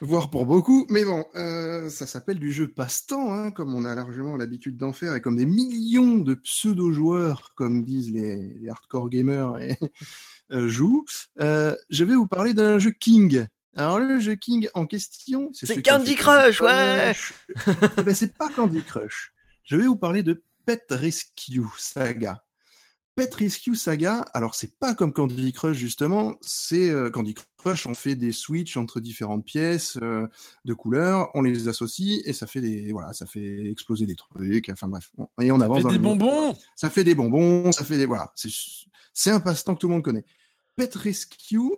voire 0.01 0.29
pour 0.29 0.45
beaucoup. 0.45 0.85
Mais 0.89 1.05
bon, 1.05 1.25
euh, 1.35 1.89
ça 1.89 2.05
s'appelle 2.05 2.39
du 2.39 2.51
jeu 2.51 2.67
passe-temps, 2.67 3.33
hein, 3.33 3.51
comme 3.51 3.73
on 3.73 3.85
a 3.85 3.95
largement 3.95 4.35
l'habitude 4.35 4.77
d'en 4.77 4.93
faire, 4.93 5.15
et 5.15 5.21
comme 5.21 5.37
des 5.37 5.45
millions 5.45 6.17
de 6.17 6.33
pseudo-joueurs, 6.33 7.53
comme 7.55 7.83
disent 7.83 8.11
les, 8.11 8.53
les 8.59 8.69
hardcore 8.69 9.09
gamers, 9.09 9.59
et, 9.59 9.77
euh, 10.51 10.67
jouent. 10.67 11.05
Euh, 11.39 11.75
je 11.89 12.03
vais 12.03 12.15
vous 12.15 12.27
parler 12.27 12.53
d'un 12.53 12.79
jeu 12.79 12.91
King. 12.91 13.45
Alors 13.75 13.99
le 13.99 14.19
jeu 14.19 14.35
King 14.35 14.69
en 14.73 14.85
question, 14.85 15.49
C'est 15.53 15.77
a 15.77 15.81
Candy 15.81 16.15
Crush, 16.15 16.61
ouais. 16.61 17.13
Eh 17.97 18.03
ben, 18.03 18.15
c'est 18.15 18.33
pas 18.37 18.49
Candy 18.49 18.81
Crush. 18.81 19.33
Je 19.63 19.75
vais 19.75 19.85
vous 19.85 19.97
parler 19.97 20.23
de 20.23 20.41
Pet 20.65 20.85
Rescue 20.89 21.65
Saga. 21.77 22.41
Pet 23.15 23.33
Rescue 23.33 23.75
Saga, 23.75 24.25
alors 24.33 24.55
c'est 24.55 24.77
pas 24.77 24.93
comme 24.93 25.13
Candy 25.13 25.53
Crush 25.53 25.77
justement, 25.77 26.35
c'est 26.41 26.89
euh, 26.89 27.09
Candy 27.09 27.33
Crush, 27.57 27.87
on 27.87 27.93
fait 27.93 28.15
des 28.15 28.33
switches 28.33 28.75
entre 28.75 28.99
différentes 28.99 29.45
pièces 29.45 29.97
euh, 30.01 30.27
de 30.65 30.73
couleurs, 30.73 31.29
on 31.33 31.41
les 31.41 31.69
associe 31.69 32.21
et 32.25 32.33
ça 32.33 32.45
fait 32.45 32.59
des 32.59 32.91
voilà, 32.91 33.13
ça 33.13 33.25
fait 33.25 33.71
exploser 33.71 34.05
des 34.05 34.15
trucs, 34.15 34.67
enfin 34.67 34.89
bref, 34.89 35.11
et 35.39 35.49
on 35.49 35.61
avance 35.61 35.79
Et 35.79 35.83
dans 35.83 35.89
des 35.91 35.97
monde. 35.97 36.19
bonbons 36.19 36.57
Ça 36.75 36.89
fait 36.89 37.05
des 37.05 37.15
bonbons, 37.15 37.71
ça 37.71 37.85
fait 37.85 37.97
des 37.97 38.05
voilà, 38.05 38.33
c'est 38.35 38.49
c'est 39.13 39.31
un 39.31 39.39
passe-temps 39.39 39.75
que 39.75 39.79
tout 39.79 39.87
le 39.87 39.93
monde 39.93 40.03
connaît. 40.03 40.25
Pet 40.75 40.93
Rescue, 40.93 41.71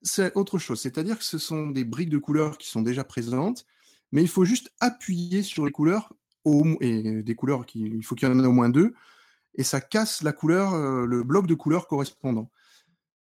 c'est 0.00 0.34
autre 0.36 0.58
chose, 0.58 0.80
c'est-à-dire 0.80 1.18
que 1.18 1.24
ce 1.24 1.36
sont 1.36 1.66
des 1.66 1.84
briques 1.84 2.08
de 2.08 2.16
couleurs 2.16 2.56
qui 2.56 2.66
sont 2.70 2.80
déjà 2.80 3.04
présentes, 3.04 3.66
mais 4.10 4.22
il 4.22 4.28
faut 4.28 4.46
juste 4.46 4.72
appuyer 4.80 5.42
sur 5.42 5.66
les 5.66 5.72
couleurs 5.72 6.14
au, 6.46 6.64
et 6.80 7.22
des 7.22 7.34
couleurs 7.34 7.66
qui 7.66 7.80
il 7.80 8.02
faut 8.02 8.14
qu'il 8.14 8.26
y 8.26 8.30
en 8.30 8.42
ait 8.42 8.46
au 8.46 8.52
moins 8.52 8.70
deux 8.70 8.94
et 9.58 9.64
ça 9.64 9.82
casse 9.82 10.22
la 10.22 10.32
couleur, 10.32 10.72
euh, 10.72 11.04
le 11.04 11.22
bloc 11.22 11.46
de 11.46 11.54
couleurs 11.54 11.86
correspondant. 11.86 12.50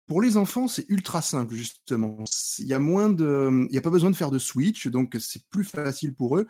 pour 0.07 0.21
les 0.21 0.35
enfants, 0.37 0.67
c'est 0.67 0.85
ultra 0.89 1.21
simple, 1.21 1.53
justement. 1.55 2.23
Il 2.59 2.67
y 2.67 2.73
a 2.73 2.77
a 2.77 3.81
pas 3.81 3.89
besoin 3.89 4.09
de 4.09 4.15
faire 4.15 4.31
de 4.31 4.39
switch, 4.39 4.87
donc 4.87 5.15
c'est 5.19 5.47
plus 5.49 5.63
facile 5.63 6.13
pour 6.15 6.37
eux. 6.37 6.47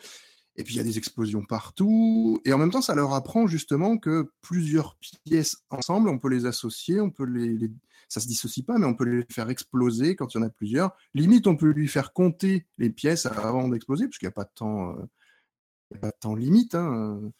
Et 0.56 0.64
puis 0.64 0.76
il 0.76 0.78
y 0.78 0.80
a 0.80 0.84
des 0.84 0.98
explosions 0.98 1.44
partout. 1.44 2.40
Et 2.46 2.54
en 2.54 2.58
même 2.58 2.72
temps, 2.72 2.82
ça 2.82 2.96
leur 2.96 3.14
apprend 3.14 3.48
justement 3.48 3.98
que 3.98 4.32
plusieurs 4.42 4.98
pièces 5.26 5.58
ensemble, 5.70 6.10
on 6.10 6.20
peut 6.20 6.30
les 6.30 6.46
associer, 6.46 7.02
on 7.02 7.10
peut 7.10 7.26
les, 7.26 7.72
ça 8.10 8.20
se 8.20 8.28
dissocie 8.28 8.66
pas, 8.66 8.78
mais 8.78 8.86
on 8.86 8.94
peut 8.94 9.06
les 9.06 9.26
faire 9.32 9.50
exploser 9.50 10.16
quand 10.16 10.34
il 10.34 10.38
y 10.38 10.40
en 10.42 10.44
a 10.44 10.50
plusieurs. 10.50 10.96
Limite, 11.16 11.48
on 11.48 11.56
peut 11.56 11.72
lui 11.72 11.88
faire 11.88 12.14
compter 12.14 12.68
les 12.78 12.92
pièces 12.92 13.26
avant 13.26 13.68
d'exploser, 13.68 14.06
parce 14.06 14.20
qu'il 14.20 14.28
n'y 14.28 14.34
a 14.34 14.36
pas 14.36 14.44
de 14.44 14.52
temps, 14.54 14.92
euh, 14.92 15.98
pas 16.00 16.10
de 16.10 16.18
temps 16.20 16.36
limite. 16.36 16.76
Hein. 16.76 17.32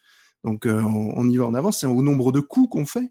Donc 0.44 0.66
euh, 0.66 0.80
on, 0.82 1.28
y 1.28 1.36
va 1.36 1.46
en 1.46 1.54
avance, 1.54 1.80
c'est 1.80 1.86
au 1.86 2.02
nombre 2.02 2.30
de 2.30 2.40
coups 2.40 2.68
qu'on 2.70 2.86
fait. 2.86 3.10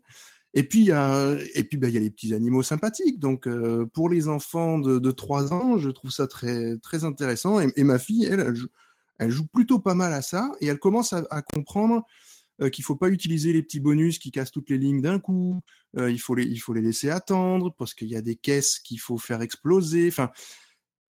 Et 0.55 0.63
puis, 0.63 0.79
il 0.81 0.85
y 0.85 0.91
a, 0.91 1.35
il 1.55 1.89
y 1.89 1.97
a 1.97 1.99
les 1.99 2.09
petits 2.11 2.33
animaux 2.33 2.61
sympathiques. 2.61 3.19
Donc, 3.19 3.47
euh, 3.47 3.87
pour 3.87 4.07
les 4.07 4.27
enfants 4.27 4.77
de, 4.77 4.99
de 4.99 5.11
3 5.11 5.51
ans, 5.51 5.77
je 5.79 5.89
trouve 5.89 6.11
ça 6.11 6.27
très, 6.27 6.77
très 6.77 7.03
intéressant. 7.03 7.59
Et, 7.59 7.83
ma 7.83 7.97
fille, 7.97 8.25
elle, 8.25 8.55
joue, 8.55 8.67
elle 9.17 9.33
plutôt 9.51 9.79
pas 9.79 9.95
mal 9.95 10.13
à 10.13 10.21
ça. 10.21 10.51
Et 10.61 10.67
elle 10.67 10.77
commence 10.77 11.13
à, 11.13 11.41
comprendre 11.41 12.03
euh, 12.61 12.69
qu'il 12.69 12.83
faut 12.83 12.95
pas 12.95 13.09
utiliser 13.09 13.51
les 13.51 13.63
petits 13.63 13.79
bonus 13.79 14.19
qui 14.19 14.29
cassent 14.29 14.51
toutes 14.51 14.69
les 14.69 14.77
lignes 14.77 15.01
d'un 15.01 15.19
coup. 15.19 15.59
Euh, 15.97 16.11
il, 16.11 16.19
faut 16.19 16.35
les, 16.35 16.43
il 16.43 16.59
faut 16.59 16.73
les 16.73 16.81
laisser 16.81 17.09
attendre 17.09 17.73
parce 17.75 17.95
qu'il 17.95 18.09
y 18.09 18.15
a 18.15 18.21
des 18.21 18.35
caisses 18.35 18.77
qu'il 18.77 18.99
faut 18.99 19.17
faire 19.17 19.41
exploser. 19.41 20.07
Enfin, 20.07 20.29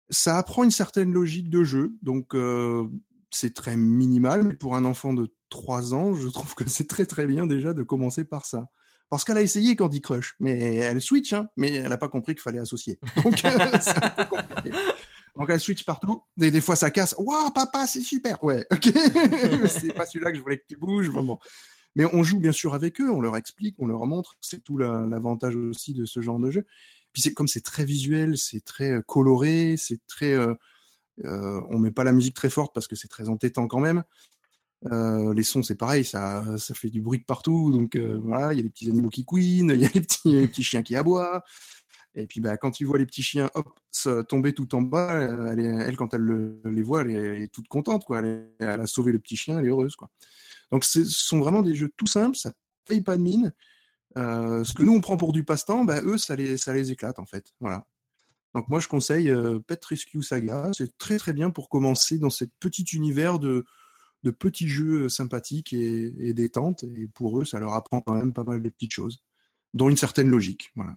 ça 0.08 0.38
apprend 0.38 0.62
une 0.62 0.70
certaine 0.70 1.12
logique 1.12 1.50
de 1.50 1.64
jeu. 1.64 1.96
Donc, 2.02 2.36
c'est 3.32 3.54
très 3.54 3.76
minimal. 3.76 4.44
Mais 4.44 4.54
pour 4.54 4.76
un 4.76 4.84
enfant 4.84 5.14
de 5.14 5.32
3 5.52 5.94
ans, 5.94 6.14
je 6.14 6.28
trouve 6.28 6.54
que 6.54 6.68
c'est 6.68 6.88
très, 6.88 7.06
très 7.06 7.26
bien 7.26 7.46
déjà 7.46 7.72
de 7.74 7.82
commencer 7.82 8.24
par 8.24 8.46
ça. 8.46 8.66
Parce 9.10 9.24
qu'elle 9.24 9.36
a 9.36 9.42
essayé 9.42 9.76
Candy 9.76 10.00
Crush, 10.00 10.34
mais 10.40 10.76
elle 10.76 11.00
switch, 11.00 11.34
hein, 11.34 11.46
mais 11.56 11.74
elle 11.74 11.90
n'a 11.90 11.98
pas 11.98 12.08
compris 12.08 12.34
qu'il 12.34 12.40
fallait 12.40 12.58
associer. 12.58 12.98
Donc, 13.22 13.44
euh. 13.44 13.58
Donc 15.36 15.50
elle 15.50 15.60
switch 15.60 15.84
partout. 15.84 16.22
Des, 16.36 16.50
des 16.50 16.60
fois 16.60 16.76
ça 16.76 16.90
casse. 16.90 17.14
Waouh, 17.18 17.50
papa, 17.50 17.86
c'est 17.86 18.00
super. 18.00 18.42
Ouais, 18.42 18.66
ok. 18.72 18.90
c'est 19.68 19.94
pas 19.94 20.06
celui-là 20.06 20.30
que 20.30 20.38
je 20.38 20.42
voulais 20.42 20.58
que 20.58 20.64
tu 20.68 20.76
bouges. 20.76 21.10
Mais 21.94 22.06
on 22.12 22.22
joue 22.22 22.38
bien 22.38 22.52
sûr 22.52 22.74
avec 22.74 23.00
eux, 23.00 23.10
on 23.10 23.20
leur 23.20 23.36
explique, 23.36 23.76
on 23.78 23.86
leur 23.86 24.06
montre. 24.06 24.34
C'est 24.40 24.64
tout 24.64 24.78
l'avantage 24.78 25.56
aussi 25.56 25.92
de 25.92 26.06
ce 26.06 26.20
genre 26.20 26.38
de 26.38 26.50
jeu. 26.50 26.66
Puis 27.12 27.34
comme 27.34 27.48
c'est 27.48 27.60
très 27.60 27.84
visuel, 27.84 28.38
c'est 28.38 28.64
très 28.64 28.90
euh, 28.90 29.02
coloré, 29.02 29.76
c'est 29.76 30.00
très. 30.06 30.32
Euh, 30.32 30.54
euh, 31.24 31.60
on 31.68 31.78
met 31.78 31.90
pas 31.90 32.04
la 32.04 32.12
musique 32.12 32.34
très 32.34 32.48
forte 32.48 32.72
parce 32.74 32.88
que 32.88 32.96
c'est 32.96 33.08
très 33.08 33.28
entêtant 33.28 33.68
quand 33.68 33.80
même. 33.80 34.02
Euh, 34.90 35.32
les 35.34 35.42
sons, 35.44 35.62
c'est 35.62 35.76
pareil, 35.76 36.04
ça, 36.04 36.44
ça 36.58 36.74
fait 36.74 36.90
du 36.90 37.00
bruit 37.00 37.20
de 37.20 37.24
partout. 37.24 37.70
Donc 37.70 37.96
euh, 37.96 38.18
voilà, 38.22 38.52
il 38.52 38.56
y 38.56 38.60
a 38.60 38.62
les 38.62 38.70
petits 38.70 38.88
animaux 38.88 39.10
qui 39.10 39.24
couinent, 39.24 39.70
il 39.74 39.80
y 39.80 39.84
a 39.84 39.90
les 39.94 40.00
petits, 40.00 40.32
les 40.32 40.48
petits 40.48 40.64
chiens 40.64 40.82
qui 40.82 40.96
aboient. 40.96 41.44
Et 42.14 42.26
puis 42.26 42.40
bah, 42.40 42.56
quand 42.56 42.72
tu 42.72 42.84
vois 42.84 42.98
les 42.98 43.06
petits 43.06 43.22
chiens 43.22 43.50
hop, 43.54 43.68
tomber 44.28 44.52
tout 44.52 44.74
en 44.74 44.82
bas, 44.82 45.14
elle, 45.14 45.96
quand 45.96 46.12
elle 46.14 46.20
le, 46.20 46.60
les 46.64 46.82
voit, 46.82 47.02
elle 47.02 47.42
est, 47.42 47.48
toute 47.52 47.68
contente. 47.68 48.04
Quoi. 48.04 48.20
Elle, 48.20 48.50
a 48.58 48.86
sauvé 48.86 49.12
le 49.12 49.18
petit 49.18 49.36
chien, 49.36 49.58
elle 49.58 49.66
est 49.66 49.70
heureuse. 49.70 49.96
Quoi. 49.96 50.10
Donc 50.70 50.84
ce 50.84 51.04
sont 51.04 51.38
vraiment 51.38 51.62
des 51.62 51.74
jeux 51.74 51.90
tout 51.96 52.06
simples, 52.06 52.36
ça 52.36 52.52
paye 52.86 53.02
pas 53.02 53.16
de 53.16 53.22
mine. 53.22 53.52
Euh, 54.18 54.62
ce 54.64 54.74
que 54.74 54.82
nous 54.82 54.92
on 54.92 55.00
prend 55.00 55.16
pour 55.16 55.32
du 55.32 55.44
passe-temps, 55.44 55.84
bah, 55.84 56.02
eux 56.02 56.18
ça 56.18 56.36
les, 56.36 56.58
ça 56.58 56.74
les 56.74 56.90
éclate 56.90 57.18
en 57.18 57.24
fait. 57.24 57.46
Voilà. 57.60 57.86
Donc 58.54 58.68
moi 58.68 58.80
je 58.80 58.88
conseille 58.88 59.30
euh, 59.30 59.58
Pet 59.60 59.82
Rescue 59.82 60.22
Saga, 60.22 60.70
c'est 60.76 60.98
très 60.98 61.16
très 61.16 61.32
bien 61.32 61.50
pour 61.50 61.70
commencer 61.70 62.18
dans 62.18 62.28
cet 62.28 62.50
petit 62.60 62.82
univers 62.92 63.38
de, 63.38 63.64
de 64.22 64.30
petits 64.30 64.68
jeux 64.68 65.08
sympathiques 65.08 65.72
et, 65.72 66.12
et 66.18 66.34
détente. 66.34 66.84
Et 66.84 67.08
pour 67.08 67.40
eux, 67.40 67.44
ça 67.44 67.60
leur 67.60 67.74
apprend 67.74 68.00
quand 68.00 68.14
même 68.14 68.32
pas 68.32 68.44
mal 68.44 68.62
de 68.62 68.68
petites 68.68 68.92
choses, 68.92 69.22
dont 69.74 69.88
une 69.88 69.96
certaine 69.96 70.28
logique. 70.28 70.70
Voilà. 70.76 70.96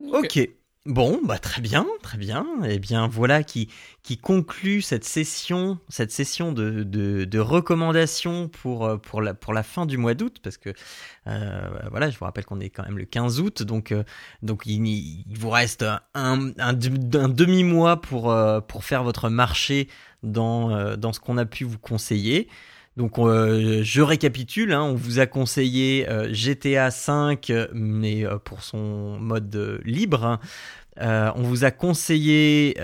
Ok. 0.00 0.48
Bon, 0.86 1.20
bah 1.22 1.38
très 1.38 1.60
bien, 1.60 1.86
très 2.02 2.16
bien. 2.16 2.46
Et 2.64 2.74
eh 2.74 2.78
bien 2.78 3.08
voilà 3.08 3.42
qui, 3.42 3.68
qui 4.02 4.16
conclut 4.16 4.80
cette 4.80 5.04
session, 5.04 5.78
cette 5.90 6.10
session 6.10 6.50
de, 6.50 6.82
de, 6.82 7.26
de 7.26 7.38
recommandations 7.38 8.48
pour, 8.48 8.98
pour, 9.02 9.20
la, 9.20 9.34
pour 9.34 9.52
la 9.52 9.62
fin 9.62 9.84
du 9.84 9.98
mois 9.98 10.14
d'août, 10.14 10.38
parce 10.42 10.56
que 10.56 10.70
euh, 11.26 11.68
voilà, 11.90 12.08
je 12.08 12.18
vous 12.18 12.24
rappelle 12.24 12.46
qu'on 12.46 12.60
est 12.60 12.70
quand 12.70 12.84
même 12.84 12.96
le 12.96 13.04
15 13.04 13.38
août, 13.40 13.62
donc, 13.64 13.92
euh, 13.92 14.02
donc 14.40 14.62
il, 14.64 14.86
il, 14.86 15.38
vous 15.38 15.50
reste 15.50 15.82
un, 15.82 16.00
un, 16.14 16.52
un 16.58 16.72
demi-mois 16.72 18.00
pour, 18.00 18.30
euh, 18.30 18.62
pour 18.62 18.82
faire 18.82 19.04
votre 19.04 19.28
marché 19.28 19.88
dans, 20.22 20.70
euh, 20.74 20.96
dans 20.96 21.12
ce 21.12 21.20
qu'on 21.20 21.38
a 21.38 21.46
pu 21.46 21.64
vous 21.64 21.78
conseiller. 21.78 22.48
Donc 22.98 23.16
euh, 23.20 23.80
je 23.84 24.02
récapitule, 24.02 24.72
hein, 24.72 24.82
on 24.82 24.96
vous 24.96 25.20
a 25.20 25.26
conseillé 25.26 26.08
euh, 26.10 26.34
GTA 26.34 26.90
5, 26.90 27.52
mais 27.72 28.26
euh, 28.26 28.38
pour 28.38 28.64
son 28.64 29.16
mode 29.20 29.80
libre. 29.84 30.24
Hein. 30.24 30.40
on 31.36 31.42
vous 31.42 31.64
a 31.64 31.70
conseillé 31.70 32.76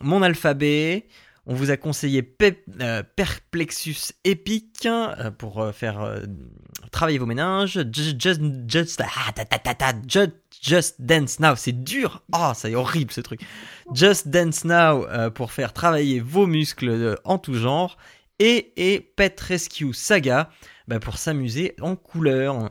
Mon 0.00 0.22
Alphabet. 0.22 1.06
On 1.50 1.54
vous 1.54 1.70
a 1.70 1.78
conseillé 1.78 2.22
Pe 2.22 2.52
Perplexus 3.16 4.12
Epic 4.24 4.86
pour 5.38 5.74
faire 5.74 6.22
travailler 6.92 7.16
vos 7.16 7.24
ménages. 7.24 7.84
Just, 7.90 8.20
just, 8.20 8.40
just, 8.68 9.02
just, 10.06 10.30
just 10.62 11.00
Dance 11.00 11.40
Now, 11.40 11.56
c'est 11.56 11.72
dur. 11.72 12.22
Ah, 12.32 12.50
oh, 12.50 12.54
c'est 12.54 12.74
horrible 12.74 13.10
ce 13.10 13.22
truc. 13.22 13.40
Just 13.94 14.28
Dance 14.28 14.66
Now 14.66 15.30
pour 15.30 15.50
faire 15.52 15.72
travailler 15.72 16.20
vos 16.20 16.46
muscles 16.46 17.18
en 17.24 17.38
tout 17.38 17.54
genre 17.54 17.96
et, 18.38 18.74
et 18.76 19.00
Pet 19.00 19.40
Rescue 19.40 19.94
Saga 19.94 20.50
bah, 20.86 21.00
pour 21.00 21.16
s'amuser 21.16 21.74
en 21.80 21.96
couleur. 21.96 22.70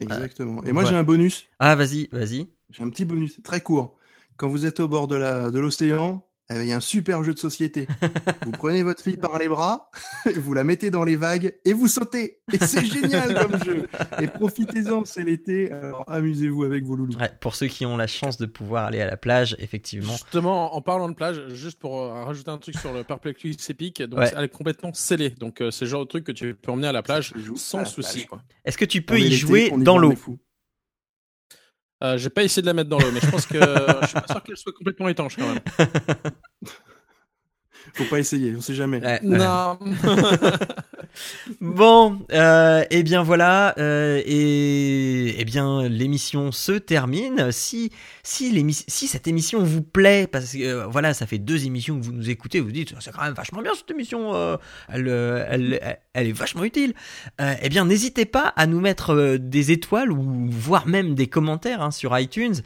Exactement. 0.00 0.64
Et 0.64 0.72
moi 0.72 0.86
j'ai 0.86 0.96
un 0.96 1.02
bonus. 1.02 1.44
Ah 1.58 1.76
vas-y, 1.76 2.08
vas-y. 2.12 2.48
J'ai 2.70 2.82
un 2.82 2.88
petit 2.88 3.04
bonus 3.04 3.42
très 3.42 3.60
court. 3.60 3.98
Quand 4.38 4.48
vous 4.48 4.64
êtes 4.64 4.80
au 4.80 4.88
bord 4.88 5.06
de 5.06 5.58
l'océan, 5.58 6.24
il 6.50 6.66
y 6.66 6.72
a 6.72 6.76
un 6.76 6.80
super 6.80 7.22
jeu 7.22 7.34
de 7.34 7.38
société. 7.38 7.86
vous 8.44 8.52
prenez 8.52 8.82
votre 8.82 9.02
fille 9.02 9.16
par 9.16 9.38
les 9.38 9.48
bras, 9.48 9.90
vous 10.36 10.54
la 10.54 10.64
mettez 10.64 10.90
dans 10.90 11.04
les 11.04 11.16
vagues 11.16 11.54
et 11.64 11.72
vous 11.72 11.88
sautez. 11.88 12.40
Et 12.52 12.58
c'est 12.58 12.84
génial 12.84 13.34
comme 13.34 13.62
jeu. 13.62 13.88
Et 14.20 14.26
profitez-en, 14.28 15.04
c'est 15.04 15.24
l'été. 15.24 15.70
Alors 15.70 16.04
amusez-vous 16.08 16.64
avec 16.64 16.84
vos 16.84 16.96
loulous. 16.96 17.16
Ouais, 17.18 17.30
pour 17.40 17.54
ceux 17.54 17.66
qui 17.66 17.84
ont 17.84 17.96
la 17.96 18.06
chance 18.06 18.38
de 18.38 18.46
pouvoir 18.46 18.86
aller 18.86 19.00
à 19.00 19.06
la 19.06 19.16
plage, 19.16 19.56
effectivement. 19.58 20.12
Justement, 20.12 20.74
en 20.74 20.80
parlant 20.80 21.08
de 21.08 21.14
plage, 21.14 21.48
juste 21.54 21.78
pour 21.78 22.00
euh, 22.00 22.24
rajouter 22.24 22.50
un 22.50 22.58
truc 22.58 22.78
sur 22.78 22.92
le 22.92 23.04
Perplexus 23.04 23.56
Epic, 23.68 24.02
donc 24.02 24.20
ouais. 24.20 24.32
elle 24.36 24.44
est 24.44 24.48
complètement 24.48 24.92
scellée. 24.94 25.30
Donc 25.30 25.60
euh, 25.60 25.70
c'est 25.70 25.84
le 25.84 25.90
genre 25.90 26.04
de 26.04 26.08
truc 26.08 26.24
que 26.24 26.32
tu 26.32 26.54
peux 26.54 26.72
emmener 26.72 26.88
à 26.88 26.92
la 26.92 27.02
plage 27.02 27.34
sans 27.56 27.84
souci. 27.84 28.26
Est-ce 28.64 28.78
que 28.78 28.84
tu 28.84 29.02
peux 29.02 29.18
y 29.18 29.32
jouer 29.32 29.70
dans 29.76 29.98
l'eau 29.98 30.14
euh, 32.02 32.18
j'ai 32.18 32.30
pas 32.30 32.42
essayé 32.42 32.62
de 32.62 32.66
la 32.66 32.74
mettre 32.74 32.90
dans 32.90 32.98
l'eau, 32.98 33.10
mais 33.12 33.20
je 33.20 33.30
pense 33.30 33.46
que 33.46 33.58
je 33.58 34.06
suis 34.06 34.20
pas 34.20 34.26
sûr 34.28 34.42
qu'elle 34.42 34.56
soit 34.56 34.72
complètement 34.72 35.08
étanche 35.08 35.36
quand 35.36 35.48
même. 35.48 35.60
Faut 37.94 38.04
pas 38.04 38.18
essayer, 38.18 38.54
on 38.56 38.60
sait 38.60 38.74
jamais. 38.74 39.00
Ouais. 39.00 39.20
Non. 39.22 39.78
bon, 41.60 42.20
euh, 42.32 42.82
et 42.82 42.98
eh 42.98 43.02
bien 43.02 43.22
voilà, 43.22 43.74
euh, 43.78 44.22
et 44.24 45.40
eh 45.40 45.44
bien 45.44 45.88
l'émission 45.88 46.52
se 46.52 46.72
termine. 46.72 47.50
Si 47.50 47.90
si, 48.22 48.74
si 48.88 49.06
cette 49.08 49.26
émission 49.26 49.62
vous 49.62 49.82
plaît, 49.82 50.26
parce 50.30 50.52
que 50.52 50.62
euh, 50.62 50.86
voilà, 50.86 51.14
ça 51.14 51.26
fait 51.26 51.38
deux 51.38 51.66
émissions 51.66 51.98
que 51.98 52.04
vous 52.04 52.12
nous 52.12 52.30
écoutez, 52.30 52.60
vous 52.60 52.72
dites 52.72 52.94
c'est 53.00 53.12
quand 53.12 53.22
même 53.22 53.34
vachement 53.34 53.62
bien 53.62 53.72
cette 53.74 53.90
émission, 53.90 54.34
euh, 54.34 54.56
elle, 54.88 55.08
elle, 55.08 55.80
elle, 55.82 55.98
elle, 56.12 56.26
est 56.28 56.32
vachement 56.32 56.64
utile. 56.64 56.94
eh 57.40 57.68
bien 57.68 57.84
n'hésitez 57.84 58.26
pas 58.26 58.52
à 58.56 58.66
nous 58.66 58.80
mettre 58.80 59.36
des 59.38 59.72
étoiles 59.72 60.12
ou 60.12 60.48
voire 60.50 60.86
même 60.86 61.14
des 61.14 61.26
commentaires 61.26 61.82
hein, 61.82 61.90
sur 61.90 62.16
iTunes. 62.18 62.56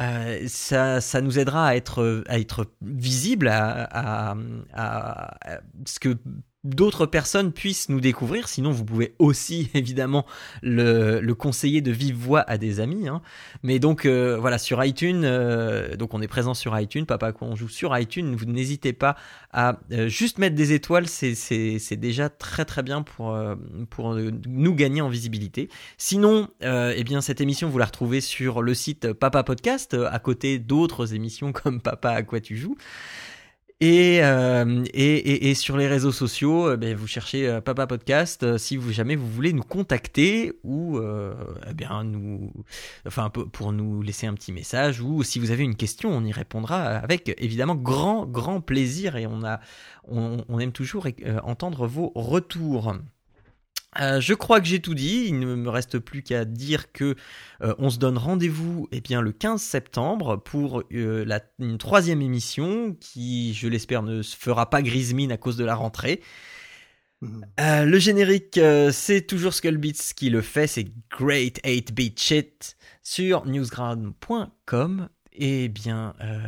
Euh, 0.00 0.44
ça, 0.46 1.00
ça 1.00 1.20
nous 1.20 1.38
aidera 1.38 1.68
à 1.68 1.74
être, 1.76 2.24
à 2.28 2.38
être 2.38 2.66
visible, 2.82 3.48
à, 3.48 3.84
à, 3.84 4.36
à, 4.72 5.54
à 5.56 5.60
ce 5.86 5.98
que 5.98 6.16
d'autres 6.64 7.06
personnes 7.06 7.52
puissent 7.52 7.88
nous 7.88 8.00
découvrir. 8.00 8.48
Sinon, 8.48 8.72
vous 8.72 8.84
pouvez 8.84 9.14
aussi 9.18 9.70
évidemment 9.74 10.26
le, 10.62 11.20
le 11.20 11.34
conseiller 11.34 11.80
de 11.80 11.90
vive 11.90 12.16
voix 12.16 12.40
à 12.40 12.58
des 12.58 12.80
amis. 12.80 13.08
Hein. 13.08 13.22
Mais 13.62 13.78
donc 13.78 14.06
euh, 14.06 14.36
voilà, 14.38 14.58
sur 14.58 14.82
iTunes, 14.84 15.22
euh, 15.24 15.96
donc 15.96 16.14
on 16.14 16.22
est 16.22 16.28
présent 16.28 16.54
sur 16.54 16.78
iTunes, 16.78 17.06
Papa 17.06 17.32
qu'on 17.32 17.54
joue 17.54 17.68
sur 17.68 17.96
iTunes. 17.96 18.34
Vous 18.34 18.46
n'hésitez 18.46 18.92
pas 18.92 19.16
à 19.52 19.78
euh, 19.92 20.08
juste 20.08 20.38
mettre 20.38 20.56
des 20.56 20.72
étoiles, 20.72 21.06
c'est 21.06 21.96
déjà 21.96 22.28
très 22.28 22.64
très 22.64 22.82
bien 22.82 23.02
pour 23.02 23.34
euh, 23.34 23.54
pour 23.90 24.14
nous 24.14 24.74
gagner 24.74 25.00
en 25.00 25.08
visibilité. 25.08 25.68
Sinon, 25.96 26.48
eh 26.60 27.04
bien 27.04 27.20
cette 27.20 27.40
émission 27.40 27.68
vous 27.68 27.78
la 27.78 27.86
retrouvez 27.86 28.20
sur 28.20 28.62
le 28.62 28.74
site 28.74 29.12
Papa 29.12 29.42
Podcast 29.42 29.94
à 29.94 30.18
côté 30.18 30.58
d'autres 30.58 31.14
émissions 31.14 31.52
comme 31.58 31.80
Papa 31.80 32.10
à 32.10 32.22
quoi 32.22 32.40
tu 32.40 32.56
joues. 32.56 32.76
Et, 33.80 34.24
euh, 34.24 34.84
et, 34.92 35.14
et, 35.14 35.50
et, 35.50 35.54
sur 35.54 35.76
les 35.76 35.86
réseaux 35.86 36.10
sociaux, 36.10 36.70
euh, 36.70 36.76
ben, 36.76 36.96
vous 36.96 37.06
cherchez 37.06 37.48
euh, 37.48 37.60
Papa 37.60 37.86
Podcast 37.86 38.42
euh, 38.42 38.58
si 38.58 38.76
vous 38.76 38.90
jamais 38.90 39.14
vous 39.14 39.30
voulez 39.30 39.52
nous 39.52 39.62
contacter 39.62 40.52
ou 40.64 40.98
euh, 40.98 41.32
eh 41.70 41.74
bien 41.74 42.02
nous, 42.02 42.52
enfin 43.06 43.30
pour 43.30 43.72
nous 43.72 44.02
laisser 44.02 44.26
un 44.26 44.34
petit 44.34 44.50
message 44.50 45.00
ou 45.00 45.22
si 45.22 45.38
vous 45.38 45.52
avez 45.52 45.62
une 45.62 45.76
question, 45.76 46.10
on 46.10 46.24
y 46.24 46.32
répondra 46.32 46.82
avec 46.82 47.32
évidemment 47.38 47.76
grand 47.76 48.26
grand 48.26 48.60
plaisir 48.60 49.14
et 49.14 49.28
on 49.28 49.44
a 49.44 49.60
on, 50.08 50.44
on 50.48 50.58
aime 50.58 50.72
toujours 50.72 51.06
entendre 51.44 51.86
vos 51.86 52.10
retours. 52.16 52.96
Euh, 54.00 54.20
je 54.20 54.34
crois 54.34 54.60
que 54.60 54.66
j'ai 54.66 54.80
tout 54.80 54.94
dit. 54.94 55.24
Il 55.26 55.38
ne 55.38 55.54
me 55.54 55.70
reste 55.70 55.98
plus 55.98 56.22
qu'à 56.22 56.44
dire 56.44 56.92
que 56.92 57.16
euh, 57.62 57.74
on 57.78 57.90
se 57.90 57.98
donne 57.98 58.18
rendez-vous 58.18 58.88
eh 58.92 59.00
bien 59.00 59.20
le 59.20 59.32
15 59.32 59.60
septembre 59.60 60.36
pour 60.36 60.82
euh, 60.92 61.24
la, 61.24 61.40
une 61.58 61.78
troisième 61.78 62.22
émission 62.22 62.96
qui, 63.00 63.54
je 63.54 63.68
l'espère, 63.68 64.02
ne 64.02 64.22
se 64.22 64.36
fera 64.36 64.70
pas 64.70 64.82
grise 64.82 65.14
mine 65.14 65.32
à 65.32 65.36
cause 65.36 65.56
de 65.56 65.64
la 65.64 65.74
rentrée. 65.74 66.20
Mhm. 67.20 67.44
Le 67.58 67.98
générique, 67.98 68.60
c'est 68.92 69.26
toujours 69.26 69.52
Skullbeats 69.52 70.14
qui 70.14 70.30
le 70.30 70.40
fait, 70.40 70.68
c'est 70.68 70.86
Great 71.10 71.60
8-Bit 71.64 72.20
Shit 72.20 72.76
sur 73.02 73.44
newsground.com. 73.46 75.08
Et 75.32 75.68
bien, 75.68 76.14
euh, 76.20 76.46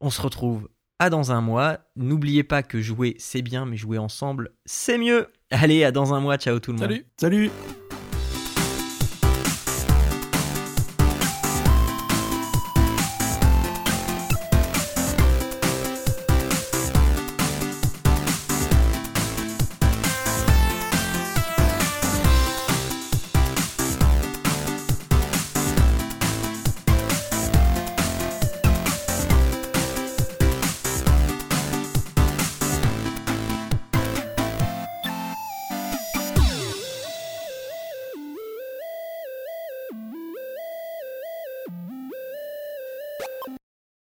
on 0.00 0.10
se 0.10 0.20
retrouve 0.20 0.68
à 0.98 1.10
dans 1.10 1.32
un 1.32 1.40
mois. 1.40 1.78
N'oubliez 1.96 2.42
pas 2.44 2.62
que 2.62 2.80
jouer 2.80 3.16
c'est 3.18 3.40
bien, 3.40 3.64
mais 3.64 3.76
jouer 3.76 3.98
ensemble 3.98 4.50
c'est 4.66 4.98
mieux. 4.98 5.28
Allez, 5.52 5.84
à 5.84 5.92
dans 5.92 6.14
un 6.14 6.20
mois, 6.20 6.38
ciao 6.38 6.58
tout 6.58 6.72
le 6.72 6.78
monde. 6.78 6.88
Salut. 6.88 7.06
Salut 7.16 7.50